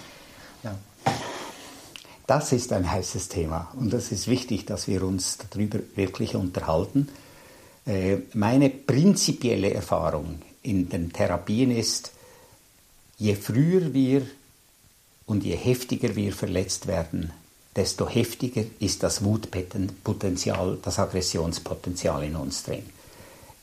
das 2.32 2.50
ist 2.52 2.72
ein 2.72 2.90
heißes 2.90 3.28
Thema 3.28 3.70
und 3.78 3.92
es 3.92 4.10
ist 4.10 4.26
wichtig, 4.26 4.64
dass 4.64 4.88
wir 4.88 5.02
uns 5.02 5.36
darüber 5.50 5.80
wirklich 5.96 6.34
unterhalten. 6.34 7.08
Äh, 7.84 8.20
meine 8.32 8.70
prinzipielle 8.70 9.74
Erfahrung 9.74 10.40
in 10.62 10.88
den 10.88 11.12
Therapien 11.12 11.70
ist, 11.70 12.12
je 13.18 13.34
früher 13.34 13.92
wir 13.92 14.22
und 15.26 15.44
je 15.44 15.56
heftiger 15.56 16.16
wir 16.16 16.32
verletzt 16.32 16.86
werden, 16.86 17.32
desto 17.76 18.08
heftiger 18.08 18.64
ist 18.78 19.02
das 19.02 19.22
Wutpotenzial, 19.22 20.78
das 20.82 20.98
Aggressionspotenzial 20.98 22.24
in 22.24 22.36
uns 22.36 22.62
drin. 22.62 22.86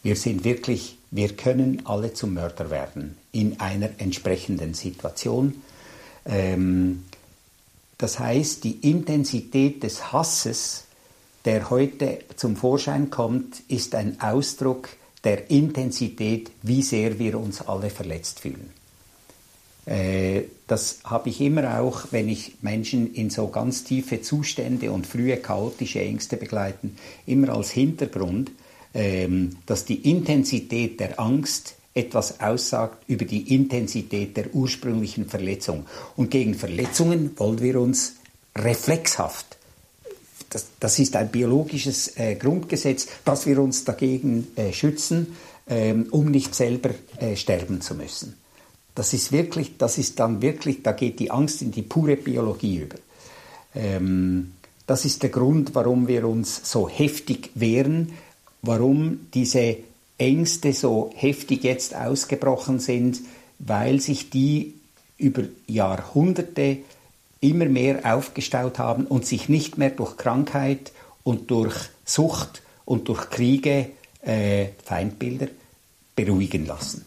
Wir 0.03 0.15
sind 0.15 0.43
wirklich, 0.43 0.95
wir 1.09 1.36
können 1.36 1.88
alle 1.88 2.13
zum 2.13 2.36
Mörder 2.36 2.70
werden 2.70 3.17
in 3.32 3.59
einer 3.59 3.89
entsprechenden 3.97 4.76
Situation. 4.76 5.63
Ähm, 6.28 7.05
das 8.00 8.18
heißt, 8.18 8.64
die 8.64 8.89
Intensität 8.89 9.84
des 9.84 10.12
Hasses, 10.12 10.86
der 11.45 11.70
heute 11.70 12.20
zum 12.38 12.56
Vorschein 12.56 13.10
kommt, 13.10 13.62
ist 13.68 13.93
ein 13.93 14.20
Ausdruck 14.22 14.89
der 15.24 15.52
Intensität, 15.52 16.50
wie 16.64 16.82
sehr 16.82 17.20
wir 17.20 17.38
uns 17.38 17.62
alle 17.62 17.89
verletzt 17.89 18.39
fühlen. 18.39 18.72
Äh, 19.86 20.43
das 20.66 21.00
habe 21.04 21.30
ich 21.30 21.41
immer 21.41 21.80
auch, 21.82 22.08
wenn 22.12 22.30
ich 22.30 22.54
Menschen 22.62 23.14
in 23.14 23.30
so 23.30 23.50
ganz 23.50 23.84
tiefe 23.84 24.22
Zustände 24.22 24.91
und 24.91 25.06
frühe 25.06 25.36
chaotische 25.38 26.00
Ängste 26.00 26.38
begleiten, 26.38 26.95
immer 27.26 27.50
als 27.50 27.72
Hintergrund, 27.72 28.52
ähm, 28.93 29.58
dass 29.66 29.84
die 29.84 30.10
Intensität 30.10 31.02
der 31.02 31.20
Angst 31.20 31.76
etwas 32.00 32.39
aussagt 32.39 33.04
über 33.08 33.26
die 33.26 33.54
Intensität 33.54 34.36
der 34.38 34.54
ursprünglichen 34.54 35.28
Verletzung. 35.28 35.86
Und 36.16 36.32
gegen 36.32 36.56
Verletzungen 36.56 37.38
wollen 37.38 37.62
wir 37.62 37.80
uns 37.80 38.16
reflexhaft, 38.56 39.58
das, 40.50 40.66
das 40.80 40.97
ist 40.97 41.16
ein 41.16 41.30
biologisches 41.30 42.18
äh, 42.18 42.36
Grundgesetz, 42.36 43.08
dass 43.24 43.45
wir 43.45 43.60
uns 43.60 43.84
dagegen 43.84 44.47
äh, 44.56 44.74
schützen, 44.74 45.36
ähm, 45.68 46.08
um 46.10 46.32
nicht 46.32 46.56
selber 46.56 46.89
äh, 47.18 47.36
sterben 47.36 47.82
zu 47.82 47.93
müssen. 47.93 48.36
Das 48.95 49.14
ist 49.14 49.32
wirklich, 49.32 49.78
das 49.78 49.97
ist 49.97 50.20
dann 50.20 50.41
wirklich, 50.41 50.82
da 50.82 50.93
geht 50.93 51.20
die 51.20 51.30
Angst 51.30 51.62
in 51.62 51.72
die 51.72 51.84
pure 51.84 52.16
Biologie 52.16 52.80
über. 52.80 52.97
Ähm, 53.76 54.54
das 54.88 55.06
ist 55.06 55.22
der 55.22 55.30
Grund, 55.30 55.76
warum 55.76 56.08
wir 56.08 56.28
uns 56.28 56.62
so 56.64 56.89
heftig 56.89 57.52
wehren, 57.54 58.14
warum 58.64 59.28
diese 59.34 59.78
Ängste 60.20 60.74
so 60.74 61.11
heftig 61.15 61.63
jetzt 61.63 61.95
ausgebrochen 61.95 62.80
sind, 62.80 63.22
weil 63.57 63.99
sich 63.99 64.30
die 64.30 64.76
über 65.17 65.43
Jahrhunderte 65.67 66.78
immer 67.41 67.65
mehr 67.65 68.15
aufgestaut 68.15 68.80
haben 68.80 69.05
und 69.05 69.26
sich 69.26 69.49
nicht 69.49 69.78
mehr 69.78 69.89
durch 69.89 70.17
Krankheit 70.17 70.91
und 71.24 71.51
durch 71.51 71.76
Sucht 72.05 72.61
und 72.86 73.07
durch 73.07 73.30
Kriege, 73.30 73.91
äh, 74.22 74.67
Feindbilder 74.84 75.47
beruhigen 76.15 76.65
lassen. 76.65 77.05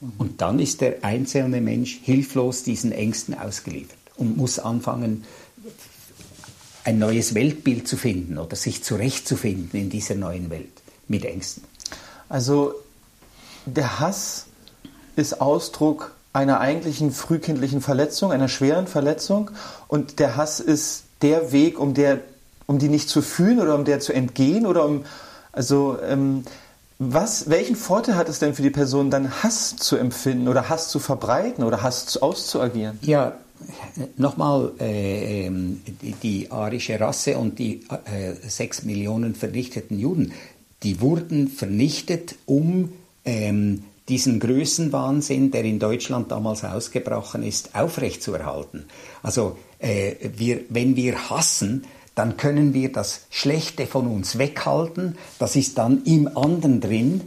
Mhm. 0.00 0.12
Und 0.18 0.40
dann 0.40 0.58
ist 0.58 0.80
der 0.80 1.02
einzelne 1.02 1.60
Mensch 1.60 1.98
hilflos 2.02 2.62
diesen 2.62 2.92
Ängsten 2.92 3.34
ausgeliefert 3.34 3.98
und 4.16 4.36
muss 4.36 4.58
anfangen, 4.58 5.24
ein 6.84 6.98
neues 6.98 7.34
Weltbild 7.34 7.86
zu 7.86 7.96
finden 7.96 8.38
oder 8.38 8.56
sich 8.56 8.82
zurechtzufinden 8.82 9.78
in 9.78 9.90
dieser 9.90 10.14
neuen 10.14 10.48
Welt 10.50 10.72
mit 11.06 11.24
Ängsten. 11.24 11.64
Also 12.28 12.74
der 13.66 14.00
Hass 14.00 14.46
ist 15.16 15.40
Ausdruck 15.40 16.14
einer 16.32 16.60
eigentlichen 16.60 17.10
frühkindlichen 17.10 17.80
Verletzung, 17.80 18.32
einer 18.32 18.48
schweren 18.48 18.86
Verletzung 18.86 19.50
und 19.88 20.18
der 20.18 20.36
Hass 20.36 20.60
ist 20.60 21.04
der 21.22 21.52
Weg, 21.52 21.78
um 21.78 21.94
der, 21.94 22.20
um 22.66 22.78
die 22.78 22.88
nicht 22.88 23.08
zu 23.08 23.22
fühlen 23.22 23.60
oder 23.60 23.74
um 23.74 23.84
der 23.84 24.00
zu 24.00 24.12
entgehen 24.12 24.66
oder 24.66 24.84
um, 24.84 25.04
also 25.52 25.98
ähm, 26.02 26.44
was, 27.00 27.48
welchen 27.48 27.76
Vorteil 27.76 28.16
hat 28.16 28.28
es 28.28 28.40
denn 28.40 28.54
für 28.54 28.62
die 28.62 28.70
Person, 28.70 29.10
dann 29.10 29.42
Hass 29.42 29.76
zu 29.76 29.96
empfinden 29.96 30.48
oder 30.48 30.68
Hass 30.68 30.88
zu 30.88 30.98
verbreiten 30.98 31.64
oder 31.64 31.82
Hass 31.82 32.16
auszuagieren? 32.16 32.98
Ja, 33.02 33.34
nochmal, 34.16 34.72
äh, 34.80 35.46
ähm, 35.46 35.80
die, 36.22 36.50
arische 36.50 36.98
Rasse 36.98 37.38
und 37.38 37.58
die 37.58 37.86
äh, 38.04 38.34
sechs 38.48 38.82
Millionen 38.82 39.34
vernichteten 39.34 39.98
Juden, 39.98 40.32
die 40.82 41.00
wurden 41.00 41.48
vernichtet, 41.48 42.36
um 42.46 42.92
ähm, 43.24 43.84
diesen 44.08 44.40
Größenwahnsinn, 44.40 45.50
der 45.50 45.64
in 45.64 45.78
Deutschland 45.78 46.30
damals 46.30 46.64
ausgebrochen 46.64 47.42
ist, 47.42 47.74
aufrechtzuerhalten. 47.74 48.84
Also 49.22 49.58
äh, 49.78 50.14
wir, 50.36 50.60
wenn 50.70 50.96
wir 50.96 51.30
hassen, 51.30 51.84
dann 52.14 52.36
können 52.36 52.74
wir 52.74 52.90
das 52.90 53.26
Schlechte 53.30 53.86
von 53.86 54.06
uns 54.06 54.38
weghalten. 54.38 55.16
Das 55.38 55.56
ist 55.56 55.78
dann 55.78 56.02
im 56.04 56.36
anderen 56.36 56.80
drin 56.80 57.20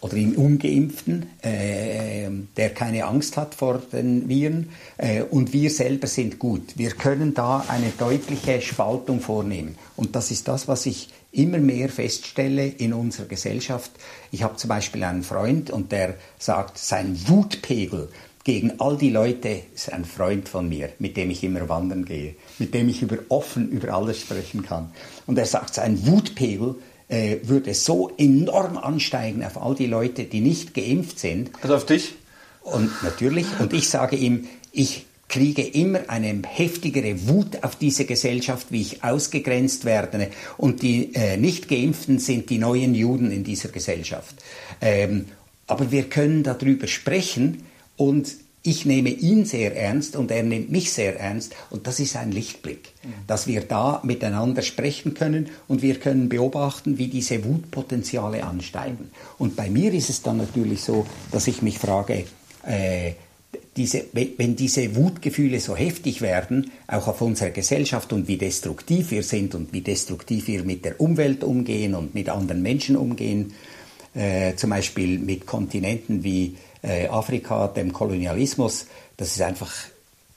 oder 0.00 0.16
im 0.16 0.34
Ungeimpften, 0.34 1.26
äh, 1.40 2.28
der 2.56 2.70
keine 2.70 3.04
Angst 3.04 3.36
hat 3.36 3.54
vor 3.54 3.80
den 3.92 4.28
Viren. 4.28 4.70
Äh, 4.96 5.22
und 5.22 5.52
wir 5.52 5.70
selber 5.70 6.08
sind 6.08 6.38
gut. 6.38 6.76
Wir 6.76 6.90
können 6.90 7.32
da 7.34 7.64
eine 7.68 7.92
deutliche 7.96 8.60
Spaltung 8.60 9.20
vornehmen. 9.20 9.76
Und 9.94 10.16
das 10.16 10.30
ist 10.30 10.48
das, 10.48 10.68
was 10.68 10.86
ich 10.86 11.10
immer 11.34 11.58
mehr 11.58 11.88
feststelle 11.88 12.66
in 12.66 12.92
unserer 12.92 13.26
Gesellschaft. 13.26 13.90
Ich 14.30 14.42
habe 14.42 14.56
zum 14.56 14.68
Beispiel 14.68 15.04
einen 15.04 15.22
Freund 15.22 15.70
und 15.70 15.92
der 15.92 16.14
sagt, 16.38 16.78
sein 16.78 17.16
Wutpegel 17.28 18.08
gegen 18.44 18.78
all 18.78 18.98
die 18.98 19.10
Leute 19.10 19.62
ist 19.74 19.92
ein 19.92 20.04
Freund 20.04 20.48
von 20.48 20.68
mir, 20.68 20.90
mit 20.98 21.16
dem 21.16 21.30
ich 21.30 21.42
immer 21.42 21.68
wandern 21.68 22.04
gehe, 22.04 22.36
mit 22.58 22.74
dem 22.74 22.88
ich 22.88 23.02
über 23.02 23.16
offen 23.30 23.70
über 23.70 23.94
alles 23.94 24.20
sprechen 24.20 24.62
kann. 24.62 24.92
Und 25.26 25.38
er 25.38 25.46
sagt, 25.46 25.74
sein 25.74 26.06
Wutpegel 26.06 26.76
äh, 27.08 27.38
würde 27.42 27.72
so 27.74 28.12
enorm 28.18 28.76
ansteigen 28.76 29.44
auf 29.44 29.60
all 29.60 29.74
die 29.74 29.86
Leute, 29.86 30.24
die 30.24 30.40
nicht 30.40 30.74
geimpft 30.74 31.18
sind. 31.18 31.50
Also 31.62 31.74
auf 31.74 31.86
dich? 31.86 32.14
Und 32.62 32.90
natürlich. 33.02 33.46
Und 33.60 33.72
ich 33.72 33.88
sage 33.88 34.16
ihm, 34.16 34.46
ich 34.72 35.06
kriege 35.28 35.62
immer 35.62 36.08
eine 36.08 36.42
heftigere 36.46 37.28
Wut 37.28 37.62
auf 37.62 37.76
diese 37.76 38.04
Gesellschaft, 38.04 38.68
wie 38.70 38.82
ich 38.82 39.04
ausgegrenzt 39.04 39.84
werde. 39.84 40.30
Und 40.56 40.82
die 40.82 41.14
äh, 41.14 41.36
Nicht-Geimpften 41.36 42.18
sind 42.18 42.50
die 42.50 42.58
neuen 42.58 42.94
Juden 42.94 43.30
in 43.30 43.44
dieser 43.44 43.68
Gesellschaft. 43.68 44.34
Ähm, 44.80 45.26
aber 45.66 45.90
wir 45.90 46.04
können 46.04 46.42
darüber 46.42 46.86
sprechen 46.86 47.64
und 47.96 48.28
ich 48.66 48.86
nehme 48.86 49.10
ihn 49.10 49.44
sehr 49.44 49.76
ernst 49.76 50.16
und 50.16 50.30
er 50.30 50.42
nimmt 50.42 50.72
mich 50.72 50.90
sehr 50.90 51.20
ernst 51.20 51.54
und 51.68 51.86
das 51.86 52.00
ist 52.00 52.16
ein 52.16 52.32
Lichtblick, 52.32 52.92
mhm. 53.02 53.12
dass 53.26 53.46
wir 53.46 53.60
da 53.60 54.00
miteinander 54.04 54.62
sprechen 54.62 55.12
können 55.12 55.50
und 55.68 55.82
wir 55.82 56.00
können 56.00 56.30
beobachten, 56.30 56.96
wie 56.96 57.08
diese 57.08 57.44
Wutpotenziale 57.44 58.42
ansteigen. 58.42 59.10
Und 59.36 59.54
bei 59.54 59.68
mir 59.68 59.92
ist 59.92 60.08
es 60.08 60.22
dann 60.22 60.38
natürlich 60.38 60.82
so, 60.82 61.06
dass 61.30 61.46
ich 61.46 61.60
mich 61.60 61.78
frage, 61.78 62.24
äh, 62.66 63.12
diese, 63.76 64.04
wenn 64.12 64.56
diese 64.56 64.94
Wutgefühle 64.96 65.60
so 65.60 65.76
heftig 65.76 66.20
werden, 66.20 66.70
auch 66.86 67.08
auf 67.08 67.20
unserer 67.20 67.50
Gesellschaft 67.50 68.12
und 68.12 68.28
wie 68.28 68.36
destruktiv 68.36 69.10
wir 69.10 69.22
sind 69.22 69.54
und 69.54 69.72
wie 69.72 69.80
destruktiv 69.80 70.46
wir 70.46 70.62
mit 70.62 70.84
der 70.84 71.00
Umwelt 71.00 71.42
umgehen 71.42 71.94
und 71.94 72.14
mit 72.14 72.28
anderen 72.28 72.62
Menschen 72.62 72.96
umgehen, 72.96 73.54
äh, 74.14 74.54
zum 74.54 74.70
Beispiel 74.70 75.18
mit 75.18 75.46
Kontinenten 75.46 76.22
wie 76.22 76.56
äh, 76.82 77.08
Afrika, 77.08 77.68
dem 77.68 77.92
Kolonialismus, 77.92 78.86
das 79.16 79.32
ist 79.32 79.42
einfach 79.42 79.72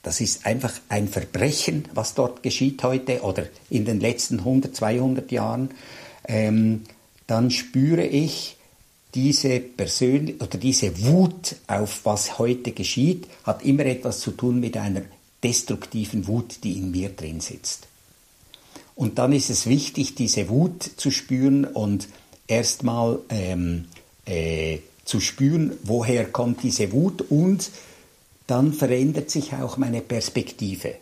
das 0.04 0.22
ist 0.22 0.46
einfach 0.46 0.72
ein 0.88 1.10
Verbrechen, 1.10 1.84
was 1.94 2.14
dort 2.14 2.42
geschieht 2.42 2.82
heute 2.84 3.24
oder 3.24 3.48
in 3.70 3.84
den 3.84 4.00
letzten 4.00 4.40
100, 4.40 4.74
200 4.74 5.32
Jahren. 5.34 5.72
Ähm, 6.30 6.84
dann 7.26 7.52
spüre 7.52 8.06
ich 8.06 8.57
diese 9.16 9.60
Persön 9.60 10.36
oder 10.40 10.58
diese 10.58 11.04
Wut 11.06 11.56
auf 11.68 12.02
was 12.04 12.40
heute 12.40 12.72
geschieht, 12.72 13.28
hat 13.44 13.64
immer 13.64 13.86
etwas 13.86 14.20
zu 14.20 14.32
tun 14.32 14.60
mit 14.60 14.78
einer 14.78 15.02
destruktiven 15.44 16.28
Wut, 16.28 16.64
die 16.64 16.74
in 16.74 16.92
mir 16.92 17.10
drin 17.10 17.40
sitzt. 17.40 17.88
Und 18.96 19.20
dann 19.20 19.32
ist 19.32 19.50
es 19.50 19.68
wichtig, 19.68 20.16
diese 20.16 20.50
Wut 20.50 20.84
zu 20.84 21.12
spüren 21.12 21.66
und 21.66 22.08
erstmal 22.48 23.20
ähm, 23.30 23.86
äh, 24.26 24.80
zu 25.06 25.20
spüren, 25.20 25.78
woher 25.84 26.26
kommt 26.26 26.64
diese 26.64 26.92
Wut 26.92 27.22
und 27.30 27.70
dann 28.48 28.74
verändert 28.74 29.30
sich 29.30 29.54
auch 29.54 29.78
meine 29.78 30.02
Perspektive. 30.02 30.96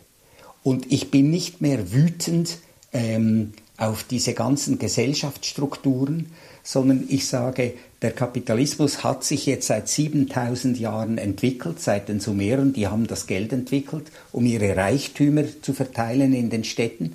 Und 0.62 0.92
ich 0.92 1.10
bin 1.10 1.30
nicht 1.30 1.60
mehr 1.60 1.92
wütend 1.92 2.58
ähm, 2.92 3.52
auf 3.76 4.04
diese 4.04 4.34
ganzen 4.34 4.78
Gesellschaftsstrukturen, 4.78 6.26
sondern 6.66 7.04
ich 7.08 7.28
sage, 7.28 7.74
der 8.02 8.10
Kapitalismus 8.10 9.04
hat 9.04 9.22
sich 9.22 9.46
jetzt 9.46 9.68
seit 9.68 9.88
7000 9.88 10.76
Jahren 10.80 11.16
entwickelt, 11.16 11.80
seit 11.80 12.08
den 12.08 12.18
Sumeren, 12.18 12.72
die 12.72 12.88
haben 12.88 13.06
das 13.06 13.28
Geld 13.28 13.52
entwickelt, 13.52 14.10
um 14.32 14.44
ihre 14.44 14.76
Reichtümer 14.76 15.44
zu 15.62 15.72
verteilen 15.72 16.34
in 16.34 16.50
den 16.50 16.64
Städten. 16.64 17.12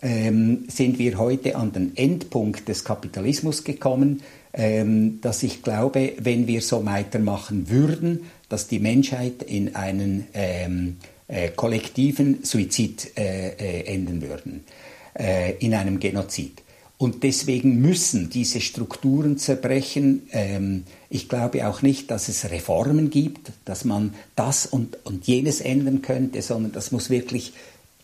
Ähm, 0.00 0.64
sind 0.68 0.98
wir 0.98 1.18
heute 1.18 1.56
an 1.56 1.72
den 1.72 1.96
Endpunkt 1.98 2.66
des 2.66 2.82
Kapitalismus 2.82 3.62
gekommen, 3.62 4.22
ähm, 4.54 5.20
dass 5.20 5.42
ich 5.42 5.62
glaube, 5.62 6.14
wenn 6.18 6.46
wir 6.46 6.62
so 6.62 6.86
weitermachen 6.86 7.68
würden, 7.68 8.20
dass 8.48 8.68
die 8.68 8.78
Menschheit 8.78 9.42
in 9.42 9.76
einen 9.76 10.28
ähm, 10.32 10.96
äh, 11.26 11.50
kollektiven 11.50 12.38
Suizid 12.42 13.18
äh, 13.18 13.50
äh, 13.50 13.82
enden 13.92 14.22
würden, 14.22 14.64
äh, 15.12 15.56
in 15.58 15.74
einem 15.74 16.00
Genozid. 16.00 16.62
Und 16.98 17.22
deswegen 17.22 17.80
müssen 17.80 18.28
diese 18.28 18.60
Strukturen 18.60 19.38
zerbrechen. 19.38 20.28
Ähm, 20.32 20.82
ich 21.08 21.28
glaube 21.28 21.66
auch 21.68 21.80
nicht, 21.80 22.10
dass 22.10 22.28
es 22.28 22.50
Reformen 22.50 23.08
gibt, 23.08 23.52
dass 23.64 23.84
man 23.84 24.14
das 24.34 24.66
und, 24.66 24.98
und 25.04 25.26
jenes 25.28 25.60
ändern 25.60 26.02
könnte, 26.02 26.42
sondern 26.42 26.72
das 26.72 26.90
muss 26.90 27.08
wirklich, 27.08 27.52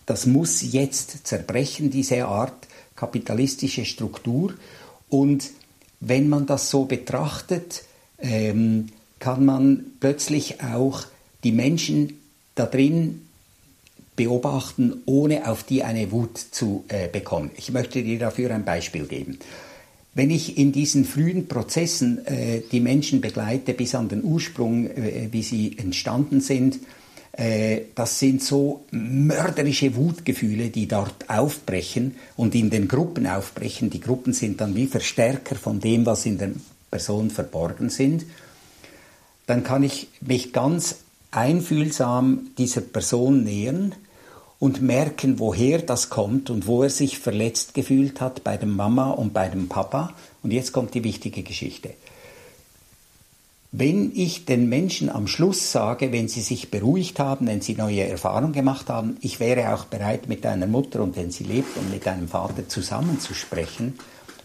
das 0.06 0.26
muss 0.26 0.62
jetzt 0.62 1.26
zerbrechen, 1.26 1.90
diese 1.90 2.26
Art 2.26 2.54
kapitalistische 2.94 3.84
Struktur. 3.84 4.54
Und 5.08 5.50
wenn 5.98 6.28
man 6.28 6.46
das 6.46 6.70
so 6.70 6.84
betrachtet, 6.84 7.82
ähm, 8.20 8.90
kann 9.18 9.44
man 9.44 9.86
plötzlich 9.98 10.62
auch 10.62 11.04
die 11.42 11.52
Menschen 11.52 12.20
da 12.54 12.66
drin 12.66 13.23
beobachten, 14.16 15.02
ohne 15.06 15.48
auf 15.50 15.64
die 15.64 15.82
eine 15.82 16.12
Wut 16.12 16.38
zu 16.38 16.84
äh, 16.88 17.08
bekommen. 17.08 17.50
Ich 17.56 17.72
möchte 17.72 18.02
dir 18.02 18.18
dafür 18.18 18.50
ein 18.52 18.64
Beispiel 18.64 19.06
geben. 19.06 19.38
Wenn 20.14 20.30
ich 20.30 20.56
in 20.58 20.70
diesen 20.70 21.04
frühen 21.04 21.48
Prozessen 21.48 22.24
äh, 22.26 22.62
die 22.70 22.80
Menschen 22.80 23.20
begleite 23.20 23.74
bis 23.74 23.94
an 23.96 24.08
den 24.08 24.22
Ursprung, 24.22 24.86
äh, 24.86 25.28
wie 25.32 25.42
sie 25.42 25.76
entstanden 25.76 26.40
sind, 26.40 26.78
äh, 27.32 27.80
das 27.96 28.20
sind 28.20 28.40
so 28.40 28.84
mörderische 28.92 29.96
Wutgefühle, 29.96 30.70
die 30.70 30.86
dort 30.86 31.28
aufbrechen 31.28 32.14
und 32.36 32.54
in 32.54 32.70
den 32.70 32.86
Gruppen 32.86 33.26
aufbrechen. 33.26 33.90
Die 33.90 34.00
Gruppen 34.00 34.32
sind 34.32 34.60
dann 34.60 34.76
wie 34.76 34.86
Verstärker 34.86 35.56
von 35.56 35.80
dem, 35.80 36.06
was 36.06 36.26
in 36.26 36.38
der 36.38 36.52
Person 36.92 37.30
verborgen 37.30 37.90
sind. 37.90 38.24
Dann 39.46 39.64
kann 39.64 39.82
ich 39.82 40.06
mich 40.20 40.52
ganz 40.52 40.98
einfühlsam 41.32 42.50
dieser 42.56 42.82
Person 42.82 43.42
nähern 43.42 43.96
und 44.64 44.80
merken, 44.80 45.40
woher 45.40 45.82
das 45.82 46.08
kommt 46.08 46.48
und 46.48 46.66
wo 46.66 46.84
er 46.84 46.88
sich 46.88 47.18
verletzt 47.18 47.74
gefühlt 47.74 48.22
hat 48.22 48.44
bei 48.44 48.56
der 48.56 48.66
Mama 48.66 49.10
und 49.10 49.34
bei 49.34 49.48
dem 49.48 49.68
Papa. 49.68 50.14
Und 50.42 50.54
jetzt 50.54 50.72
kommt 50.72 50.94
die 50.94 51.04
wichtige 51.04 51.42
Geschichte. 51.42 51.90
Wenn 53.72 54.12
ich 54.16 54.46
den 54.46 54.70
Menschen 54.70 55.10
am 55.10 55.26
Schluss 55.26 55.70
sage, 55.70 56.12
wenn 56.12 56.28
sie 56.28 56.40
sich 56.40 56.70
beruhigt 56.70 57.18
haben, 57.18 57.46
wenn 57.46 57.60
sie 57.60 57.74
neue 57.74 58.08
Erfahrungen 58.08 58.54
gemacht 58.54 58.88
haben, 58.88 59.18
ich 59.20 59.38
wäre 59.38 59.74
auch 59.74 59.84
bereit, 59.84 60.30
mit 60.30 60.46
deiner 60.46 60.66
Mutter 60.66 61.02
und 61.02 61.14
wenn 61.14 61.30
sie 61.30 61.44
lebt 61.44 61.76
und 61.76 61.90
mit 61.90 62.06
deinem 62.06 62.28
Vater 62.28 62.66
zusammenzusprechen, 62.66 63.98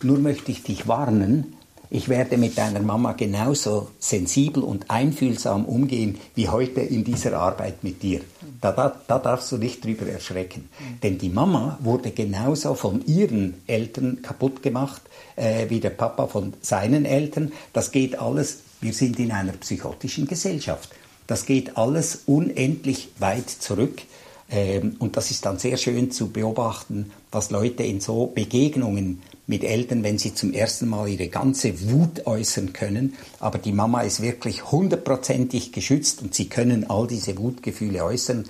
nur 0.04 0.20
möchte 0.20 0.52
ich 0.52 0.64
dich 0.64 0.86
warnen, 0.90 1.56
ich 1.90 2.10
werde 2.10 2.38
mit 2.38 2.58
deiner 2.58 2.82
Mama 2.82 3.14
genauso 3.14 3.90
sensibel 4.00 4.64
und 4.64 4.90
einfühlsam 4.90 5.66
umgehen 5.66 6.20
wie 6.36 6.50
heute 6.50 6.82
in 6.82 7.04
dieser 7.04 7.40
Arbeit 7.40 7.84
mit 7.84 8.04
dir. 8.04 8.22
Da, 8.62 8.72
da, 8.72 8.96
da 9.08 9.20
darfst 9.20 9.52
du 9.52 9.58
nicht 9.58 9.84
drüber 9.84 10.08
erschrecken. 10.08 10.70
Denn 11.02 11.18
die 11.18 11.30
Mama 11.30 11.80
wurde 11.82 12.12
genauso 12.12 12.76
von 12.76 13.06
ihren 13.06 13.56
Eltern 13.68 14.22
kaputt 14.22 14.62
gemacht 14.62 15.02
äh, 15.36 15.70
wie 15.70 15.80
der 15.80 15.92
Papa 15.92 16.28
von 16.28 16.54
seinen 16.62 17.06
Eltern. 17.06 17.52
Das 17.74 17.92
geht 17.92 18.20
alles 18.20 18.60
wir 18.82 18.94
sind 18.94 19.20
in 19.20 19.32
einer 19.32 19.54
psychotischen 19.54 20.28
Gesellschaft. 20.28 20.90
Das 21.28 21.46
geht 21.46 21.78
alles 21.78 22.24
unendlich 22.26 23.10
weit 23.20 23.50
zurück. 23.50 24.02
Ähm, 24.50 24.96
und 25.00 25.18
das 25.18 25.32
ist 25.32 25.46
dann 25.46 25.60
sehr 25.60 25.78
schön 25.78 26.12
zu 26.12 26.30
beobachten, 26.30 27.12
was 27.32 27.52
Leute 27.52 27.84
in 27.84 28.00
so 28.00 28.28
Begegnungen 28.28 29.22
mit 29.50 29.64
Eltern, 29.64 30.04
wenn 30.04 30.20
sie 30.20 30.36
zum 30.36 30.54
ersten 30.54 30.88
Mal 30.88 31.10
ihre 31.10 31.28
ganze 31.28 31.90
Wut 31.90 32.28
äußern 32.28 32.72
können, 32.72 33.16
aber 33.40 33.58
die 33.58 33.72
Mama 33.72 34.02
ist 34.02 34.22
wirklich 34.22 34.72
hundertprozentig 34.72 35.72
geschützt 35.72 36.22
und 36.22 36.36
sie 36.36 36.48
können 36.48 36.88
all 36.88 37.08
diese 37.08 37.36
Wutgefühle 37.36 38.06
äußern. 38.06 38.46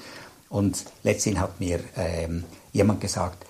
Und 0.50 0.84
letztendlich 1.04 1.42
hat 1.42 1.60
mir 1.62 1.80
ähm, 1.96 2.44
jemand 2.74 3.00
gesagt, 3.00 3.46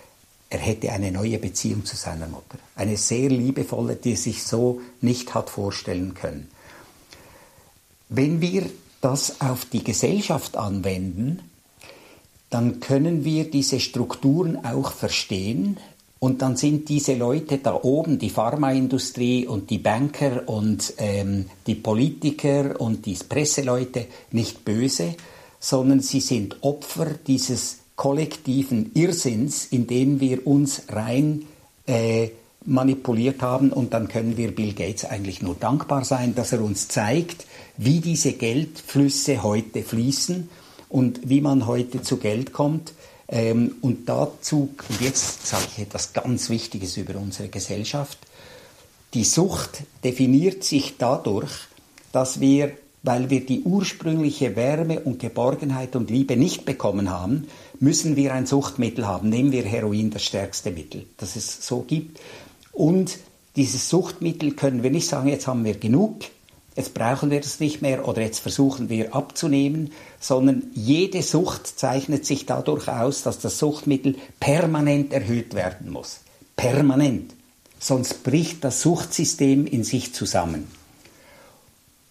er 0.51 0.59
hätte 0.59 0.91
eine 0.91 1.11
neue 1.11 1.39
Beziehung 1.39 1.85
zu 1.85 1.95
seiner 1.95 2.27
Mutter. 2.27 2.59
Eine 2.75 2.97
sehr 2.97 3.29
liebevolle, 3.29 3.95
die 3.95 4.11
er 4.11 4.17
sich 4.17 4.43
so 4.43 4.81
nicht 5.01 5.33
hat 5.33 5.49
vorstellen 5.49 6.13
können. 6.13 6.49
Wenn 8.09 8.41
wir 8.41 8.69
das 9.01 9.41
auf 9.41 9.65
die 9.65 9.83
Gesellschaft 9.83 10.55
anwenden, 10.55 11.39
dann 12.51 12.79
können 12.79 13.25
wir 13.25 13.49
diese 13.49 13.79
Strukturen 13.79 14.63
auch 14.63 14.91
verstehen 14.91 15.77
und 16.19 16.41
dann 16.41 16.57
sind 16.57 16.89
diese 16.89 17.15
Leute 17.15 17.59
da 17.59 17.79
oben, 17.81 18.19
die 18.19 18.29
Pharmaindustrie 18.29 19.47
und 19.47 19.69
die 19.69 19.77
Banker 19.77 20.47
und 20.47 20.93
ähm, 20.97 21.45
die 21.65 21.75
Politiker 21.75 22.79
und 22.79 23.05
die 23.05 23.17
Presseleute 23.27 24.05
nicht 24.31 24.65
böse, 24.65 25.15
sondern 25.59 26.01
sie 26.01 26.19
sind 26.19 26.57
Opfer 26.61 27.07
dieses 27.25 27.79
kollektiven 27.95 28.91
Irrsinns, 28.93 29.67
in 29.67 29.87
den 29.87 30.19
wir 30.19 30.45
uns 30.45 30.83
rein 30.89 31.45
äh, 31.85 32.29
manipuliert 32.65 33.41
haben. 33.41 33.71
Und 33.71 33.93
dann 33.93 34.09
können 34.09 34.35
wir 34.35 34.53
Bill 34.53 34.73
Gates 34.73 35.05
eigentlich 35.05 35.41
nur 35.41 35.55
dankbar 35.55 36.03
sein, 36.03 36.35
dass 36.35 36.51
er 36.51 36.61
uns 36.61 36.89
zeigt, 36.89 37.45
wie 37.77 38.01
diese 38.01 38.33
Geldflüsse 38.33 39.41
heute 39.41 39.83
fließen 39.83 40.49
und 40.89 41.29
wie 41.29 41.39
man 41.39 41.65
heute 41.65 42.01
zu 42.01 42.17
Geld 42.17 42.51
kommt. 42.51 42.93
Ähm, 43.31 43.75
und 43.81 44.09
dazu, 44.09 44.69
und 44.89 45.01
jetzt 45.01 45.45
sage 45.45 45.65
ich 45.75 45.83
etwas 45.83 46.13
ganz 46.13 46.49
Wichtiges 46.49 46.97
über 46.97 47.15
unsere 47.19 47.49
Gesellschaft, 47.49 48.17
die 49.13 49.23
Sucht 49.23 49.83
definiert 50.03 50.63
sich 50.63 50.97
dadurch, 50.97 51.51
dass 52.11 52.39
wir, 52.39 52.71
weil 53.03 53.29
wir 53.29 53.45
die 53.45 53.61
ursprüngliche 53.61 54.55
Wärme 54.55 55.01
und 55.01 55.19
Geborgenheit 55.19 55.95
und 55.95 56.09
Liebe 56.09 56.37
nicht 56.37 56.65
bekommen 56.65 57.09
haben, 57.09 57.47
müssen 57.79 58.15
wir 58.15 58.33
ein 58.33 58.45
Suchtmittel 58.45 59.07
haben. 59.07 59.29
Nehmen 59.29 59.51
wir 59.51 59.63
Heroin, 59.63 60.09
das 60.11 60.23
stärkste 60.23 60.71
Mittel, 60.71 61.05
das 61.17 61.35
es 61.35 61.65
so 61.65 61.81
gibt. 61.81 62.19
Und 62.71 63.17
dieses 63.55 63.89
Suchtmittel 63.89 64.51
können 64.51 64.83
wir 64.83 64.91
nicht 64.91 65.07
sagen, 65.07 65.27
jetzt 65.27 65.47
haben 65.47 65.65
wir 65.65 65.77
genug, 65.77 66.21
jetzt 66.75 66.93
brauchen 66.93 67.31
wir 67.31 67.41
das 67.41 67.59
nicht 67.59 67.81
mehr 67.81 68.07
oder 68.07 68.21
jetzt 68.21 68.39
versuchen 68.39 68.89
wir 68.89 69.15
abzunehmen, 69.15 69.91
sondern 70.19 70.63
jede 70.73 71.23
Sucht 71.23 71.67
zeichnet 71.79 72.25
sich 72.25 72.45
dadurch 72.45 72.87
aus, 72.89 73.23
dass 73.23 73.39
das 73.39 73.57
Suchtmittel 73.57 74.15
permanent 74.39 75.13
erhöht 75.13 75.53
werden 75.53 75.91
muss. 75.91 76.19
Permanent. 76.55 77.33
Sonst 77.79 78.23
bricht 78.23 78.63
das 78.63 78.81
Suchtsystem 78.81 79.65
in 79.65 79.83
sich 79.83 80.13
zusammen. 80.13 80.67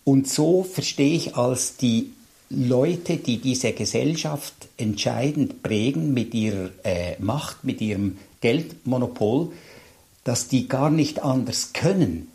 Und 0.04 0.26
so 0.26 0.62
verstehe 0.62 1.14
ich 1.14 1.36
als 1.36 1.76
die 1.76 2.12
Leute, 2.48 3.18
die 3.18 3.36
diese 3.38 3.72
Gesellschaft 3.72 4.54
entscheidend 4.78 5.62
prägen 5.62 6.14
mit 6.14 6.32
ihrer 6.32 6.70
äh, 6.82 7.16
Macht, 7.18 7.62
mit 7.64 7.82
ihrem 7.82 8.16
Geldmonopol, 8.40 9.52
dass 10.24 10.48
die 10.48 10.66
gar 10.66 10.88
nicht 10.88 11.22
anders 11.22 11.74
können. 11.74 12.28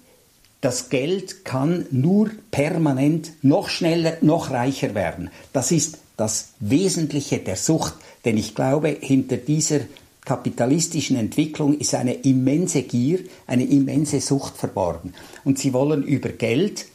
Das 0.63 0.87
Geld 0.87 1.43
kann 1.43 1.87
nur 1.91 2.31
permanent 2.49 3.33
noch 3.41 3.67
schneller, 3.67 4.13
noch 4.21 4.49
reicher 4.49 4.95
werden. 4.95 5.29
Das 5.51 5.73
ist 5.73 5.97
das 6.15 6.53
Wesentliche 6.61 7.39
der 7.39 7.57
Sucht, 7.57 7.95
denn 8.23 8.37
ich 8.37 8.55
glaube, 8.55 8.95
hinter 9.01 9.35
dieser 9.35 9.81
kapitalistischen 10.23 11.17
Entwicklung 11.17 11.77
ist 11.77 11.93
eine 11.95 12.13
immense 12.13 12.83
Gier, 12.83 13.19
eine 13.45 13.65
immense 13.65 14.21
Sucht 14.21 14.55
verborgen. 14.55 15.13
Und 15.43 15.59
sie 15.59 15.73
wollen 15.73 16.01
über 16.01 16.29
Geld 16.29 16.85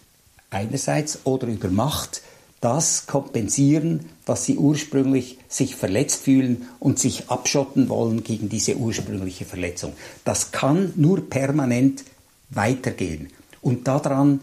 einerseits 0.49 1.27
oder 1.27 1.47
über 1.47 1.69
Macht 1.69 2.23
das 2.63 3.07
kompensieren, 3.07 4.07
was 4.25 4.47
sie 4.47 4.57
ursprünglich 4.57 5.37
sich 5.47 5.77
verletzt 5.77 6.23
fühlen 6.23 6.67
und 6.81 6.99
sich 6.99 7.29
abschotten 7.29 7.91
wollen 7.91 8.25
gegen 8.25 8.49
diese 8.49 8.77
ursprüngliche 8.79 9.45
Verletzung. 9.45 9.93
Das 10.25 10.53
kann 10.53 10.95
nur 10.97 11.29
permanent 11.29 12.05
weitergehen. 12.49 13.29
Und 13.61 13.87
daran 13.89 14.41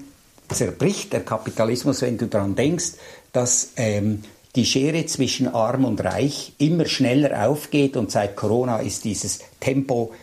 zerbricht 0.49 1.13
der 1.13 1.24
Kapitalismus, 1.24 2.01
wenn 2.01 2.18
du 2.18 2.28
daran 2.28 2.55
denkst, 2.55 2.93
dass 3.32 3.70
ähm, 3.78 4.24
die 4.55 4.66
Schere 4.66 5.05
zwischen 5.05 5.47
arm 5.47 5.86
und 5.86 6.03
reich 6.03 6.53
immer 6.57 6.86
schneller 6.86 7.47
aufgeht 7.47 7.97
und 7.97 8.11
seit 8.11 8.36
Corona 8.36 8.78
ist 8.78 9.03
dieses 9.03 9.39
Tempo 9.59 10.13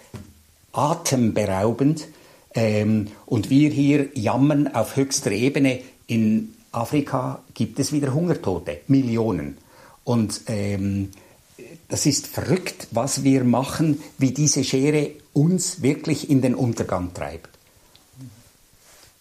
atemberaubend. 0.72 2.08
Ähm, 2.54 3.08
und 3.26 3.50
wir 3.50 3.70
hier 3.70 4.08
jammern 4.14 4.68
auf 4.68 4.96
höchster 4.96 5.32
Ebene. 5.32 5.80
In 6.06 6.54
Afrika 6.72 7.42
gibt 7.54 7.78
es 7.78 7.92
wieder 7.92 8.14
Hungertote, 8.14 8.80
Millionen. 8.88 9.58
Und 10.04 10.42
ähm, 10.46 11.10
das 11.88 12.06
ist 12.06 12.26
verrückt, 12.26 12.88
was 12.90 13.24
wir 13.24 13.44
machen, 13.44 14.02
wie 14.18 14.32
diese 14.32 14.64
Schere 14.64 15.10
uns 15.34 15.82
wirklich 15.82 16.30
in 16.30 16.40
den 16.40 16.54
Untergang 16.54 17.12
treibt. 17.14 17.51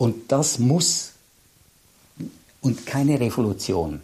Und 0.01 0.31
das 0.31 0.57
muss 0.57 1.11
und 2.61 2.87
keine 2.87 3.19
Revolution. 3.19 4.01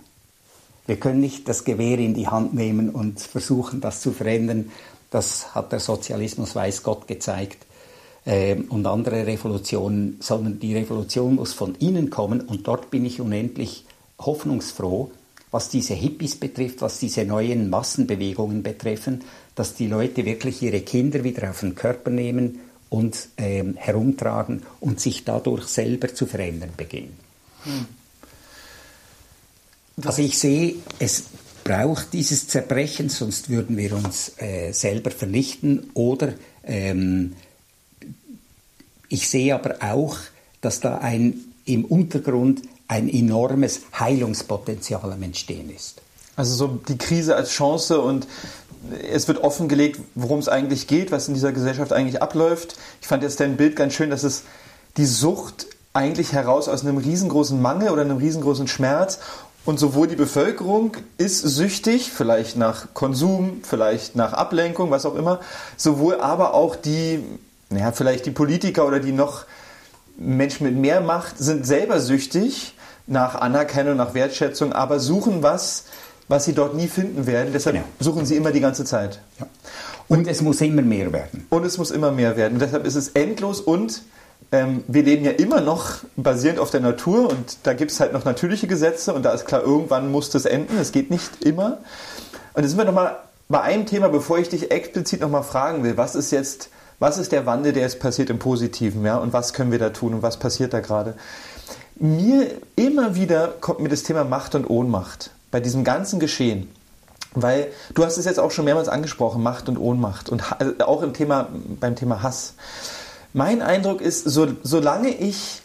Wir 0.85 0.97
können 0.97 1.21
nicht 1.21 1.49
das 1.49 1.63
Gewehr 1.63 1.97
in 1.97 2.13
die 2.13 2.27
Hand 2.27 2.53
nehmen 2.53 2.91
und 2.91 3.19
versuchen, 3.19 3.81
das 3.81 4.01
zu 4.01 4.11
verändern. 4.11 4.71
Das 5.09 5.55
hat 5.55 5.71
der 5.71 5.79
Sozialismus, 5.79 6.53
weiß 6.53 6.83
Gott, 6.83 7.07
gezeigt. 7.07 7.65
Ähm, 8.27 8.65
und 8.69 8.85
andere 8.85 9.25
Revolutionen, 9.25 10.17
sondern 10.19 10.59
die 10.59 10.75
Revolution 10.75 11.33
muss 11.33 11.53
von 11.53 11.73
innen 11.73 12.11
kommen. 12.11 12.41
Und 12.41 12.67
dort 12.67 12.91
bin 12.91 13.03
ich 13.03 13.19
unendlich 13.19 13.83
hoffnungsfroh, 14.19 15.09
was 15.49 15.69
diese 15.69 15.95
Hippies 15.95 16.35
betrifft, 16.35 16.81
was 16.81 16.99
diese 16.99 17.25
neuen 17.25 17.71
Massenbewegungen 17.71 18.61
betreffen, 18.61 19.23
dass 19.55 19.73
die 19.73 19.87
Leute 19.87 20.25
wirklich 20.25 20.61
ihre 20.61 20.81
Kinder 20.81 21.23
wieder 21.23 21.49
auf 21.49 21.61
den 21.61 21.73
Körper 21.73 22.11
nehmen 22.11 22.59
und 22.89 23.29
ähm, 23.37 23.75
herumtragen 23.77 24.63
und 24.79 24.99
sich 24.99 25.23
dadurch 25.23 25.67
selber 25.67 26.13
zu 26.13 26.25
verändern 26.25 26.71
beginnen. 26.77 27.17
Hm. 27.63 27.85
Also 30.05 30.21
ich 30.21 30.37
sehe, 30.37 30.75
es 30.99 31.23
braucht 31.63 32.13
dieses 32.13 32.47
Zerbrechen, 32.47 33.09
sonst 33.09 33.49
würden 33.49 33.77
wir 33.77 33.93
uns 33.93 34.31
äh, 34.37 34.71
selber 34.71 35.11
vernichten. 35.11 35.89
Oder 35.95 36.33
ähm, 36.63 37.33
ich 39.09 39.27
sehe 39.27 39.55
aber 39.55 39.77
auch, 39.81 40.17
dass 40.61 40.79
da 40.79 40.99
ein, 40.99 41.39
im 41.65 41.83
Untergrund 41.85 42.61
ein 42.87 43.09
enormes 43.09 43.81
Heilungspotenzial 43.99 45.11
am 45.11 45.23
Entstehen 45.23 45.69
ist. 45.69 46.01
Also 46.37 46.53
so 46.53 46.67
die 46.87 46.97
Krise 46.97 47.35
als 47.35 47.49
Chance 47.49 47.99
und 47.99 48.27
es 49.11 49.27
wird 49.27 49.43
offengelegt, 49.43 49.99
worum 50.15 50.39
es 50.39 50.49
eigentlich 50.49 50.87
geht, 50.87 51.11
was 51.11 51.27
in 51.27 51.33
dieser 51.33 51.51
Gesellschaft 51.51 51.93
eigentlich 51.93 52.21
abläuft. 52.21 52.77
Ich 53.01 53.07
fand 53.07 53.23
jetzt 53.23 53.39
dein 53.39 53.57
Bild 53.57 53.75
ganz 53.75 53.93
schön, 53.93 54.09
dass 54.09 54.23
es 54.23 54.43
die 54.97 55.05
Sucht 55.05 55.67
eigentlich 55.93 56.33
heraus 56.33 56.67
aus 56.67 56.83
einem 56.83 56.97
riesengroßen 56.97 57.61
Mangel 57.61 57.89
oder 57.89 58.01
einem 58.01 58.17
riesengroßen 58.17 58.67
Schmerz 58.67 59.19
und 59.65 59.79
sowohl 59.79 60.07
die 60.07 60.15
Bevölkerung 60.15 60.95
ist 61.17 61.41
süchtig, 61.41 62.11
vielleicht 62.11 62.55
nach 62.55 62.93
Konsum, 62.93 63.61
vielleicht 63.63 64.15
nach 64.15 64.31
Ablenkung, 64.33 64.91
was 64.91 65.05
auch 65.05 65.15
immer, 65.15 65.41
sowohl 65.75 66.21
aber 66.21 66.53
auch 66.53 66.75
die, 66.75 67.23
naja, 67.69 67.91
vielleicht 67.91 68.25
die 68.25 68.31
Politiker 68.31 68.87
oder 68.87 68.99
die 68.99 69.11
noch 69.11 69.45
Menschen 70.17 70.65
mit 70.65 70.75
mehr 70.75 71.01
Macht 71.01 71.37
sind 71.37 71.65
selber 71.65 71.99
süchtig 71.99 72.75
nach 73.07 73.35
Anerkennung, 73.35 73.97
nach 73.97 74.13
Wertschätzung, 74.13 74.73
aber 74.73 74.99
suchen 74.99 75.43
was, 75.43 75.85
was 76.27 76.45
sie 76.45 76.53
dort 76.53 76.75
nie 76.75 76.87
finden 76.87 77.27
werden. 77.27 77.53
Deshalb 77.53 77.75
genau. 77.75 77.87
suchen 77.99 78.25
sie 78.25 78.35
immer 78.35 78.51
die 78.51 78.59
ganze 78.59 78.85
Zeit. 78.85 79.19
Ja. 79.39 79.47
Und, 80.07 80.19
und, 80.19 80.27
es 80.27 80.41
muss 80.41 80.61
immer 80.61 80.81
mehr 80.81 81.11
werden. 81.13 81.45
Und 81.49 81.65
es 81.65 81.77
muss 81.77 81.91
immer 81.91 82.11
mehr 82.11 82.37
werden. 82.37 82.59
Deshalb 82.59 82.85
ist 82.85 82.95
es 82.95 83.09
endlos 83.09 83.61
und 83.61 84.03
ähm, 84.51 84.83
wir 84.87 85.03
leben 85.03 85.25
ja 85.25 85.31
immer 85.31 85.61
noch 85.61 85.95
basierend 86.15 86.59
auf 86.59 86.71
der 86.71 86.79
Natur 86.79 87.29
und 87.29 87.57
da 87.63 87.73
gibt 87.73 87.91
es 87.91 87.99
halt 87.99 88.13
noch 88.13 88.23
natürliche 88.23 88.67
Gesetze 88.67 89.13
und 89.13 89.23
da 89.23 89.31
ist 89.31 89.45
klar, 89.45 89.61
irgendwann 89.61 90.11
muss 90.11 90.29
das 90.29 90.45
enden. 90.45 90.77
Es 90.77 90.91
geht 90.91 91.11
nicht 91.11 91.43
immer. 91.43 91.79
Und 92.53 92.63
jetzt 92.63 92.71
sind 92.71 92.77
wir 92.77 92.85
nochmal 92.85 93.17
bei 93.49 93.61
einem 93.61 93.85
Thema, 93.85 94.09
bevor 94.09 94.39
ich 94.39 94.49
dich 94.49 94.71
explizit 94.71 95.21
nochmal 95.21 95.43
fragen 95.43 95.83
will, 95.83 95.97
was 95.97 96.15
ist 96.15 96.31
jetzt, 96.31 96.69
was 96.99 97.17
ist 97.17 97.31
der 97.31 97.45
Wandel, 97.45 97.73
der 97.73 97.83
jetzt 97.83 97.99
passiert 97.99 98.29
im 98.29 98.39
Positiven, 98.39 99.05
ja, 99.05 99.17
und 99.17 99.33
was 99.33 99.53
können 99.53 99.71
wir 99.71 99.79
da 99.79 99.89
tun 99.89 100.13
und 100.13 100.21
was 100.21 100.37
passiert 100.37 100.73
da 100.73 100.79
gerade? 100.79 101.15
Mir 101.95 102.51
immer 102.75 103.15
wieder 103.15 103.53
kommt 103.59 103.79
mir 103.79 103.89
das 103.89 104.03
Thema 104.03 104.23
Macht 104.23 104.55
und 104.55 104.69
Ohnmacht 104.69 105.31
bei 105.51 105.59
diesem 105.59 105.83
ganzen 105.83 106.19
Geschehen. 106.19 106.69
Weil 107.33 107.67
du 107.93 108.03
hast 108.03 108.17
es 108.17 108.25
jetzt 108.25 108.39
auch 108.39 108.51
schon 108.51 108.65
mehrmals 108.65 108.89
angesprochen, 108.89 109.43
Macht 109.43 109.69
und 109.69 109.77
Ohnmacht 109.77 110.29
und 110.29 110.59
also 110.59 110.73
auch 110.79 111.01
im 111.03 111.13
Thema, 111.13 111.49
beim 111.79 111.95
Thema 111.95 112.23
Hass. 112.23 112.53
Mein 113.33 113.61
Eindruck 113.61 114.01
ist, 114.01 114.23
so, 114.23 114.47
solange 114.63 115.09
ich 115.09 115.61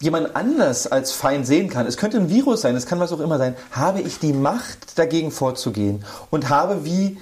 jemand 0.00 0.36
anders 0.36 0.86
als 0.86 1.12
Feind 1.12 1.46
sehen 1.46 1.68
kann, 1.68 1.86
es 1.86 1.96
könnte 1.96 2.18
ein 2.18 2.28
Virus 2.28 2.60
sein, 2.60 2.76
es 2.76 2.86
kann 2.86 3.00
was 3.00 3.12
auch 3.12 3.20
immer 3.20 3.38
sein, 3.38 3.56
habe 3.70 4.00
ich 4.00 4.18
die 4.18 4.32
Macht 4.32 4.98
dagegen 4.98 5.30
vorzugehen 5.30 6.04
und 6.30 6.48
habe 6.48 6.84
wie 6.84 7.18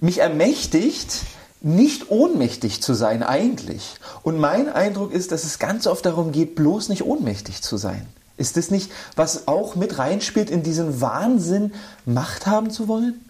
mich 0.00 0.18
ermächtigt, 0.18 1.22
nicht 1.60 2.10
ohnmächtig 2.10 2.82
zu 2.82 2.94
sein 2.94 3.22
eigentlich. 3.22 3.94
Und 4.22 4.38
mein 4.38 4.68
Eindruck 4.68 5.12
ist, 5.12 5.32
dass 5.32 5.44
es 5.44 5.58
ganz 5.58 5.86
oft 5.86 6.04
darum 6.04 6.30
geht, 6.30 6.54
bloß 6.54 6.88
nicht 6.88 7.04
ohnmächtig 7.04 7.62
zu 7.62 7.76
sein. 7.76 8.06
Ist 8.36 8.56
das 8.56 8.70
nicht, 8.70 8.90
was 9.16 9.46
auch 9.46 9.76
mit 9.76 9.98
reinspielt 9.98 10.50
in 10.50 10.62
diesen 10.62 11.00
Wahnsinn, 11.00 11.72
Macht 12.04 12.46
haben 12.46 12.70
zu 12.70 12.88
wollen? 12.88 13.24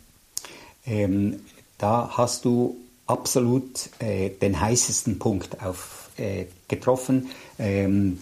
Ähm, 0.87 1.41
da 1.79 2.11
hast 2.17 2.45
du 2.45 2.77
absolut 3.07 3.91
äh, 3.99 4.31
den 4.31 4.61
heißesten 4.61 5.19
Punkt 5.19 5.63
auf, 5.63 6.11
äh, 6.17 6.47
getroffen. 6.69 7.31
Ähm, 7.59 8.19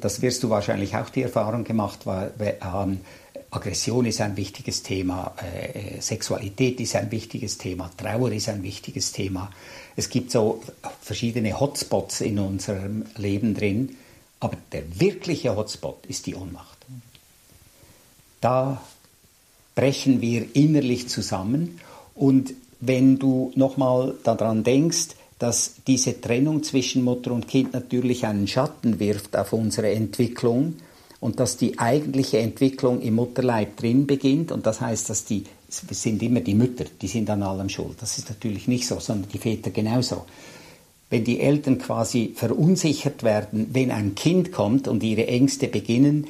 das 0.00 0.22
wirst 0.22 0.42
du 0.42 0.50
wahrscheinlich 0.50 0.96
auch 0.96 1.10
die 1.10 1.22
Erfahrung 1.22 1.64
gemacht, 1.64 2.06
weil 2.06 2.32
ähm, 2.40 3.00
Aggression 3.50 4.06
ist 4.06 4.20
ein 4.20 4.36
wichtiges 4.36 4.82
Thema, 4.82 5.34
äh, 5.36 6.00
Sexualität 6.00 6.80
ist 6.80 6.96
ein 6.96 7.10
wichtiges 7.10 7.58
Thema, 7.58 7.90
Trauer 7.96 8.32
ist 8.32 8.48
ein 8.48 8.62
wichtiges 8.62 9.12
Thema. 9.12 9.50
Es 9.96 10.08
gibt 10.08 10.30
so 10.30 10.62
verschiedene 11.00 11.58
Hotspots 11.58 12.20
in 12.20 12.38
unserem 12.38 13.04
Leben 13.16 13.54
drin, 13.54 13.96
aber 14.40 14.56
der 14.72 14.82
wirkliche 15.00 15.56
Hotspot 15.56 16.04
ist 16.06 16.26
die 16.26 16.34
Ohnmacht. 16.34 16.78
Da 18.40 18.82
brechen 19.74 20.20
wir 20.20 20.54
innerlich 20.54 21.08
zusammen 21.08 21.80
und 22.14 22.54
wenn 22.80 23.18
du 23.18 23.52
nochmal 23.54 24.14
daran 24.22 24.62
denkst, 24.62 25.08
dass 25.38 25.76
diese 25.86 26.20
Trennung 26.20 26.62
zwischen 26.62 27.02
Mutter 27.02 27.32
und 27.32 27.48
Kind 27.48 27.72
natürlich 27.72 28.26
einen 28.26 28.46
Schatten 28.46 29.00
wirft 29.00 29.36
auf 29.36 29.52
unsere 29.52 29.90
Entwicklung 29.90 30.74
und 31.20 31.40
dass 31.40 31.56
die 31.56 31.78
eigentliche 31.78 32.38
Entwicklung 32.38 33.00
im 33.00 33.14
Mutterleib 33.14 33.76
drin 33.76 34.06
beginnt 34.06 34.52
und 34.52 34.66
das 34.66 34.80
heißt, 34.80 35.10
dass 35.10 35.24
die 35.24 35.44
sind 35.68 36.22
immer 36.22 36.40
die 36.40 36.54
Mütter, 36.54 36.84
die 37.00 37.08
sind 37.08 37.28
an 37.30 37.42
allem 37.42 37.68
schuld. 37.68 37.96
Das 38.00 38.18
ist 38.18 38.28
natürlich 38.28 38.68
nicht 38.68 38.86
so, 38.86 39.00
sondern 39.00 39.28
die 39.30 39.38
Väter 39.38 39.70
genauso. 39.70 40.24
Wenn 41.10 41.24
die 41.24 41.40
Eltern 41.40 41.78
quasi 41.78 42.32
verunsichert 42.34 43.22
werden, 43.22 43.68
wenn 43.72 43.90
ein 43.90 44.14
Kind 44.14 44.52
kommt 44.52 44.88
und 44.88 45.02
ihre 45.02 45.26
Ängste 45.26 45.68
beginnen, 45.68 46.26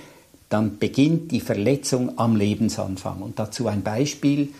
dann 0.49 0.79
beginnt 0.79 1.33
die 1.33 1.41
Verletzung 1.41 2.19
am 2.19 2.37
Lebensanfang. 2.37 3.23
Und 3.23 3.39
dazu 3.39 3.67
ein 3.67 3.83
Beispiel. 3.83 4.51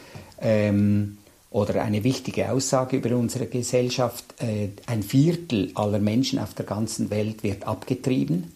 Ähm, 0.41 1.19
oder 1.55 1.85
eine 1.85 2.03
wichtige 2.03 2.51
Aussage 2.51 2.97
über 2.97 3.17
unsere 3.17 3.47
Gesellschaft. 3.47 4.25
Äh, 4.43 4.71
ein 4.87 5.05
Viertel 5.05 5.71
aller 5.77 6.01
Menschen 6.01 6.41
auf 6.41 6.53
der 6.55 6.67
ganzen 6.67 7.11
Welt 7.11 7.45
wird 7.45 7.65
abgetrieben. 7.65 8.53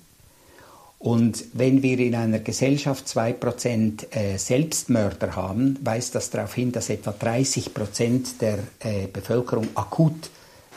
Und 0.99 1.45
wenn 1.53 1.85
wir 1.85 2.01
in 2.01 2.17
einer 2.17 2.41
Gesellschaft 2.41 3.07
2% 3.07 4.11
äh, 4.11 4.37
Selbstmörder 4.37 5.37
haben, 5.37 5.79
weist 5.85 6.17
das 6.17 6.31
darauf 6.31 6.55
hin, 6.55 6.73
dass 6.73 6.91
etwa 6.91 7.11
30% 7.13 8.39
der 8.41 8.59
äh, 8.81 9.07
Bevölkerung 9.07 9.69
akut 9.77 10.31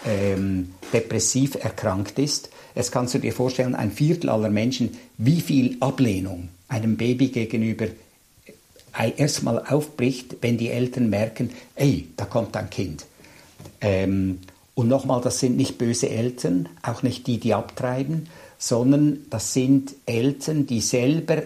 ähm, 0.06 0.74
depressiv 0.94 1.56
erkrankt 1.56 2.20
ist. 2.20 2.50
Jetzt 2.76 2.92
kannst 2.92 3.14
du 3.14 3.20
dir 3.20 3.34
vorstellen, 3.34 3.76
ein 3.76 3.92
Viertel 3.92 4.30
aller 4.30 4.50
Menschen, 4.50 4.98
wie 5.18 5.42
viel 5.42 5.78
Ablehnung 5.80 6.50
einem 6.68 6.98
Baby 6.98 7.28
gegenüber 7.28 7.88
erstmal 9.18 9.60
aufbricht, 9.66 10.38
wenn 10.42 10.58
die 10.58 10.70
Eltern 10.70 11.10
merken, 11.10 11.52
ey, 11.76 12.08
da 12.18 12.26
kommt 12.26 12.56
ein 12.58 12.70
Kind. 12.70 13.06
Ähm, 13.80 14.40
und 14.74 14.88
nochmal, 14.88 15.22
das 15.22 15.40
sind 15.40 15.58
nicht 15.58 15.78
böse 15.78 16.10
Eltern, 16.10 16.70
auch 16.82 17.04
nicht 17.04 17.28
die, 17.28 17.40
die 17.40 17.54
abtreiben, 17.54 18.28
sondern 18.58 19.26
das 19.30 19.54
sind 19.54 19.94
Eltern, 20.06 20.66
die 20.66 20.82
selber 20.82 21.44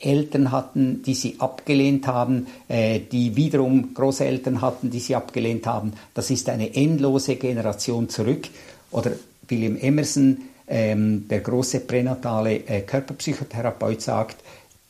Eltern 0.00 0.52
hatten, 0.52 1.02
die 1.02 1.14
sie 1.14 1.36
abgelehnt 1.38 2.06
haben, 2.06 2.46
äh, 2.68 3.00
die 3.00 3.34
wiederum 3.36 3.94
Großeltern 3.94 4.60
hatten, 4.60 4.90
die 4.90 5.00
sie 5.00 5.16
abgelehnt 5.16 5.66
haben. 5.66 5.92
Das 6.14 6.30
ist 6.30 6.48
eine 6.48 6.74
endlose 6.74 7.36
Generation 7.36 8.08
zurück. 8.08 8.48
Oder 8.90 9.12
William 9.48 9.76
Emerson, 9.76 10.38
ähm, 10.68 11.26
der 11.28 11.40
große 11.40 11.80
pränatale 11.80 12.66
äh, 12.66 12.82
Körperpsychotherapeut, 12.82 14.00
sagt, 14.00 14.36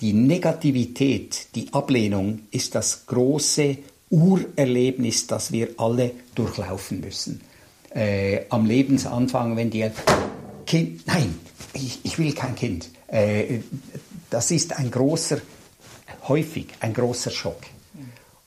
die 0.01 0.13
Negativität, 0.13 1.49
die 1.55 1.73
Ablehnung 1.73 2.41
ist 2.51 2.75
das 2.75 3.07
große 3.07 3.79
Urerlebnis, 4.11 5.27
das 5.27 5.53
wir 5.53 5.71
alle 5.77 6.13
durchlaufen 6.35 7.01
müssen. 7.01 7.41
Äh, 7.95 8.43
am 8.51 8.67
Lebensanfang, 8.67 9.57
wenn 9.57 9.71
die 9.71 9.91
Kind, 10.67 11.07
nein, 11.07 11.35
ich, 11.73 12.01
ich 12.05 12.19
will 12.19 12.33
kein 12.33 12.55
Kind. 12.55 12.91
Äh, 13.09 13.61
das 14.31 14.51
ist 14.51 14.79
ein 14.79 14.91
großer, 14.91 15.41
häufig 16.29 16.66
ein 16.81 16.95
großer 16.95 17.31
Schock. 17.31 17.61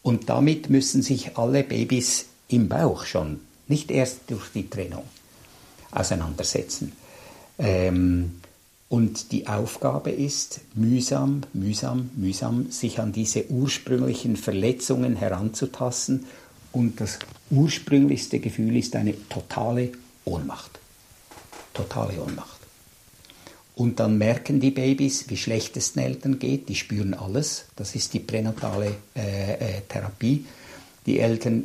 Und 0.03 0.29
damit 0.29 0.69
müssen 0.69 1.01
sich 1.01 1.38
alle 1.38 1.63
Babys 1.63 2.25
im 2.47 2.67
Bauch 2.67 3.05
schon, 3.05 3.39
nicht 3.67 3.91
erst 3.91 4.21
durch 4.27 4.49
die 4.53 4.69
Trennung, 4.69 5.03
auseinandersetzen. 5.91 6.91
Ähm, 7.57 8.41
und 8.89 9.32
die 9.32 9.47
Aufgabe 9.47 10.11
ist, 10.11 10.59
mühsam, 10.73 11.43
mühsam, 11.53 12.09
mühsam 12.15 12.71
sich 12.71 12.99
an 12.99 13.13
diese 13.13 13.49
ursprünglichen 13.49 14.36
Verletzungen 14.36 15.15
heranzutasten. 15.15 16.25
Und 16.73 16.99
das 16.99 17.19
ursprünglichste 17.51 18.39
Gefühl 18.39 18.75
ist 18.75 18.95
eine 18.95 19.15
totale 19.29 19.91
Ohnmacht. 20.25 20.79
Totale 21.73 22.21
Ohnmacht. 22.21 22.61
Und 23.76 23.99
dann 23.99 24.17
merken 24.17 24.59
die 24.59 24.72
Babys, 24.72 25.30
wie 25.30 25.38
schlecht 25.38 25.78
es 25.78 25.93
den 25.93 26.03
Eltern 26.03 26.39
geht. 26.39 26.69
Die 26.69 26.76
spüren 26.76 27.13
alles. 27.13 27.65
Das 27.76 27.95
ist 27.95 28.13
die 28.13 28.19
pränatale 28.19 28.95
äh, 29.15 29.53
äh, 29.53 29.82
Therapie. 29.88 30.45
Die 31.05 31.19
Eltern, 31.19 31.63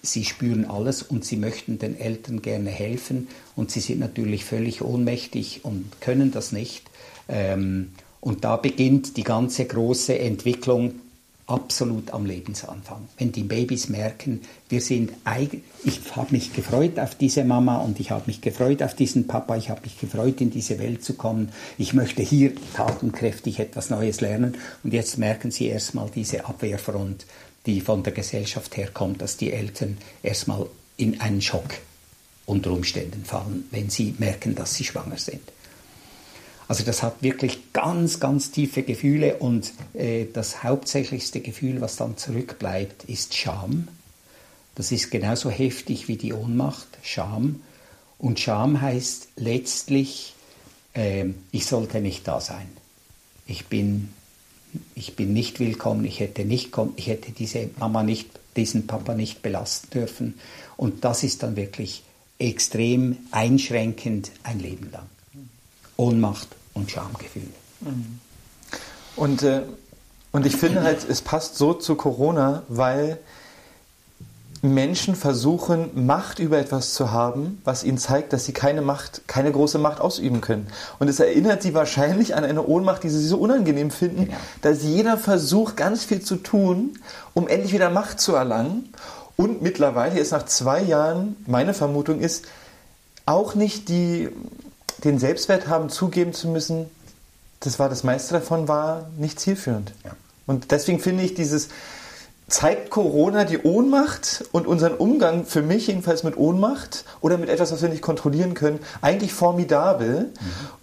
sie 0.00 0.24
spüren 0.24 0.64
alles 0.64 1.02
und 1.02 1.24
sie 1.24 1.36
möchten 1.36 1.78
den 1.78 1.98
Eltern 1.98 2.40
gerne 2.40 2.70
helfen 2.70 3.28
und 3.54 3.70
sie 3.70 3.80
sind 3.80 4.00
natürlich 4.00 4.46
völlig 4.46 4.80
ohnmächtig 4.80 5.60
und 5.64 6.00
können 6.00 6.30
das 6.30 6.52
nicht. 6.52 6.84
Ähm, 7.28 7.90
und 8.20 8.44
da 8.44 8.56
beginnt 8.56 9.18
die 9.18 9.24
ganze 9.24 9.66
große 9.66 10.18
Entwicklung 10.18 10.94
absolut 11.48 12.12
am 12.12 12.26
Lebensanfang. 12.26 13.08
Wenn 13.16 13.32
die 13.32 13.42
Babys 13.42 13.88
merken, 13.88 14.42
wir 14.68 14.80
sind 14.80 15.12
ich 15.84 16.00
habe 16.14 16.32
mich 16.32 16.52
gefreut 16.52 16.98
auf 16.98 17.14
diese 17.14 17.42
Mama 17.42 17.78
und 17.78 17.98
ich 17.98 18.10
habe 18.10 18.24
mich 18.26 18.40
gefreut 18.40 18.82
auf 18.82 18.94
diesen 18.94 19.26
Papa, 19.26 19.56
ich 19.56 19.70
habe 19.70 19.80
mich 19.80 19.98
gefreut 19.98 20.40
in 20.40 20.50
diese 20.50 20.78
Welt 20.78 21.02
zu 21.02 21.14
kommen. 21.14 21.50
Ich 21.78 21.94
möchte 21.94 22.22
hier 22.22 22.52
tatenkräftig 22.74 23.58
etwas 23.58 23.90
Neues 23.90 24.20
lernen 24.20 24.56
und 24.84 24.92
jetzt 24.92 25.18
merken 25.18 25.50
sie 25.50 25.66
erstmal 25.66 26.10
diese 26.14 26.44
Abwehrfront 26.46 27.26
die 27.66 27.80
von 27.82 28.02
der 28.02 28.14
Gesellschaft 28.14 28.76
herkommt, 28.78 29.20
dass 29.20 29.36
die 29.36 29.52
Eltern 29.52 29.98
erstmal 30.22 30.66
in 30.96 31.20
einen 31.20 31.42
Schock 31.42 31.74
unter 32.46 32.70
Umständen 32.70 33.26
fallen, 33.26 33.64
wenn 33.70 33.90
sie 33.90 34.14
merken, 34.18 34.54
dass 34.54 34.74
sie 34.74 34.84
schwanger 34.84 35.18
sind. 35.18 35.42
Also 36.68 36.84
das 36.84 37.02
hat 37.02 37.22
wirklich 37.22 37.72
ganz, 37.72 38.20
ganz 38.20 38.50
tiefe 38.50 38.82
Gefühle 38.82 39.36
und 39.36 39.72
äh, 39.94 40.26
das 40.32 40.62
hauptsächlichste 40.62 41.40
Gefühl, 41.40 41.80
was 41.80 41.96
dann 41.96 42.18
zurückbleibt, 42.18 43.04
ist 43.04 43.34
Scham. 43.34 43.88
Das 44.74 44.92
ist 44.92 45.10
genauso 45.10 45.50
heftig 45.50 46.08
wie 46.08 46.16
die 46.16 46.34
Ohnmacht, 46.34 46.86
Scham. 47.02 47.62
Und 48.18 48.38
Scham 48.38 48.82
heißt 48.82 49.28
letztlich, 49.36 50.34
äh, 50.92 51.26
ich 51.52 51.64
sollte 51.64 52.02
nicht 52.02 52.28
da 52.28 52.40
sein. 52.40 52.68
Ich 53.46 53.66
bin 53.66 54.10
ich 54.94 55.16
bin 55.16 55.32
nicht 55.32 55.60
willkommen, 55.60 56.04
ich 56.04 56.20
hätte, 56.20 56.44
nicht, 56.44 56.76
ich 56.96 57.06
hätte 57.06 57.32
diese 57.32 57.70
Mama 57.78 58.02
nicht, 58.02 58.28
diesen 58.56 58.86
Papa 58.86 59.14
nicht 59.14 59.40
belasten 59.42 59.90
dürfen. 59.90 60.34
Und 60.76 61.04
das 61.04 61.22
ist 61.22 61.42
dann 61.42 61.56
wirklich 61.56 62.02
extrem 62.38 63.16
einschränkend 63.30 64.30
ein 64.42 64.60
Leben 64.60 64.90
lang. 64.92 65.06
Ohnmacht 65.96 66.48
und 66.78 66.90
Schamgefühl. 66.90 67.48
Und, 69.16 69.42
äh, 69.42 69.62
und 70.32 70.46
ich 70.46 70.56
finde 70.56 70.82
halt, 70.82 71.08
es 71.08 71.22
passt 71.22 71.56
so 71.56 71.74
zu 71.74 71.96
Corona, 71.96 72.62
weil 72.68 73.18
Menschen 74.62 75.14
versuchen, 75.14 76.06
Macht 76.06 76.40
über 76.40 76.58
etwas 76.58 76.94
zu 76.94 77.12
haben, 77.12 77.60
was 77.64 77.84
ihnen 77.84 77.98
zeigt, 77.98 78.32
dass 78.32 78.44
sie 78.44 78.52
keine 78.52 78.82
Macht, 78.82 79.22
keine 79.28 79.52
große 79.52 79.78
Macht 79.78 80.00
ausüben 80.00 80.40
können. 80.40 80.66
Und 80.98 81.08
es 81.08 81.20
erinnert 81.20 81.62
sie 81.62 81.74
wahrscheinlich 81.74 82.34
an 82.34 82.44
eine 82.44 82.64
Ohnmacht, 82.66 83.04
die 83.04 83.08
sie 83.08 83.24
so 83.24 83.38
unangenehm 83.38 83.90
finden, 83.90 84.26
genau. 84.26 84.36
dass 84.62 84.82
jeder 84.82 85.16
versucht, 85.16 85.76
ganz 85.76 86.04
viel 86.04 86.22
zu 86.22 86.36
tun, 86.36 86.98
um 87.34 87.46
endlich 87.46 87.72
wieder 87.72 87.90
Macht 87.90 88.20
zu 88.20 88.34
erlangen. 88.34 88.92
Und 89.36 89.62
mittlerweile 89.62 90.18
ist 90.18 90.32
nach 90.32 90.46
zwei 90.46 90.82
Jahren, 90.82 91.36
meine 91.46 91.72
Vermutung 91.72 92.18
ist, 92.18 92.46
auch 93.26 93.54
nicht 93.54 93.88
die, 93.88 94.30
den 95.04 95.18
Selbstwert 95.18 95.68
haben, 95.68 95.88
zugeben 95.88 96.32
zu 96.32 96.48
müssen, 96.48 96.86
das 97.60 97.78
war 97.78 97.88
das 97.88 98.04
meiste 98.04 98.34
davon 98.34 98.68
war 98.68 99.10
nicht 99.18 99.40
zielführend. 99.40 99.92
Ja. 100.04 100.12
Und 100.46 100.70
deswegen 100.70 101.00
finde 101.00 101.24
ich 101.24 101.34
dieses, 101.34 101.68
zeigt 102.48 102.88
Corona 102.88 103.44
die 103.44 103.58
Ohnmacht 103.58 104.44
und 104.52 104.66
unseren 104.66 104.94
Umgang 104.94 105.44
für 105.44 105.60
mich 105.60 105.88
jedenfalls 105.88 106.22
mit 106.22 106.38
Ohnmacht 106.38 107.04
oder 107.20 107.36
mit 107.36 107.50
etwas, 107.50 107.72
was 107.72 107.82
wir 107.82 107.90
nicht 107.90 108.00
kontrollieren 108.00 108.54
können, 108.54 108.78
eigentlich 109.02 109.34
formidabel, 109.34 110.20
mhm. 110.20 110.32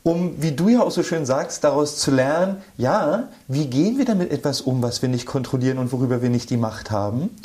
um, 0.03 0.41
wie 0.41 0.51
du 0.51 0.69
ja 0.69 0.81
auch 0.81 0.91
so 0.91 1.01
schön 1.01 1.25
sagst, 1.25 1.63
daraus 1.63 1.97
zu 1.97 2.11
lernen, 2.11 2.61
ja, 2.77 3.29
wie 3.47 3.65
gehen 3.65 3.97
wir 3.97 4.05
damit 4.05 4.31
etwas 4.31 4.61
um, 4.61 4.83
was 4.83 5.01
wir 5.01 5.09
nicht 5.09 5.25
kontrollieren 5.25 5.79
und 5.79 5.91
worüber 5.91 6.21
wir 6.21 6.29
nicht 6.29 6.51
die 6.51 6.57
Macht 6.57 6.91
haben? 6.91 7.35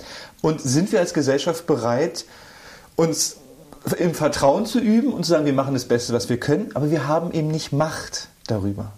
Und 0.42 0.60
sind 0.60 0.92
wir 0.92 1.00
als 1.00 1.14
Gesellschaft 1.14 1.66
bereit, 1.66 2.26
uns 2.96 3.36
im 3.98 4.14
Vertrauen 4.14 4.66
zu 4.66 4.78
üben 4.78 5.12
und 5.12 5.24
zu 5.24 5.30
sagen, 5.30 5.46
wir 5.46 5.52
machen 5.52 5.74
das 5.74 5.86
Beste, 5.86 6.12
was 6.12 6.28
wir 6.28 6.38
können, 6.38 6.70
aber 6.74 6.90
wir 6.90 7.06
haben 7.08 7.32
eben 7.32 7.48
nicht 7.48 7.72
Macht 7.72 8.28
darüber 8.46 8.92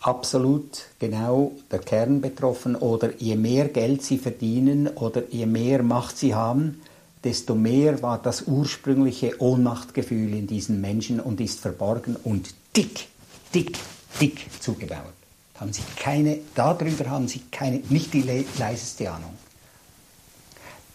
absolut 0.00 0.86
genau 0.98 1.52
der 1.70 1.80
Kern 1.80 2.20
betroffen 2.20 2.76
oder 2.76 3.10
je 3.18 3.36
mehr 3.36 3.68
Geld 3.68 4.02
sie 4.02 4.18
verdienen 4.18 4.88
oder 4.88 5.22
je 5.30 5.46
mehr 5.46 5.82
Macht 5.82 6.16
sie 6.16 6.34
haben, 6.34 6.80
desto 7.22 7.54
mehr 7.54 8.02
war 8.02 8.18
das 8.18 8.42
ursprüngliche 8.42 9.40
Ohnmachtgefühl 9.40 10.34
in 10.34 10.46
diesen 10.46 10.80
Menschen 10.80 11.20
und 11.20 11.40
ist 11.40 11.60
verborgen 11.60 12.16
und 12.24 12.54
dick, 12.76 13.08
dick, 13.54 13.78
dick 14.20 14.46
zugebaut. 14.60 15.12
Haben 15.58 15.72
sie 15.74 15.82
keine, 15.96 16.38
darüber 16.54 17.10
haben 17.10 17.28
sie 17.28 17.42
keine, 17.50 17.82
nicht 17.90 18.14
die 18.14 18.22
leiseste 18.58 19.10
Ahnung. 19.10 19.34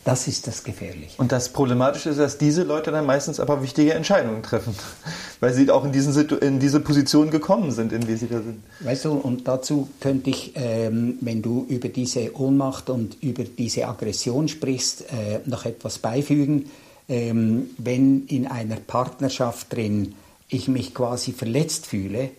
Das 0.05 0.27
ist 0.27 0.45
das 0.45 0.63
Gefährliche. 0.63 1.15
Und 1.17 1.31
das 1.31 1.49
Problematische 1.49 2.11
ist, 2.11 2.19
dass 2.19 2.37
diese 2.37 2.61
Leute 2.61 2.91
dann 2.91 3.07
meistens 3.07 3.39
aber 3.39 3.63
wichtige 3.63 3.95
Entscheidungen 3.95 4.43
treffen, 4.43 4.75
weil 5.39 5.51
sie 5.51 5.69
auch 5.71 5.83
in, 5.83 5.91
diesen, 5.91 6.29
in 6.41 6.59
diese 6.59 6.79
Position 6.79 7.31
gekommen 7.31 7.71
sind, 7.71 7.91
in 7.91 8.05
die 8.05 8.15
sie 8.15 8.27
da 8.27 8.39
sind. 8.39 8.61
Weißt 8.81 9.05
du, 9.05 9.13
und 9.13 9.47
dazu 9.47 9.89
könnte 9.99 10.29
ich, 10.29 10.51
ähm, 10.53 11.17
wenn 11.21 11.41
du 11.41 11.65
über 11.67 11.89
diese 11.89 12.39
Ohnmacht 12.39 12.91
und 12.91 13.17
über 13.23 13.45
diese 13.45 13.87
Aggression 13.87 14.47
sprichst, 14.47 15.11
äh, 15.11 15.39
noch 15.45 15.65
etwas 15.65 15.97
beifügen. 15.97 16.69
Ähm, 17.09 17.71
wenn 17.79 18.27
in 18.27 18.45
einer 18.45 18.75
Partnerschaft 18.75 19.73
drin 19.73 20.13
ich 20.49 20.67
mich 20.67 20.93
quasi 20.93 21.31
verletzt 21.31 21.87
fühle 21.87 22.29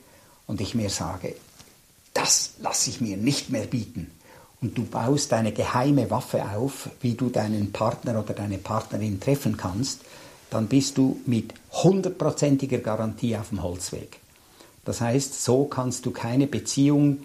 und 0.46 0.60
ich 0.60 0.76
mir 0.76 0.88
sage, 0.88 1.34
das 2.14 2.52
lasse 2.60 2.90
ich 2.90 3.00
mir 3.00 3.16
nicht 3.16 3.50
mehr 3.50 3.66
bieten 3.66 4.12
und 4.60 4.76
du 4.76 4.84
baust 4.84 5.32
eine 5.32 5.52
geheime 5.52 6.10
Waffe 6.10 6.44
auf, 6.50 6.88
wie 7.00 7.14
du 7.14 7.28
deinen 7.28 7.72
Partner 7.72 8.18
oder 8.18 8.34
deine 8.34 8.58
Partnerin 8.58 9.20
treffen 9.20 9.56
kannst, 9.56 10.00
dann 10.50 10.68
bist 10.68 10.96
du 10.96 11.20
mit 11.26 11.52
hundertprozentiger 11.72 12.78
Garantie 12.78 13.36
auf 13.36 13.50
dem 13.50 13.62
Holzweg. 13.62 14.18
Das 14.84 15.00
heißt, 15.00 15.42
so 15.42 15.64
kannst 15.64 16.06
du 16.06 16.10
keine 16.12 16.46
Beziehung 16.46 17.18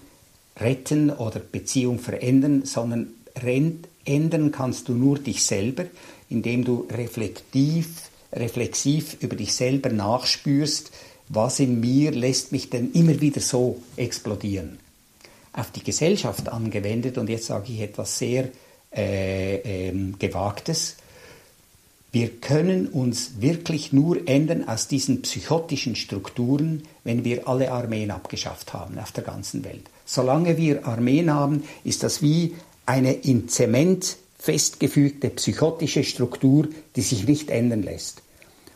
retten 0.60 1.10
oder 1.12 1.40
Beziehung 1.40 2.00
verändern, 2.00 2.66
sondern 2.66 3.08
ändern 4.04 4.52
kannst 4.52 4.90
du 4.90 4.94
nur 4.94 5.20
dich 5.20 5.46
selber, 5.46 5.86
indem 6.30 6.66
du 6.66 6.88
reflektiv, 6.92 8.10
reflexiv 8.34 9.18
über 9.22 9.36
dich 9.36 9.54
selber 9.54 9.90
nachspürst, 9.90 10.92
was 11.30 11.60
in 11.60 11.80
mir 11.80 12.12
lässt 12.12 12.52
mich 12.52 12.70
denn 12.70 12.92
immer 12.92 13.22
wieder 13.22 13.40
so 13.40 13.82
explodieren 13.96 14.80
auf 15.54 15.72
die 15.72 15.84
Gesellschaft 15.84 16.50
angewendet, 16.50 17.18
und 17.18 17.30
jetzt 17.30 17.48
sage 17.48 17.72
ich 17.72 17.82
etwas 17.82 18.18
sehr 18.18 18.50
äh, 18.96 19.56
ähm, 19.58 20.16
Gewagtes, 20.20 20.98
wir 22.14 22.28
können 22.28 22.88
uns 22.88 23.40
wirklich 23.40 23.94
nur 23.94 24.28
ändern 24.28 24.68
aus 24.68 24.90
diesen 24.90 25.22
psychotischen 25.22 25.96
Strukturen, 25.96 26.84
wenn 27.06 27.24
wir 27.24 27.48
alle 27.48 27.72
Armeen 27.72 28.12
abgeschafft 28.12 28.74
haben 28.74 29.00
auf 29.00 29.14
der 29.14 29.24
ganzen 29.24 29.64
Welt. 29.64 29.84
Solange 30.06 30.58
wir 30.58 30.86
Armeen 30.86 31.34
haben, 31.34 31.64
ist 31.86 32.04
das 32.04 32.22
wie 32.22 32.56
eine 32.86 33.14
in 33.14 33.48
Zement 33.48 34.18
festgefügte 34.38 35.30
psychotische 35.30 36.04
Struktur, 36.04 36.68
die 36.98 37.02
sich 37.02 37.28
nicht 37.28 37.50
ändern 37.50 37.84
lässt. 37.84 38.22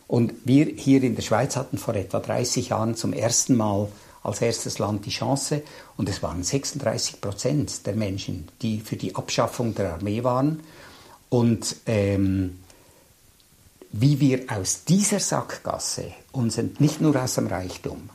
Und 0.08 0.32
wir 0.44 0.66
hier 0.74 1.02
in 1.02 1.16
der 1.16 1.22
Schweiz 1.22 1.56
hatten 1.56 1.76
vor 1.76 1.94
etwa 1.94 2.20
30 2.20 2.70
Jahren 2.70 2.94
zum 2.94 3.12
ersten 3.12 3.54
Mal 3.54 3.88
als 4.26 4.42
erstes 4.42 4.78
Land 4.78 5.06
die 5.06 5.10
Chance 5.10 5.62
und 5.96 6.08
es 6.08 6.22
waren 6.22 6.42
36 6.42 7.20
Prozent 7.20 7.86
der 7.86 7.94
Menschen, 7.94 8.48
die 8.60 8.80
für 8.80 8.96
die 8.96 9.14
Abschaffung 9.14 9.74
der 9.74 9.94
Armee 9.94 10.24
waren. 10.24 10.60
Und 11.28 11.76
ähm, 11.86 12.58
wie 13.92 14.18
wir 14.18 14.44
aus 14.48 14.84
dieser 14.84 15.20
Sackgasse 15.20 16.12
uns 16.32 16.58
nicht 16.78 17.00
nur 17.00 17.22
aus 17.22 17.34
dem 17.34 17.46
Reichtum, 17.46 18.10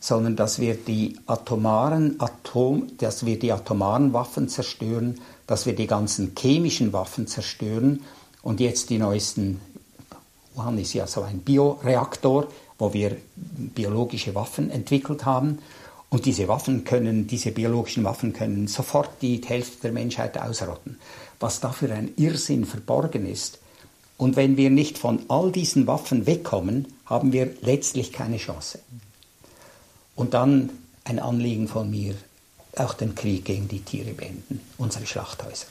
sondern 0.00 0.36
dass 0.36 0.60
wir 0.60 0.74
die 0.74 1.18
atomaren 1.26 2.20
Atom, 2.20 2.86
dass 2.98 3.24
wir 3.24 3.38
die 3.38 3.50
atomaren 3.50 4.12
Waffen 4.12 4.48
zerstören, 4.48 5.18
dass 5.46 5.64
wir 5.64 5.74
die 5.74 5.86
ganzen 5.86 6.34
chemischen 6.38 6.92
Waffen 6.92 7.26
zerstören 7.26 8.04
und 8.42 8.60
jetzt 8.60 8.90
die 8.90 8.98
neuesten 8.98 9.60
Wuhan 10.54 10.78
ist 10.78 10.92
ja 10.92 11.06
so 11.06 11.22
ein 11.22 11.38
Bioreaktor, 11.38 12.48
wo 12.78 12.92
wir 12.92 13.16
biologische 13.36 14.34
Waffen 14.34 14.70
entwickelt 14.70 15.24
haben. 15.24 15.58
Und 16.10 16.24
diese 16.24 16.48
Waffen 16.48 16.84
können, 16.84 17.26
diese 17.26 17.50
biologischen 17.50 18.04
Waffen 18.04 18.32
können 18.32 18.66
sofort 18.66 19.20
die 19.20 19.40
Hälfte 19.44 19.82
der 19.82 19.92
Menschheit 19.92 20.38
ausrotten. 20.38 20.98
Was 21.40 21.60
da 21.60 21.70
für 21.70 21.92
ein 21.92 22.12
Irrsinn 22.16 22.64
verborgen 22.64 23.26
ist. 23.26 23.58
Und 24.16 24.36
wenn 24.36 24.56
wir 24.56 24.70
nicht 24.70 24.98
von 24.98 25.20
all 25.28 25.52
diesen 25.52 25.86
Waffen 25.86 26.26
wegkommen, 26.26 26.88
haben 27.06 27.32
wir 27.32 27.54
letztlich 27.60 28.12
keine 28.12 28.38
Chance. 28.38 28.80
Und 30.16 30.34
dann 30.34 30.70
ein 31.04 31.18
Anliegen 31.18 31.68
von 31.68 31.90
mir, 31.90 32.14
auch 32.76 32.94
den 32.94 33.14
Krieg 33.14 33.44
gegen 33.44 33.68
die 33.68 33.80
Tiere 33.80 34.12
beenden, 34.12 34.60
unsere 34.76 35.06
Schlachthäuser. 35.06 35.66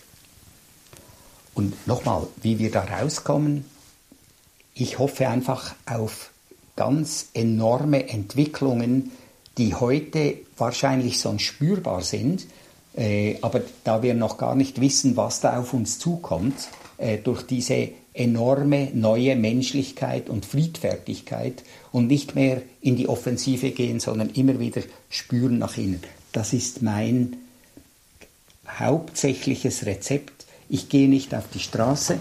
Und 1.54 1.88
nochmal, 1.88 2.28
wie 2.42 2.60
wir 2.60 2.72
da 2.72 2.84
rauskommen, 2.84 3.66
ich 4.74 5.00
hoffe 5.00 5.28
einfach 5.28 5.74
auf 5.86 6.30
ganz 6.78 7.32
enorme 7.34 8.08
Entwicklungen, 8.08 9.12
die 9.58 9.76
heute 9.76 10.36
wahrscheinlich 10.58 11.20
sonst 11.20 11.42
spürbar 11.42 12.02
sind, 12.02 12.46
äh, 12.96 13.36
aber 13.42 13.62
da 13.84 14.02
wir 14.02 14.14
noch 14.14 14.38
gar 14.38 14.56
nicht 14.56 14.80
wissen, 14.80 15.18
was 15.18 15.42
da 15.42 15.60
auf 15.60 15.74
uns 15.74 16.00
zukommt, 16.00 16.70
äh, 16.98 17.18
durch 17.18 17.42
diese 17.44 17.90
enorme 18.14 18.90
neue 18.94 19.36
Menschlichkeit 19.36 20.30
und 20.30 20.46
Friedfertigkeit 20.46 21.64
und 21.92 22.08
nicht 22.08 22.36
mehr 22.36 22.62
in 22.82 22.96
die 22.96 23.08
Offensive 23.08 23.72
gehen, 23.72 24.00
sondern 24.00 24.30
immer 24.32 24.60
wieder 24.60 24.82
spüren 25.10 25.60
nach 25.60 25.78
innen. 25.78 26.02
Das 26.32 26.54
ist 26.54 26.82
mein 26.82 27.38
hauptsächliches 28.68 29.86
Rezept. 29.86 30.46
Ich 30.70 30.90
gehe 30.90 31.08
nicht 31.08 31.34
auf 31.36 31.46
die 31.54 31.60
Straße. 31.60 32.20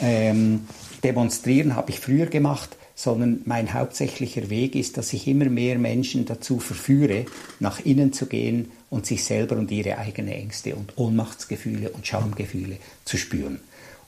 Ähm, 0.00 0.66
demonstrieren 1.02 1.74
habe 1.74 1.90
ich 1.90 2.00
früher 2.00 2.26
gemacht, 2.26 2.77
sondern 2.98 3.42
mein 3.44 3.74
hauptsächlicher 3.74 4.50
Weg 4.50 4.74
ist, 4.74 4.96
dass 4.96 5.12
ich 5.12 5.28
immer 5.28 5.44
mehr 5.44 5.78
Menschen 5.78 6.24
dazu 6.24 6.58
verführe, 6.58 7.26
nach 7.60 7.78
innen 7.78 8.12
zu 8.12 8.26
gehen 8.26 8.72
und 8.90 9.06
sich 9.06 9.22
selber 9.22 9.54
und 9.54 9.70
ihre 9.70 9.98
eigenen 9.98 10.32
Ängste 10.32 10.74
und 10.74 10.98
Ohnmachtsgefühle 10.98 11.90
und 11.90 12.08
Schamgefühle 12.08 12.78
zu 13.04 13.16
spüren. 13.16 13.60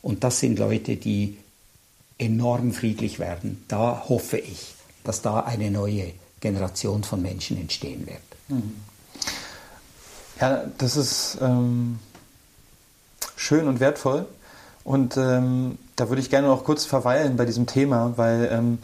Und 0.02 0.24
das 0.24 0.40
sind 0.40 0.58
Leute, 0.58 0.96
die 0.96 1.36
enorm 2.18 2.72
friedlich 2.72 3.20
werden. 3.20 3.62
Da 3.68 4.06
hoffe 4.08 4.38
ich, 4.38 4.74
dass 5.04 5.22
da 5.22 5.38
eine 5.38 5.70
neue 5.70 6.06
Generation 6.40 7.04
von 7.04 7.22
Menschen 7.22 7.60
entstehen 7.60 8.08
wird. 8.08 8.18
Mhm. 8.48 8.72
Ja, 10.40 10.64
das 10.78 10.96
ist 10.96 11.38
ähm, 11.40 12.00
schön 13.36 13.68
und 13.68 13.78
wertvoll. 13.78 14.26
Und 14.90 15.16
ähm, 15.16 15.78
da 15.94 16.08
würde 16.08 16.20
ich 16.20 16.30
gerne 16.30 16.48
noch 16.48 16.64
kurz 16.64 16.84
verweilen 16.84 17.36
bei 17.36 17.44
diesem 17.44 17.66
Thema, 17.66 18.14
weil 18.16 18.48
ähm, 18.50 18.78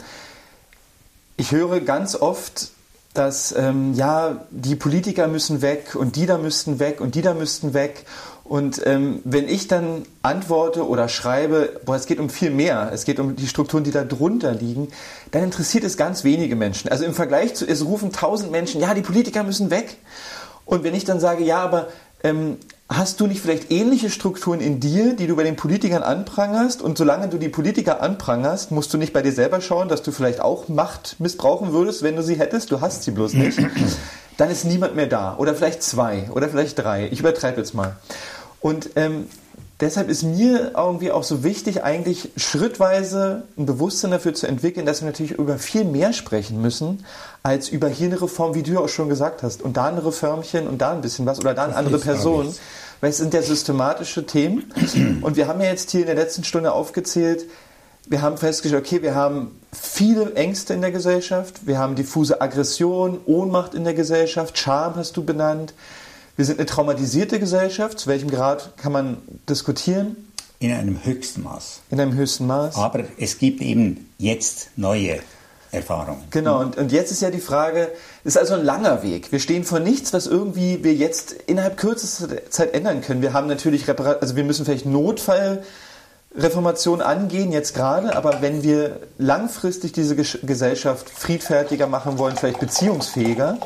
ich 1.36 1.50
höre 1.50 1.80
ganz 1.80 2.14
oft, 2.14 2.68
dass 3.12 3.52
ähm, 3.58 3.92
ja, 3.92 4.46
die 4.50 4.76
Politiker 4.76 5.26
müssen 5.26 5.62
weg 5.62 5.96
und 5.96 6.14
die 6.14 6.26
da 6.26 6.38
müssten 6.38 6.78
weg 6.78 7.00
und 7.00 7.16
die 7.16 7.22
da 7.22 7.34
müssten 7.34 7.74
weg. 7.74 8.06
Und 8.44 8.86
ähm, 8.86 9.20
wenn 9.24 9.48
ich 9.48 9.66
dann 9.66 10.06
antworte 10.22 10.86
oder 10.86 11.08
schreibe, 11.08 11.80
boah, 11.84 11.96
es 11.96 12.06
geht 12.06 12.20
um 12.20 12.30
viel 12.30 12.50
mehr, 12.52 12.90
es 12.92 13.04
geht 13.04 13.18
um 13.18 13.34
die 13.34 13.48
Strukturen, 13.48 13.82
die 13.82 13.90
da 13.90 14.04
drunter 14.04 14.54
liegen, 14.54 14.86
dann 15.32 15.42
interessiert 15.42 15.82
es 15.82 15.96
ganz 15.96 16.22
wenige 16.22 16.54
Menschen. 16.54 16.88
Also 16.88 17.04
im 17.04 17.14
Vergleich 17.14 17.56
zu, 17.56 17.66
es 17.66 17.84
rufen 17.84 18.12
tausend 18.12 18.52
Menschen, 18.52 18.80
ja, 18.80 18.94
die 18.94 19.02
Politiker 19.02 19.42
müssen 19.42 19.70
weg. 19.70 19.96
Und 20.66 20.84
wenn 20.84 20.94
ich 20.94 21.04
dann 21.04 21.18
sage, 21.18 21.42
ja, 21.42 21.58
aber 21.58 21.88
ähm, 22.22 22.58
hast 22.88 23.20
du 23.20 23.26
nicht 23.26 23.40
vielleicht 23.40 23.70
ähnliche 23.70 24.10
Strukturen 24.10 24.60
in 24.60 24.78
dir, 24.78 25.14
die 25.14 25.26
du 25.26 25.36
bei 25.36 25.42
den 25.42 25.56
Politikern 25.56 26.02
anprangerst? 26.02 26.82
Und 26.82 26.96
solange 26.96 27.28
du 27.28 27.38
die 27.38 27.48
Politiker 27.48 28.00
anprangerst, 28.00 28.70
musst 28.70 28.92
du 28.94 28.98
nicht 28.98 29.12
bei 29.12 29.22
dir 29.22 29.32
selber 29.32 29.60
schauen, 29.60 29.88
dass 29.88 30.02
du 30.02 30.12
vielleicht 30.12 30.40
auch 30.40 30.68
Macht 30.68 31.16
missbrauchen 31.18 31.72
würdest, 31.72 32.02
wenn 32.02 32.16
du 32.16 32.22
sie 32.22 32.38
hättest. 32.38 32.70
Du 32.70 32.80
hast 32.80 33.02
sie 33.02 33.10
bloß 33.10 33.34
nicht. 33.34 33.58
Dann 34.36 34.50
ist 34.50 34.64
niemand 34.64 34.94
mehr 34.94 35.06
da. 35.06 35.36
Oder 35.38 35.54
vielleicht 35.54 35.82
zwei. 35.82 36.30
Oder 36.30 36.48
vielleicht 36.48 36.78
drei. 36.78 37.08
Ich 37.10 37.20
übertreibe 37.20 37.58
jetzt 37.58 37.74
mal. 37.74 37.96
Und 38.60 38.90
ähm, 38.96 39.26
deshalb 39.80 40.08
ist 40.08 40.22
mir 40.22 40.72
irgendwie 40.76 41.10
auch 41.10 41.22
so 41.22 41.42
wichtig, 41.42 41.84
eigentlich 41.84 42.30
schrittweise 42.36 43.44
ein 43.56 43.66
Bewusstsein 43.66 44.10
dafür 44.10 44.34
zu 44.34 44.46
entwickeln, 44.46 44.86
dass 44.86 45.02
wir 45.02 45.06
natürlich 45.06 45.32
über 45.32 45.58
viel 45.58 45.84
mehr 45.84 46.12
sprechen 46.12 46.60
müssen, 46.60 47.04
als 47.42 47.68
über 47.68 47.88
hier 47.88 48.08
eine 48.08 48.20
Reform, 48.20 48.54
wie 48.54 48.62
du 48.62 48.72
ja 48.72 48.80
auch 48.80 48.88
schon 48.88 49.08
gesagt 49.08 49.42
hast, 49.42 49.62
und 49.62 49.76
da 49.76 49.86
ein 49.86 49.98
Reformchen 49.98 50.66
und 50.66 50.78
da 50.78 50.92
ein 50.92 51.00
bisschen 51.00 51.26
was 51.26 51.38
oder 51.38 51.54
da 51.54 51.64
eine 51.64 51.76
andere 51.76 51.98
Person. 51.98 52.54
Weil 53.00 53.10
es 53.10 53.18
sind 53.18 53.34
ja 53.34 53.42
systematische 53.42 54.24
Themen. 54.24 54.72
Und 55.20 55.36
wir 55.36 55.48
haben 55.48 55.60
ja 55.60 55.66
jetzt 55.66 55.90
hier 55.90 56.00
in 56.00 56.06
der 56.06 56.14
letzten 56.14 56.44
Stunde 56.44 56.72
aufgezählt, 56.72 57.44
wir 58.08 58.22
haben 58.22 58.38
festgestellt, 58.38 58.84
okay, 58.86 59.02
wir 59.02 59.14
haben 59.14 59.60
viele 59.72 60.34
Ängste 60.34 60.74
in 60.74 60.80
der 60.80 60.92
Gesellschaft, 60.92 61.66
wir 61.66 61.78
haben 61.78 61.96
diffuse 61.96 62.40
Aggression, 62.40 63.20
Ohnmacht 63.26 63.74
in 63.74 63.84
der 63.84 63.94
Gesellschaft, 63.94 64.56
Scham 64.56 64.94
hast 64.94 65.16
du 65.16 65.24
benannt, 65.24 65.74
wir 66.36 66.44
sind 66.44 66.58
eine 66.58 66.66
traumatisierte 66.66 67.40
Gesellschaft. 67.40 67.98
Zu 67.98 68.08
welchem 68.08 68.30
Grad 68.30 68.76
kann 68.76 68.92
man 68.92 69.16
diskutieren? 69.48 70.16
In 70.58 70.72
einem 70.72 71.04
höchsten 71.04 71.42
Maß. 71.42 71.80
In 71.90 72.00
einem 72.00 72.14
höchsten 72.14 72.46
Maß. 72.46 72.76
Aber 72.76 73.04
es 73.18 73.36
gibt 73.38 73.60
eben 73.60 74.08
jetzt 74.18 74.70
neue 74.76 75.18
Erfahrungen. 75.70 76.24
Genau, 76.30 76.60
und, 76.60 76.76
und 76.76 76.92
jetzt 76.92 77.10
ist 77.10 77.22
ja 77.22 77.30
die 77.30 77.40
Frage, 77.40 77.90
es 78.24 78.36
ist 78.36 78.38
also 78.38 78.54
ein 78.54 78.64
langer 78.64 79.02
Weg. 79.02 79.32
Wir 79.32 79.40
stehen 79.40 79.64
vor 79.64 79.80
nichts, 79.80 80.12
was 80.12 80.26
irgendwie 80.26 80.84
wir 80.84 80.92
jetzt 80.94 81.32
innerhalb 81.32 81.76
kürzester 81.76 82.28
Zeit 82.50 82.72
ändern 82.74 83.02
können. 83.02 83.22
Wir 83.22 83.32
haben 83.32 83.48
natürlich, 83.48 83.88
also 83.88 84.36
wir 84.36 84.44
müssen 84.44 84.64
vielleicht 84.64 84.86
Notfallreformation 84.86 87.02
angehen, 87.02 87.50
jetzt 87.52 87.74
gerade, 87.74 88.16
aber 88.16 88.42
wenn 88.42 88.62
wir 88.62 89.00
langfristig 89.18 89.92
diese 89.92 90.16
Gesellschaft 90.16 91.10
friedfertiger 91.10 91.86
machen 91.86 92.18
wollen, 92.18 92.36
vielleicht 92.36 92.60
beziehungsfähiger, 92.60 93.58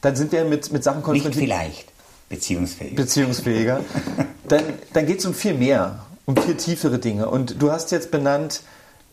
dann 0.00 0.16
sind 0.16 0.32
wir 0.32 0.44
mit, 0.44 0.72
mit 0.72 0.84
Sachen 0.84 1.02
konfrontiert. 1.02 1.36
Nicht 1.36 1.44
vielleicht 1.44 1.88
beziehungsfähiger. 2.28 2.96
Beziehungsfähiger. 2.96 3.80
dann 4.48 4.62
dann 4.92 5.06
geht 5.06 5.20
es 5.20 5.26
um 5.26 5.34
viel 5.34 5.54
mehr, 5.54 6.00
um 6.26 6.36
viel 6.36 6.56
tiefere 6.56 6.98
Dinge. 6.98 7.28
Und 7.28 7.60
du 7.60 7.70
hast 7.70 7.90
jetzt 7.90 8.10
benannt, 8.10 8.62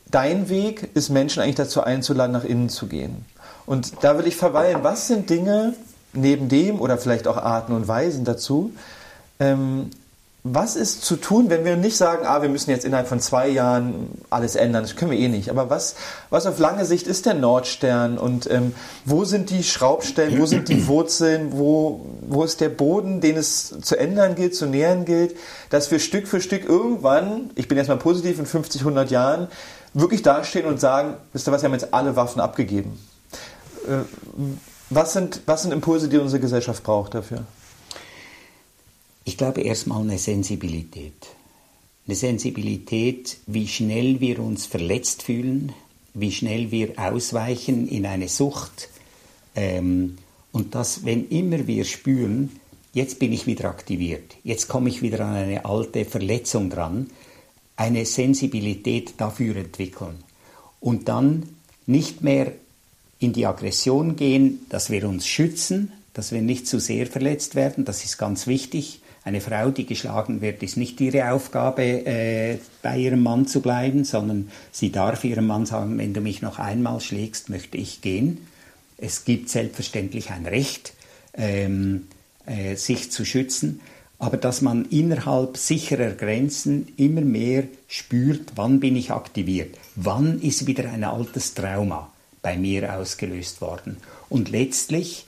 dein 0.10 0.50
Weg 0.50 0.90
ist 0.94 1.10
Menschen 1.10 1.42
eigentlich 1.42 1.56
dazu 1.56 1.82
einzuladen, 1.82 2.34
nach 2.34 2.44
innen 2.44 2.70
zu 2.70 2.88
gehen. 2.88 3.26
Und 3.66 3.94
da 4.02 4.18
will 4.18 4.28
ich 4.28 4.36
verweilen, 4.36 4.80
was 4.84 5.08
sind 5.08 5.30
Dinge 5.30 5.74
neben 6.14 6.50
dem 6.50 6.80
oder 6.80 6.98
vielleicht 6.98 7.28
auch 7.28 7.38
Arten 7.38 7.74
und 7.74 7.88
Weisen 7.88 8.26
dazu, 8.26 8.72
ähm, 9.40 9.90
was 10.48 10.76
ist 10.76 11.04
zu 11.04 11.16
tun, 11.16 11.50
wenn 11.50 11.66
wir 11.66 11.76
nicht 11.76 11.98
sagen, 11.98 12.28
ah, 12.28 12.44
wir 12.44 12.50
müssen 12.50 12.70
jetzt 12.70 12.86
innerhalb 12.86 13.08
von 13.08 13.20
zwei 13.20 13.48
Jahren 13.48 14.10
alles 14.30 14.56
ändern? 14.56 14.84
Das 14.84 14.96
können 14.96 15.10
wir 15.10 15.18
eh 15.18 15.28
nicht. 15.28 15.50
Aber 15.50 15.72
was, 15.72 15.96
was 16.30 16.46
auf 16.46 16.60
lange 16.60 16.86
Sicht 16.86 17.08
ist 17.08 17.26
der 17.26 17.34
Nordstern 17.34 18.20
und 18.20 18.48
ähm, 18.52 18.76
wo 19.06 19.26
sind 19.26 19.50
die 19.50 19.64
Schraubstellen, 19.64 20.40
wo 20.40 20.46
sind 20.46 20.70
die 20.70 20.86
Wurzeln, 20.86 21.52
wo, 21.54 22.06
wo 22.22 22.44
ist 22.44 22.62
der 22.62 22.70
Boden, 22.70 23.22
den 23.22 23.38
es 23.38 23.76
zu 23.82 23.98
ändern 23.98 24.36
gilt, 24.36 24.56
zu 24.56 24.68
nähern 24.68 25.04
gilt, 25.06 25.36
dass 25.72 25.90
wir 25.90 25.98
Stück 25.98 26.28
für 26.28 26.40
Stück 26.40 26.64
irgendwann, 26.64 27.50
ich 27.56 27.68
bin 27.68 27.80
jetzt 27.80 27.88
mal 27.88 27.98
positiv, 27.98 28.38
in 28.38 28.46
50, 28.46 28.82
100 28.82 29.10
Jahren 29.10 29.48
wirklich 29.96 30.22
dastehen 30.22 30.68
und 30.68 30.80
sagen, 30.80 31.16
wisst 31.34 31.48
ihr 31.48 31.54
was, 31.54 31.64
wir 31.64 31.70
haben 31.70 31.74
jetzt 31.74 31.92
alle 31.92 32.16
Waffen 32.16 32.40
abgegeben. 32.40 33.00
Äh, 33.88 34.04
was, 34.92 35.14
sind, 35.14 35.42
was 35.48 35.64
sind 35.64 35.72
Impulse, 35.72 36.08
die 36.08 36.20
unsere 36.20 36.40
Gesellschaft 36.40 36.84
braucht 36.84 37.16
dafür? 37.16 37.46
Ich 39.28 39.38
glaube 39.38 39.62
erstmal 39.62 40.02
eine 40.02 40.20
Sensibilität. 40.20 41.14
Eine 42.06 42.16
Sensibilität, 42.16 43.38
wie 43.48 43.68
schnell 43.68 44.22
wir 44.22 44.40
uns 44.40 44.68
verletzt 44.68 45.24
fühlen, 45.24 45.74
wie 46.14 46.32
schnell 46.32 46.70
wir 46.70 46.94
ausweichen 46.98 47.88
in 47.88 48.06
eine 48.06 48.28
Sucht. 48.28 48.90
Ähm, 49.56 50.20
und 50.52 50.76
dass, 50.76 51.06
wenn 51.06 51.28
immer 51.30 51.66
wir 51.66 51.86
spüren, 51.86 52.60
jetzt 52.94 53.18
bin 53.18 53.34
ich 53.34 53.48
wieder 53.48 53.68
aktiviert, 53.68 54.36
jetzt 54.44 54.68
komme 54.68 54.90
ich 54.90 55.02
wieder 55.02 55.22
an 55.22 55.36
eine 55.36 55.66
alte 55.66 56.06
Verletzung 56.06 56.70
dran, 56.70 57.10
eine 57.76 58.06
Sensibilität 58.06 59.16
dafür 59.18 59.56
entwickeln. 59.56 60.24
Und 60.80 61.10
dann 61.10 61.50
nicht 61.88 62.22
mehr 62.22 62.54
in 63.18 63.34
die 63.34 63.48
Aggression 63.48 64.16
gehen, 64.16 64.66
dass 64.70 64.92
wir 64.92 65.10
uns 65.10 65.26
schützen, 65.26 65.92
dass 66.14 66.32
wir 66.32 66.44
nicht 66.44 66.68
zu 66.68 66.80
sehr 66.80 67.08
verletzt 67.08 67.56
werden. 67.56 67.86
Das 67.86 68.06
ist 68.06 68.20
ganz 68.20 68.46
wichtig. 68.46 69.02
Eine 69.26 69.42
Frau, 69.42 69.72
die 69.72 69.88
geschlagen 69.88 70.42
wird, 70.42 70.62
ist 70.62 70.78
nicht 70.78 71.02
ihre 71.02 71.32
Aufgabe, 71.32 71.82
äh, 71.82 72.60
bei 72.84 73.00
ihrem 73.00 73.24
Mann 73.24 73.48
zu 73.48 73.60
bleiben, 73.60 74.04
sondern 74.04 74.52
sie 74.72 74.92
darf 74.92 75.24
ihrem 75.24 75.48
Mann 75.48 75.66
sagen, 75.66 75.98
wenn 75.98 76.14
du 76.14 76.22
mich 76.22 76.44
noch 76.44 76.60
einmal 76.60 77.02
schlägst, 77.02 77.50
möchte 77.50 77.76
ich 77.76 78.02
gehen. 78.02 78.46
Es 79.00 79.26
gibt 79.26 79.50
selbstverständlich 79.50 80.30
ein 80.30 80.46
Recht, 80.46 80.94
ähm, 81.34 82.08
äh, 82.46 82.76
sich 82.76 83.12
zu 83.12 83.26
schützen, 83.26 83.82
aber 84.20 84.38
dass 84.38 84.62
man 84.62 84.86
innerhalb 84.92 85.58
sicherer 85.58 86.12
Grenzen 86.12 86.90
immer 86.96 87.22
mehr 87.22 87.64
spürt, 87.88 88.52
wann 88.54 88.80
bin 88.80 88.96
ich 88.96 89.10
aktiviert, 89.10 89.76
wann 89.96 90.40
ist 90.40 90.68
wieder 90.68 90.88
ein 90.92 91.04
altes 91.04 91.56
Trauma 91.56 92.12
bei 92.44 92.58
mir 92.58 92.96
ausgelöst 92.96 93.60
worden. 93.60 93.98
Und 94.30 94.50
letztlich, 94.50 95.26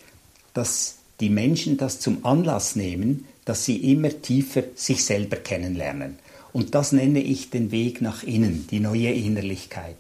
dass 0.54 0.98
die 1.20 1.32
Menschen 1.32 1.78
das 1.78 2.00
zum 2.00 2.24
Anlass 2.24 2.76
nehmen, 2.76 3.26
dass 3.48 3.64
sie 3.64 3.94
immer 3.94 4.10
tiefer 4.22 4.64
sich 4.76 5.06
selber 5.06 5.38
kennenlernen. 5.38 6.20
Und 6.52 6.76
das 6.76 6.92
nenne 6.92 7.22
ich 7.22 7.50
den 7.50 7.72
Weg 7.72 8.02
nach 8.02 8.24
innen, 8.24 8.68
die 8.70 8.82
neue 8.82 9.12
Innerlichkeit. 9.12 9.96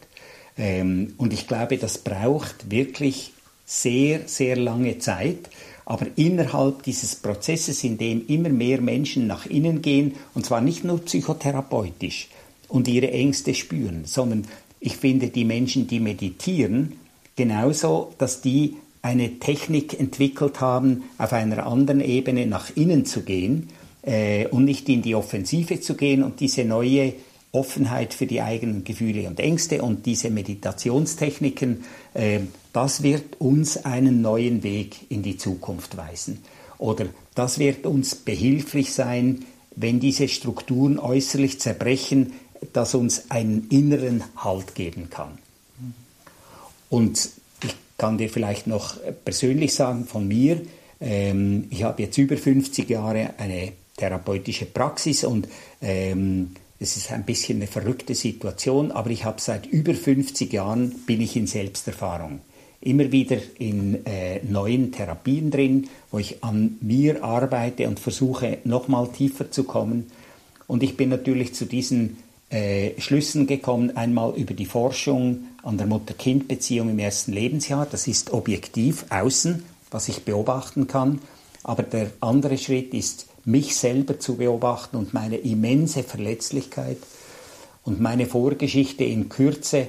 Ähm, 0.57 1.14
und 1.18 1.32
ich 1.32 1.48
glaube, 1.48 1.78
das 1.78 1.98
braucht 1.99 2.69
wirklich 2.69 3.32
sehr, 3.65 4.28
sehr 4.28 4.57
lange 4.57 4.99
Zeit. 4.99 5.49
Aber 5.86 6.07
innerhalb 6.18 6.84
dieses 6.84 7.15
Prozesses, 7.15 7.86
in 7.86 7.98
dem 7.98 8.28
immer 8.28 8.49
mehr 8.49 8.82
Menschen 8.82 9.28
nach 9.28 9.45
innen 9.45 9.82
gehen, 9.82 10.15
und 10.34 10.45
zwar 10.45 10.60
nicht 10.60 10.84
nur 10.84 10.99
psychotherapeutisch 11.06 12.28
und 12.68 12.90
ihre 12.90 13.11
Ängste 13.11 13.53
spüren, 13.53 14.03
sondern 14.03 14.45
ich 14.82 14.98
finde 14.98 15.30
die 15.30 15.45
Menschen, 15.45 15.88
die 15.88 16.02
meditieren, 16.02 16.99
genauso, 17.38 18.14
dass 18.18 18.41
die 18.41 18.76
eine 19.07 19.39
Technik 19.39 19.97
entwickelt 19.97 20.59
haben, 20.59 21.03
auf 21.17 21.31
einer 21.31 21.65
anderen 21.65 22.01
Ebene 22.01 22.45
nach 22.45 22.75
innen 22.75 23.05
zu 23.05 23.21
gehen 23.21 23.69
äh, 24.01 24.47
und 24.47 24.65
nicht 24.65 24.89
in 24.89 25.01
die 25.01 25.15
Offensive 25.15 25.79
zu 25.79 25.95
gehen 25.95 26.23
und 26.23 26.41
diese 26.41 26.65
neue 26.65 27.13
Offenheit 27.53 28.13
für 28.13 28.25
die 28.27 28.41
eigenen 28.41 28.84
Gefühle 28.84 29.29
und 29.29 29.39
Ängste 29.39 29.81
und 29.81 30.05
diese 30.05 30.29
Meditationstechniken, 30.29 31.85
äh, 32.13 32.41
das 32.73 33.01
wird 33.01 33.39
uns 33.39 33.85
einen 33.85 34.21
neuen 34.21 34.61
Weg 34.63 34.97
in 35.07 35.23
die 35.23 35.38
Zukunft 35.38 35.95
weisen. 35.95 36.39
Oder 36.77 37.05
das 37.34 37.59
wird 37.59 37.85
uns 37.85 38.13
behilflich 38.13 38.91
sein, 38.91 39.45
wenn 39.73 40.01
diese 40.01 40.27
Strukturen 40.27 40.99
äußerlich 40.99 41.61
zerbrechen, 41.61 42.34
das 42.73 42.93
uns 42.93 43.31
einen 43.31 43.67
inneren 43.69 44.23
Halt 44.35 44.75
geben 44.75 45.09
kann. 45.09 45.38
Und 46.89 47.29
kann 47.98 48.18
dir 48.18 48.30
vielleicht 48.30 48.68
noch 48.68 48.95
persönlich 49.26 49.74
sagen 49.74 50.06
von 50.06 50.28
mir, 50.28 50.61
ähm, 50.99 51.65
ich 51.69 51.84
habe 51.84 52.03
jetzt 52.03 52.18
über 52.18 52.38
50 52.38 52.90
Jahre 52.90 53.32
eine 53.38 53.74
therapeutische 53.98 54.65
Praxis 54.65 55.24
und 55.24 55.48
ähm, 55.82 56.52
es 56.80 56.95
ist 56.95 57.11
ein 57.11 57.26
bisschen 57.26 57.57
eine 57.57 57.68
verrückte 57.68 58.14
Situation, 58.14 58.91
aber 58.91 59.10
ich 59.10 59.26
habe 59.26 59.41
seit 59.41 59.65
über 59.65 59.94
50 59.94 60.53
Jahren 60.53 60.91
bin 61.06 61.22
ich 61.22 61.36
in 61.36 61.48
Selbsterfahrung. 61.48 62.40
Immer 62.82 63.11
wieder 63.11 63.38
in 63.57 64.06
äh, 64.06 64.40
neuen 64.44 64.91
Therapien 64.91 65.49
drin, 65.49 65.90
wo 66.11 66.19
ich 66.19 66.44
an 66.44 66.78
mir 66.82 67.24
arbeite 67.24 67.88
und 67.88 67.99
versuche, 67.99 68.60
nochmal 68.64 69.07
tiefer 69.07 69.49
zu 69.49 69.64
kommen. 69.64 70.11
Und 70.68 70.84
ich 70.84 70.95
bin 70.95 71.10
natürlich 71.10 71.56
zu 71.56 71.65
diesen 71.65 72.18
äh, 72.52 72.91
Schlüssen 73.02 73.48
gekommen, 73.48 73.98
einmal 73.98 74.36
über 74.38 74.53
die 74.53 74.68
Forschung 74.68 75.48
an 75.68 75.77
der 75.77 75.85
Mutter-Kind-Beziehung 75.88 76.89
im 76.89 76.99
ersten 76.99 77.34
Lebensjahr. 77.34 77.85
Das 77.85 78.07
ist 78.07 78.31
objektiv 78.31 79.06
außen, 79.10 79.64
was 79.91 80.07
ich 80.07 80.23
beobachten 80.23 80.88
kann. 80.88 81.19
Aber 81.64 81.84
der 81.84 82.11
andere 82.22 82.57
Schritt 82.57 82.94
ist 82.94 83.27
mich 83.44 83.76
selber 83.76 84.18
zu 84.18 84.38
beobachten 84.38 84.95
und 84.95 85.14
meine 85.14 85.38
immense 85.38 86.03
Verletzlichkeit 86.03 86.98
und 87.84 87.99
meine 87.99 88.26
Vorgeschichte 88.26 89.03
in 89.03 89.27
Kürze, 89.27 89.88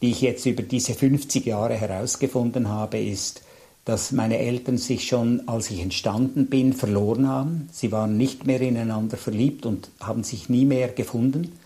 die 0.00 0.10
ich 0.10 0.20
jetzt 0.20 0.46
über 0.46 0.62
diese 0.62 0.94
50 0.94 1.44
Jahre 1.46 1.74
herausgefunden 1.74 2.68
habe, 2.68 3.00
ist, 3.00 3.42
dass 3.84 4.12
meine 4.12 4.38
Eltern 4.38 4.78
sich 4.78 5.08
schon, 5.08 5.48
als 5.48 5.70
ich 5.70 5.80
entstanden 5.80 6.46
bin, 6.46 6.72
verloren 6.74 7.26
haben. 7.26 7.68
Sie 7.72 7.90
waren 7.90 8.16
nicht 8.16 8.46
mehr 8.46 8.60
ineinander 8.60 9.16
verliebt 9.16 9.66
und 9.66 9.90
haben 9.98 10.22
sich 10.22 10.48
nie 10.48 10.64
mehr 10.64 10.88
gefunden, 10.88 11.58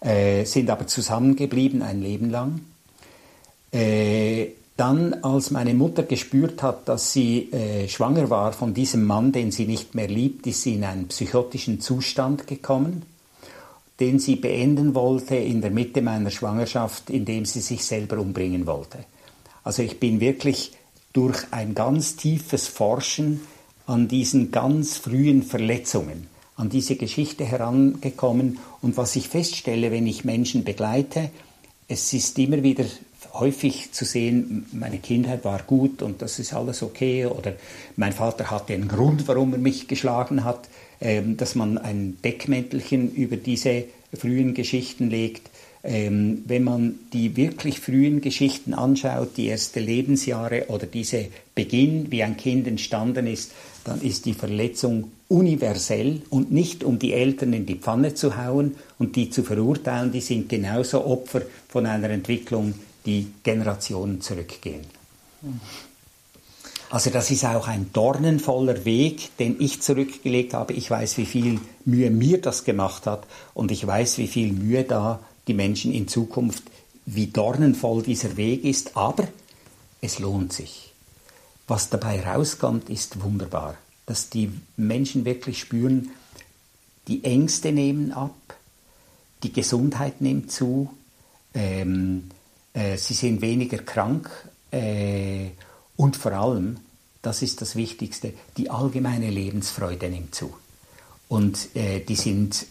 äh, 0.00 0.44
sind 0.44 0.70
aber 0.70 0.86
zusammengeblieben 0.86 1.82
ein 1.82 2.02
Leben 2.02 2.30
lang. 2.30 2.60
Äh, 3.72 4.48
dann, 4.76 5.12
als 5.22 5.50
meine 5.50 5.74
Mutter 5.74 6.04
gespürt 6.04 6.62
hat, 6.62 6.88
dass 6.88 7.12
sie 7.12 7.52
äh, 7.52 7.86
schwanger 7.86 8.30
war 8.30 8.54
von 8.54 8.72
diesem 8.72 9.04
Mann, 9.04 9.30
den 9.30 9.52
sie 9.52 9.66
nicht 9.66 9.94
mehr 9.94 10.08
liebt, 10.08 10.46
ist 10.46 10.62
sie 10.62 10.76
in 10.76 10.84
einen 10.84 11.08
psychotischen 11.08 11.80
Zustand 11.82 12.46
gekommen, 12.46 13.02
den 14.00 14.18
sie 14.18 14.36
beenden 14.36 14.94
wollte 14.94 15.36
in 15.36 15.60
der 15.60 15.70
Mitte 15.70 16.00
meiner 16.00 16.30
Schwangerschaft, 16.30 17.10
indem 17.10 17.44
sie 17.44 17.60
sich 17.60 17.84
selber 17.84 18.18
umbringen 18.18 18.66
wollte. 18.66 19.04
Also 19.62 19.82
ich 19.82 20.00
bin 20.00 20.20
wirklich 20.20 20.72
durch 21.12 21.38
ein 21.50 21.74
ganz 21.74 22.16
tiefes 22.16 22.66
Forschen 22.66 23.42
an 23.86 24.08
diesen 24.08 24.50
ganz 24.50 24.96
frühen 24.96 25.42
Verletzungen, 25.42 26.28
an 26.60 26.68
diese 26.68 26.96
Geschichte 26.96 27.44
herangekommen. 27.44 28.58
Und 28.82 28.96
was 28.96 29.16
ich 29.16 29.28
feststelle, 29.28 29.90
wenn 29.90 30.06
ich 30.06 30.24
Menschen 30.24 30.62
begleite, 30.62 31.30
es 31.88 32.12
ist 32.12 32.38
immer 32.38 32.62
wieder 32.62 32.84
häufig 33.32 33.92
zu 33.92 34.04
sehen, 34.04 34.66
meine 34.72 34.98
Kindheit 34.98 35.44
war 35.44 35.62
gut 35.62 36.02
und 36.02 36.20
das 36.20 36.38
ist 36.38 36.52
alles 36.52 36.82
okay 36.82 37.26
oder 37.26 37.54
mein 37.96 38.12
Vater 38.12 38.50
hatte 38.50 38.74
einen 38.74 38.88
Grund, 38.88 39.26
warum 39.26 39.52
er 39.52 39.58
mich 39.58 39.88
geschlagen 39.88 40.44
hat, 40.44 40.68
ähm, 41.00 41.36
dass 41.36 41.54
man 41.54 41.78
ein 41.78 42.18
Deckmäntelchen 42.22 43.12
über 43.14 43.36
diese 43.36 43.84
frühen 44.12 44.54
Geschichten 44.54 45.08
legt. 45.08 45.48
Ähm, 45.82 46.42
wenn 46.46 46.64
man 46.64 46.98
die 47.14 47.36
wirklich 47.36 47.80
frühen 47.80 48.20
Geschichten 48.20 48.74
anschaut, 48.74 49.36
die 49.38 49.48
ersten 49.48 49.82
Lebensjahre 49.82 50.66
oder 50.68 50.86
diese 50.86 51.28
Beginn, 51.54 52.10
wie 52.10 52.22
ein 52.22 52.36
Kind 52.36 52.66
entstanden 52.66 53.26
ist, 53.26 53.52
dann 53.84 54.02
ist 54.02 54.26
die 54.26 54.34
Verletzung 54.34 55.10
universell 55.30 56.22
und 56.28 56.50
nicht 56.50 56.82
um 56.82 56.98
die 56.98 57.12
Eltern 57.12 57.52
in 57.52 57.64
die 57.64 57.76
Pfanne 57.76 58.14
zu 58.14 58.36
hauen 58.36 58.74
und 58.98 59.14
die 59.14 59.30
zu 59.30 59.44
verurteilen, 59.44 60.10
die 60.10 60.20
sind 60.20 60.48
genauso 60.48 61.06
Opfer 61.06 61.42
von 61.68 61.86
einer 61.86 62.10
Entwicklung, 62.10 62.74
die 63.06 63.28
Generationen 63.44 64.20
zurückgehen. 64.20 64.84
Also 66.90 67.10
das 67.10 67.30
ist 67.30 67.44
auch 67.44 67.68
ein 67.68 67.90
dornenvoller 67.92 68.84
Weg, 68.84 69.36
den 69.38 69.60
ich 69.60 69.80
zurückgelegt 69.80 70.54
habe. 70.54 70.72
Ich 70.72 70.90
weiß, 70.90 71.16
wie 71.18 71.26
viel 71.26 71.60
Mühe 71.84 72.10
mir 72.10 72.40
das 72.40 72.64
gemacht 72.64 73.06
hat 73.06 73.24
und 73.54 73.70
ich 73.70 73.86
weiß, 73.86 74.18
wie 74.18 74.26
viel 74.26 74.52
Mühe 74.52 74.82
da 74.82 75.20
die 75.46 75.54
Menschen 75.54 75.92
in 75.92 76.08
Zukunft, 76.08 76.64
wie 77.06 77.28
dornenvoll 77.28 78.02
dieser 78.02 78.36
Weg 78.36 78.64
ist, 78.64 78.96
aber 78.96 79.28
es 80.00 80.18
lohnt 80.18 80.52
sich. 80.52 80.92
Was 81.68 81.88
dabei 81.88 82.20
rauskommt, 82.26 82.90
ist 82.90 83.22
wunderbar, 83.22 83.76
dass 84.10 84.28
die 84.28 84.50
Menschen 84.76 85.24
wirklich 85.24 85.60
spüren, 85.60 86.10
die 87.06 87.22
Ängste 87.22 87.70
nehmen 87.70 88.10
ab, 88.10 88.34
die 89.44 89.52
Gesundheit 89.52 90.20
nimmt 90.20 90.50
zu, 90.50 90.92
ähm, 91.54 92.28
äh, 92.74 92.96
sie 92.96 93.14
sind 93.14 93.40
weniger 93.40 93.78
krank 93.78 94.28
äh, 94.72 95.50
und 95.96 96.16
vor 96.16 96.32
allem, 96.32 96.78
das 97.22 97.42
ist 97.42 97.62
das 97.62 97.76
Wichtigste, 97.76 98.32
die 98.56 98.68
allgemeine 98.68 99.30
Lebensfreude 99.30 100.08
nimmt 100.08 100.34
zu. 100.34 100.54
Und 101.28 101.68
äh, 101.76 102.00
die 102.00 102.16
sind 102.16 102.66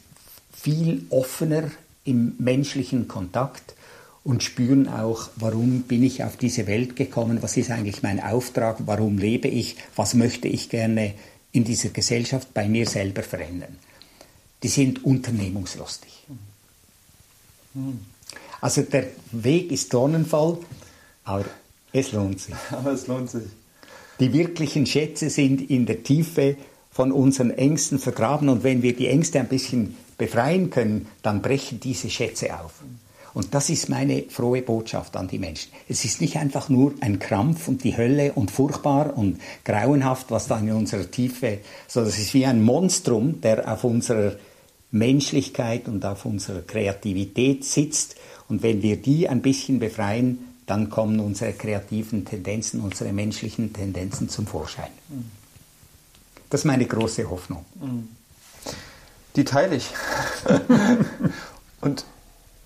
viel 0.52 1.06
offener 1.10 1.72
im 2.04 2.34
menschlichen 2.38 3.08
Kontakt 3.08 3.76
und 4.24 4.44
spüren 4.44 4.88
auch, 4.88 5.30
warum 5.38 5.84
bin 5.84 6.04
ich 6.04 6.24
auf 6.24 6.38
diese 6.38 6.68
Welt 6.68 6.96
gekommen, 6.96 7.42
was 7.42 7.58
ist 7.58 7.72
eigentlich 7.72 8.04
mein 8.04 8.22
Auftrag, 8.22 8.78
warum 8.86 9.18
lebe 9.18 9.48
ich, 9.48 9.78
was 9.96 10.14
möchte 10.14 10.48
ich 10.48 10.70
gerne 10.70 11.14
in 11.52 11.64
dieser 11.64 11.90
Gesellschaft 11.90 12.54
bei 12.54 12.68
mir 12.68 12.88
selber 12.88 13.24
verändern. 13.24 13.78
Die 14.62 14.68
sind 14.68 15.04
unternehmungslustig. 15.04 16.26
Also 18.62 18.82
der 18.82 19.08
Weg 19.32 19.72
ist 19.72 19.94
Dornenfall, 19.94 20.58
aber 21.24 21.46
es 21.92 22.12
lohnt 22.12 22.40
sich. 22.40 22.56
Aber 22.72 22.92
es 22.92 23.08
lohnt 23.08 23.30
sich. 23.30 23.44
Die 24.20 24.34
wirklichen 24.34 24.86
Schätze 24.86 25.30
sind 25.30 25.70
in 25.70 25.86
der 25.86 26.04
Tiefe 26.04 26.58
von 26.92 27.12
unseren 27.12 27.52
Ängsten 27.52 28.00
vergraben 28.00 28.50
und 28.50 28.64
wenn 28.64 28.82
wir 28.82 28.96
die 28.96 29.08
Ängste 29.08 29.40
ein 29.40 29.48
bisschen 29.48 29.96
befreien 30.18 30.70
können, 30.70 31.08
dann 31.22 31.42
brechen 31.42 31.80
diese 31.80 32.10
Schätze 32.10 32.60
auf. 32.60 32.74
Und 33.34 33.54
das 33.54 33.70
ist 33.70 33.90
meine 33.90 34.24
frohe 34.30 34.62
Botschaft 34.62 35.16
an 35.16 35.28
die 35.28 35.40
Menschen. 35.40 35.72
Es 35.88 36.06
ist 36.06 36.22
nicht 36.22 36.38
einfach 36.38 36.70
nur 36.70 36.94
ein 37.02 37.20
Krampf 37.20 37.68
und 37.68 37.84
die 37.84 37.96
Hölle 37.96 38.34
und 38.34 38.52
furchtbar 38.52 39.18
und 39.18 39.40
grauenhaft, 39.66 40.32
was 40.32 40.48
da 40.48 40.58
in 40.58 40.72
unserer 40.72 41.10
Tiefe, 41.10 41.60
sondern 41.88 42.12
es 42.12 42.20
ist 42.20 42.34
wie 42.34 42.46
ein 42.46 42.62
Monstrum, 42.62 43.42
der 43.42 43.72
auf 43.72 43.84
unserer 43.84 44.36
Menschlichkeit 44.92 45.88
und 45.88 46.04
auf 46.06 46.26
unserer 46.26 46.62
Kreativität 46.62 47.64
sitzt 47.64 48.16
und 48.50 48.64
wenn 48.64 48.82
wir 48.82 48.98
die 48.98 49.30
ein 49.30 49.42
bisschen 49.42 49.80
befreien, 49.80 50.40
dann 50.66 50.90
kommen 50.90 51.20
unsere 51.20 51.54
kreativen 51.54 52.26
Tendenzen, 52.26 52.82
unsere 52.82 53.14
menschlichen 53.14 53.72
Tendenzen 53.74 54.28
zum 54.28 54.46
Vorschein. 54.46 54.90
Das 56.50 56.62
ist 56.62 56.66
meine 56.66 56.86
große 56.86 57.30
Hoffnung. 57.30 57.66
Die 59.36 59.44
teile 59.44 59.76
ich. 59.76 59.90
Und 61.82 62.06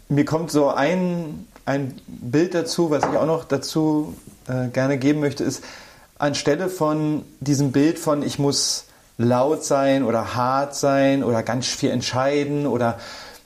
mir 0.10 0.26
kommt 0.26 0.52
so 0.52 0.70
ein, 0.70 1.48
ein 1.66 2.00
Bild 2.08 2.54
dazu, 2.54 2.90
was 2.90 3.04
ich 3.04 3.18
auch 3.18 3.26
noch 3.26 3.46
dazu 3.46 4.16
äh, 4.48 4.68
gerne 4.68 4.98
geben 4.98 5.20
möchte, 5.20 5.44
ist 5.44 5.64
anstelle 6.18 6.70
von 6.70 7.24
diesem 7.40 7.72
Bild 7.72 8.00
von 8.00 8.24
ich 8.24 8.40
muss 8.40 8.86
laut 9.18 9.64
sein 9.64 10.04
oder 10.04 10.36
hart 10.36 10.76
sein 10.76 11.24
oder 11.24 11.44
ganz 11.44 11.68
viel 11.68 11.92
entscheiden 11.92 12.66
oder 12.66 13.00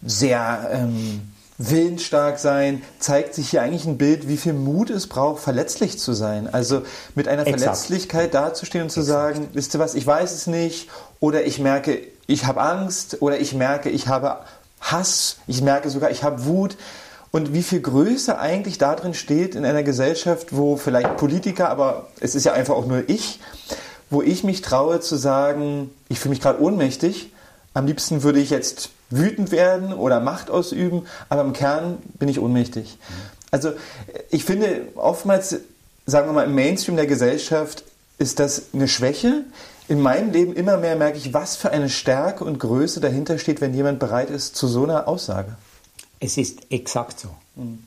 sehr 0.06 0.70
ähm, 0.72 1.22
willensstark 1.58 2.38
sein, 2.38 2.84
zeigt 3.00 3.34
sich 3.34 3.50
hier 3.50 3.64
eigentlich 3.64 3.86
ein 3.86 3.98
Bild, 3.98 4.28
wie 4.28 4.38
viel 4.38 4.54
Mut 4.54 4.90
es 4.90 5.08
braucht, 5.08 5.42
verletzlich 5.42 5.98
zu 5.98 6.14
sein. 6.14 6.48
Also 6.52 6.84
mit 7.16 7.28
einer 7.28 7.42
Exakt. 7.42 7.62
Verletzlichkeit 7.62 8.34
dazustehen 8.34 8.84
und 8.84 8.90
zu 8.92 9.02
Exakt. 9.02 9.36
sagen, 9.36 9.48
wisst 9.54 9.74
ihr 9.74 9.80
was, 9.80 9.96
ich 9.96 10.06
weiß 10.06 10.34
es 10.34 10.48
nicht 10.48 10.90
oder 11.20 11.46
ich 11.46 11.60
merke, 11.60 12.00
ich 12.28 12.46
habe 12.46 12.62
Angst 12.62 13.22
oder 13.22 13.40
ich 13.40 13.56
merke, 13.56 13.90
ich 13.90 14.08
habe 14.08 14.38
Hass, 14.82 15.38
ich 15.48 15.62
merke 15.62 15.90
sogar, 15.90 16.12
ich 16.12 16.24
habe 16.24 16.46
Wut. 16.46 16.78
Und 17.32 17.54
wie 17.54 17.64
viel 17.64 17.82
Größe 17.82 18.40
eigentlich 18.40 18.78
darin 18.78 19.14
steht 19.14 19.54
in 19.56 19.66
einer 19.66 19.84
Gesellschaft, 19.84 20.56
wo 20.56 20.78
vielleicht 20.78 21.18
Politiker, 21.18 21.70
aber 21.70 22.08
es 22.20 22.36
ist 22.36 22.46
ja 22.46 22.54
einfach 22.54 22.76
auch 22.76 22.86
nur 22.86 23.10
ich, 23.10 23.40
wo 24.10 24.22
ich 24.22 24.44
mich 24.44 24.62
traue 24.62 25.02
zu 25.02 25.18
sagen, 25.18 25.92
ich 26.10 26.20
fühle 26.20 26.32
mich 26.32 26.42
gerade 26.42 26.62
ohnmächtig. 26.62 27.32
Am 27.74 27.86
liebsten 27.86 28.24
würde 28.24 28.40
ich 28.40 28.50
jetzt 28.50 28.90
wütend 29.10 29.52
werden 29.52 29.94
oder 29.94 30.20
Macht 30.20 30.50
ausüben, 30.50 31.06
aber 31.30 31.42
im 31.42 31.54
Kern 31.54 31.98
bin 32.18 32.30
ich 32.30 32.40
ohnmächtig. 32.40 32.98
Also 33.52 33.74
ich 34.30 34.44
finde, 34.44 34.88
oftmals, 34.96 35.58
sagen 36.06 36.28
wir 36.28 36.34
mal, 36.34 36.46
im 36.46 36.56
Mainstream 36.56 36.96
der 36.96 37.08
Gesellschaft 37.08 37.84
ist 38.18 38.40
das 38.40 38.64
eine 38.74 38.88
Schwäche. 38.88 39.44
In 39.88 40.02
meinem 40.02 40.32
Leben 40.32 40.54
immer 40.54 40.78
mehr 40.78 40.96
merke 40.96 41.18
ich, 41.18 41.34
was 41.34 41.56
für 41.56 41.72
eine 41.72 41.90
Stärke 41.90 42.44
und 42.44 42.60
Größe 42.60 43.00
dahinter 43.00 43.40
steht, 43.40 43.62
wenn 43.62 43.74
jemand 43.74 44.00
bereit 44.00 44.30
ist 44.30 44.56
zu 44.56 44.68
so 44.68 44.84
einer 44.84 45.08
Aussage. 45.08 45.56
Es 46.20 46.38
ist 46.38 46.72
exakt 46.72 47.20
so. 47.20 47.30
Mhm. 47.56 47.84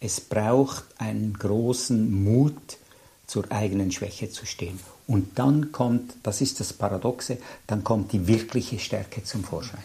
Es 0.00 0.20
braucht 0.20 0.84
einen 0.98 1.34
großen 1.34 2.24
Mut, 2.24 2.78
zur 3.26 3.50
eigenen 3.50 3.90
Schwäche 3.90 4.30
zu 4.30 4.46
stehen. 4.46 4.78
Und 5.06 5.38
dann 5.38 5.72
kommt, 5.72 6.14
das 6.22 6.40
ist 6.40 6.60
das 6.60 6.72
Paradoxe, 6.72 7.38
dann 7.66 7.84
kommt 7.84 8.12
die 8.12 8.26
wirkliche 8.26 8.78
Stärke 8.78 9.24
zum 9.24 9.44
Vorschein. 9.44 9.82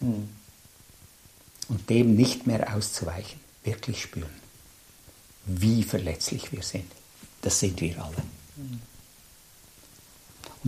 Mhm. 0.00 0.28
Und 1.68 1.90
dem 1.90 2.14
nicht 2.14 2.46
mehr 2.46 2.74
auszuweichen, 2.74 3.40
wirklich 3.64 4.02
spüren, 4.02 4.30
wie 5.46 5.82
verletzlich 5.82 6.52
wir 6.52 6.62
sind. 6.62 6.90
Das 7.42 7.58
sind 7.58 7.80
wir 7.80 8.02
alle. 8.02 8.22
Mhm. 8.56 8.80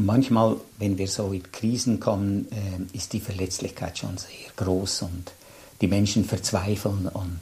Manchmal, 0.01 0.57
wenn 0.79 0.97
wir 0.97 1.09
so 1.09 1.33
in 1.33 1.43
Krisen 1.51 1.99
kommen, 1.99 2.47
äh, 2.53 2.97
ist 2.97 3.12
die 3.12 3.20
Verletzlichkeit 3.20 3.99
schon 3.99 4.16
sehr 4.16 4.53
groß 4.55 5.03
und 5.03 5.33
die 5.81 5.89
Menschen 5.89 6.25
verzweifeln 6.25 7.09
und, 7.09 7.41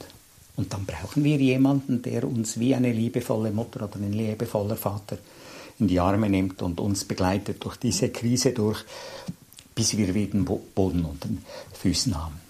und 0.57 0.73
dann 0.73 0.87
brauchen 0.87 1.23
wir 1.23 1.37
jemanden, 1.37 2.01
der 2.01 2.25
uns 2.25 2.59
wie 2.59 2.75
eine 2.75 2.93
liebevolle 2.93 3.51
Mutter 3.51 3.85
oder 3.85 3.97
ein 3.97 4.15
liebevoller 4.15 4.77
Vater 4.77 5.19
in 5.79 5.89
die 5.89 6.01
Arme 6.01 6.31
nimmt 6.31 6.63
und 6.63 6.81
uns 6.81 7.05
begleitet 7.05 7.63
durch 7.63 7.77
diese 7.77 8.09
Krise 8.09 8.53
durch, 8.53 8.85
bis 9.75 9.95
wir 9.95 10.15
wieder 10.15 10.33
den 10.33 10.47
Boden 10.47 11.05
unter 11.05 11.29
den 11.29 11.45
Füßen 11.75 12.17
haben. 12.17 12.41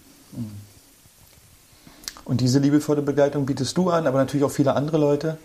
Und 2.23 2.39
diese 2.39 2.59
liebevolle 2.59 3.01
Begleitung 3.01 3.45
bietest 3.45 3.77
du 3.77 3.89
an, 3.89 4.07
aber 4.07 4.19
natürlich 4.19 4.45
auch 4.45 4.51
viele 4.51 4.73
andere 4.73 4.97
Leute. 4.97 5.37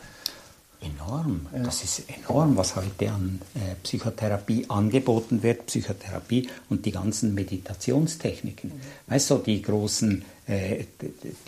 Enorm. 0.82 1.46
Ja. 1.54 1.62
Das 1.62 1.84
ist 1.84 2.04
enorm, 2.08 2.56
was 2.56 2.74
heute 2.74 3.10
an 3.10 3.40
äh, 3.54 3.76
Psychotherapie 3.82 4.66
angeboten 4.68 5.42
wird. 5.42 5.66
Psychotherapie 5.66 6.48
und 6.68 6.84
die 6.84 6.90
ganzen 6.90 7.34
Meditationstechniken. 7.34 8.70
Mhm. 8.70 8.80
Weißt 9.12 9.30
du, 9.30 9.38
die 9.38 9.62
großen, 9.62 10.24
äh, 10.48 10.84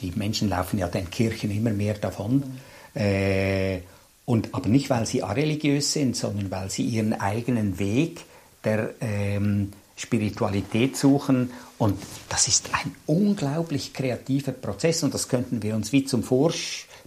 die 0.01 0.13
Menschen 0.15 0.49
laufen 0.49 0.79
ja 0.79 0.87
den 0.89 1.11
Kirchen 1.11 1.51
immer 1.51 1.71
mehr 1.71 1.95
davon. 1.95 2.37
Mhm. 2.37 3.01
Äh, 3.01 3.81
und, 4.25 4.55
aber 4.55 4.69
nicht, 4.69 4.89
weil 4.89 5.05
sie 5.07 5.23
areligiös 5.23 5.93
sind, 5.93 6.17
sondern 6.17 6.51
weil 6.51 6.71
sie 6.71 6.85
ihren 6.85 7.13
eigenen 7.13 7.79
Weg 7.79 8.25
der 8.65 8.95
ähm, 9.01 9.73
Spiritualität 9.97 10.97
suchen. 10.97 11.51
Und 11.79 11.99
das 12.29 12.49
ist 12.49 12.71
ein 12.73 12.95
unglaublich 13.07 13.93
kreativer 13.93 14.53
Prozess 14.53 15.03
und 15.03 15.13
das 15.13 15.29
könnten 15.29 15.63
wir 15.63 15.75
uns 15.75 15.93
wie 15.93 16.05
zum 16.05 16.23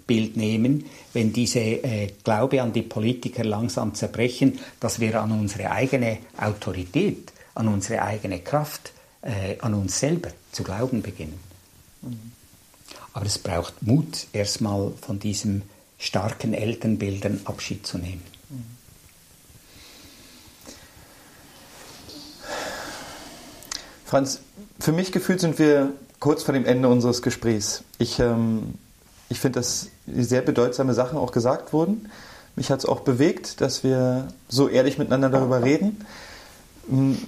Vorbild 0.08 0.38
nehmen, 0.38 0.86
wenn 1.14 1.34
diese 1.34 1.60
äh, 1.60 2.12
Glaube 2.24 2.62
an 2.62 2.72
die 2.72 2.82
Politiker 2.82 3.44
langsam 3.44 3.94
zerbrechen, 3.94 4.60
dass 4.80 5.00
wir 5.00 5.22
an 5.22 5.32
unsere 5.32 5.70
eigene 5.70 6.20
Autorität, 6.38 7.34
an 7.56 7.68
unsere 7.68 8.02
eigene 8.02 8.40
Kraft, 8.40 8.94
äh, 9.22 9.58
an 9.60 9.74
uns 9.74 10.00
selber 10.00 10.30
zu 10.52 10.64
glauben 10.64 11.02
beginnen. 11.02 11.40
Aber 13.14 13.26
es 13.26 13.38
braucht 13.38 13.82
Mut, 13.82 14.28
erstmal 14.32 14.94
von 15.02 15.20
diesem 15.20 15.64
starken 16.00 16.54
Elternbildern 16.54 17.42
Abschied 17.46 17.86
zu 17.86 17.98
nehmen. 17.98 18.24
Franz, 24.06 24.40
für 24.80 24.94
mich 24.94 25.12
gefühlt 25.12 25.42
sind 25.42 25.60
wir 25.60 25.92
kurz 26.22 26.44
vor 26.44 26.54
dem 26.54 26.66
Ende 26.66 26.88
unseres 26.88 27.22
Gesprächs. 27.22 27.84
Ich, 27.98 28.20
ähm, 28.20 28.76
ich 29.30 29.40
finde, 29.40 29.60
dass 29.60 29.90
sehr 30.08 30.42
bedeutsame 30.42 30.94
Sachen 30.94 31.18
auch 31.18 31.32
gesagt 31.32 31.74
wurden. 31.74 32.10
Mich 32.56 32.72
hat 32.72 32.80
es 32.80 32.86
auch 32.86 33.02
bewegt, 33.02 33.62
dass 33.62 33.84
wir 33.84 34.30
so 34.48 34.68
ehrlich 34.68 34.98
miteinander 34.98 35.30
darüber 35.30 35.64
reden. 35.64 36.06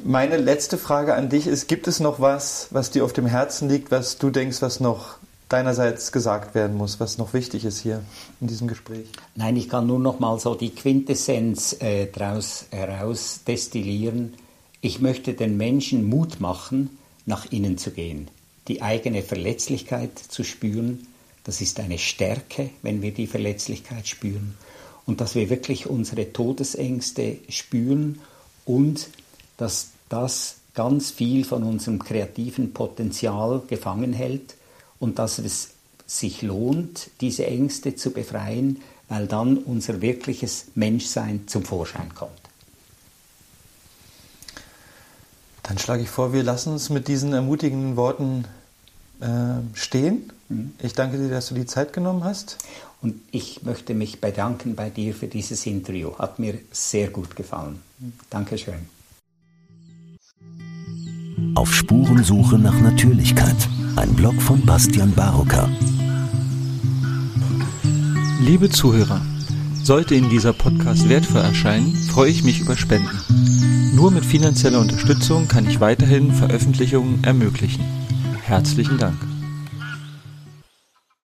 Meine 0.05 0.37
letzte 0.37 0.77
Frage 0.77 1.15
an 1.15 1.29
dich 1.29 1.45
ist, 1.45 1.67
gibt 1.67 1.87
es 1.87 1.99
noch 1.99 2.19
was, 2.19 2.67
was 2.71 2.91
dir 2.91 3.03
auf 3.03 3.13
dem 3.13 3.25
Herzen 3.25 3.69
liegt, 3.69 3.91
was 3.91 4.17
du 4.17 4.29
denkst, 4.29 4.61
was 4.61 4.79
noch 4.79 5.17
deinerseits 5.49 6.11
gesagt 6.11 6.55
werden 6.55 6.77
muss, 6.77 6.99
was 6.99 7.17
noch 7.17 7.33
wichtig 7.33 7.65
ist 7.65 7.79
hier 7.79 8.01
in 8.39 8.47
diesem 8.47 8.67
Gespräch? 8.67 9.07
Nein, 9.35 9.57
ich 9.57 9.67
kann 9.67 9.87
nur 9.87 9.99
noch 9.99 10.19
mal 10.19 10.39
so 10.39 10.55
die 10.55 10.69
Quintessenz 10.69 11.75
äh, 11.81 12.07
daraus 12.07 12.67
heraus 12.71 13.41
destillieren. 13.45 14.35
Ich 14.79 15.01
möchte 15.01 15.33
den 15.33 15.57
Menschen 15.57 16.07
Mut 16.07 16.39
machen, 16.39 16.97
nach 17.25 17.51
innen 17.51 17.77
zu 17.77 17.91
gehen, 17.91 18.29
die 18.67 18.81
eigene 18.81 19.23
Verletzlichkeit 19.23 20.17
zu 20.17 20.43
spüren. 20.43 21.07
Das 21.43 21.61
ist 21.61 21.79
eine 21.79 21.97
Stärke, 21.97 22.69
wenn 22.81 23.01
wir 23.01 23.13
die 23.13 23.27
Verletzlichkeit 23.27 24.07
spüren 24.07 24.55
und 25.05 25.21
dass 25.21 25.35
wir 25.35 25.49
wirklich 25.49 25.87
unsere 25.87 26.31
Todesängste 26.33 27.37
spüren 27.49 28.19
und 28.65 29.09
dass 29.57 29.89
das 30.09 30.57
ganz 30.73 31.11
viel 31.11 31.45
von 31.45 31.63
unserem 31.63 31.99
kreativen 31.99 32.73
Potenzial 32.73 33.61
gefangen 33.67 34.13
hält 34.13 34.55
und 34.99 35.19
dass 35.19 35.39
es 35.39 35.71
sich 36.05 36.41
lohnt, 36.41 37.09
diese 37.21 37.45
Ängste 37.45 37.95
zu 37.95 38.11
befreien, 38.11 38.81
weil 39.07 39.27
dann 39.27 39.57
unser 39.57 40.01
wirkliches 40.01 40.67
Menschsein 40.75 41.47
zum 41.47 41.63
Vorschein 41.63 42.13
kommt. 42.13 42.31
Dann 45.63 45.77
schlage 45.77 46.03
ich 46.03 46.09
vor, 46.09 46.33
wir 46.33 46.43
lassen 46.43 46.73
uns 46.73 46.89
mit 46.89 47.07
diesen 47.07 47.33
ermutigenden 47.33 47.95
Worten 47.95 48.45
äh, 49.21 49.59
stehen. 49.73 50.31
Mhm. 50.49 50.73
Ich 50.81 50.93
danke 50.93 51.17
dir, 51.17 51.29
dass 51.29 51.47
du 51.47 51.55
die 51.55 51.65
Zeit 51.65 51.93
genommen 51.93 52.23
hast. 52.23 52.57
Und 53.01 53.15
ich 53.31 53.63
möchte 53.63 53.93
mich 53.93 54.19
bedanken 54.19 54.75
bei 54.75 54.89
dir 54.89 55.13
für 55.13 55.27
dieses 55.27 55.65
Interview. 55.65 56.15
Hat 56.17 56.37
mir 56.37 56.55
sehr 56.71 57.09
gut 57.09 57.35
gefallen. 57.35 57.81
Mhm. 57.99 58.13
Dankeschön. 58.29 58.89
Auf 61.55 61.73
Spurensuche 61.73 62.59
nach 62.59 62.79
Natürlichkeit 62.79 63.55
ein 63.95 64.13
Blog 64.15 64.41
von 64.41 64.65
Bastian 64.65 65.11
Barocker. 65.11 65.69
Liebe 68.39 68.69
Zuhörer, 68.69 69.21
sollte 69.83 70.15
Ihnen 70.15 70.29
dieser 70.29 70.53
Podcast 70.53 71.09
wertvoll 71.09 71.41
erscheinen, 71.41 71.93
freue 71.95 72.31
ich 72.31 72.43
mich 72.43 72.61
über 72.61 72.77
Spenden. 72.77 73.19
Nur 73.93 74.11
mit 74.11 74.25
finanzieller 74.25 74.79
Unterstützung 74.79 75.49
kann 75.49 75.67
ich 75.67 75.81
weiterhin 75.81 76.31
Veröffentlichungen 76.31 77.23
ermöglichen. 77.25 77.83
Herzlichen 78.41 78.97
Dank. 78.97 79.28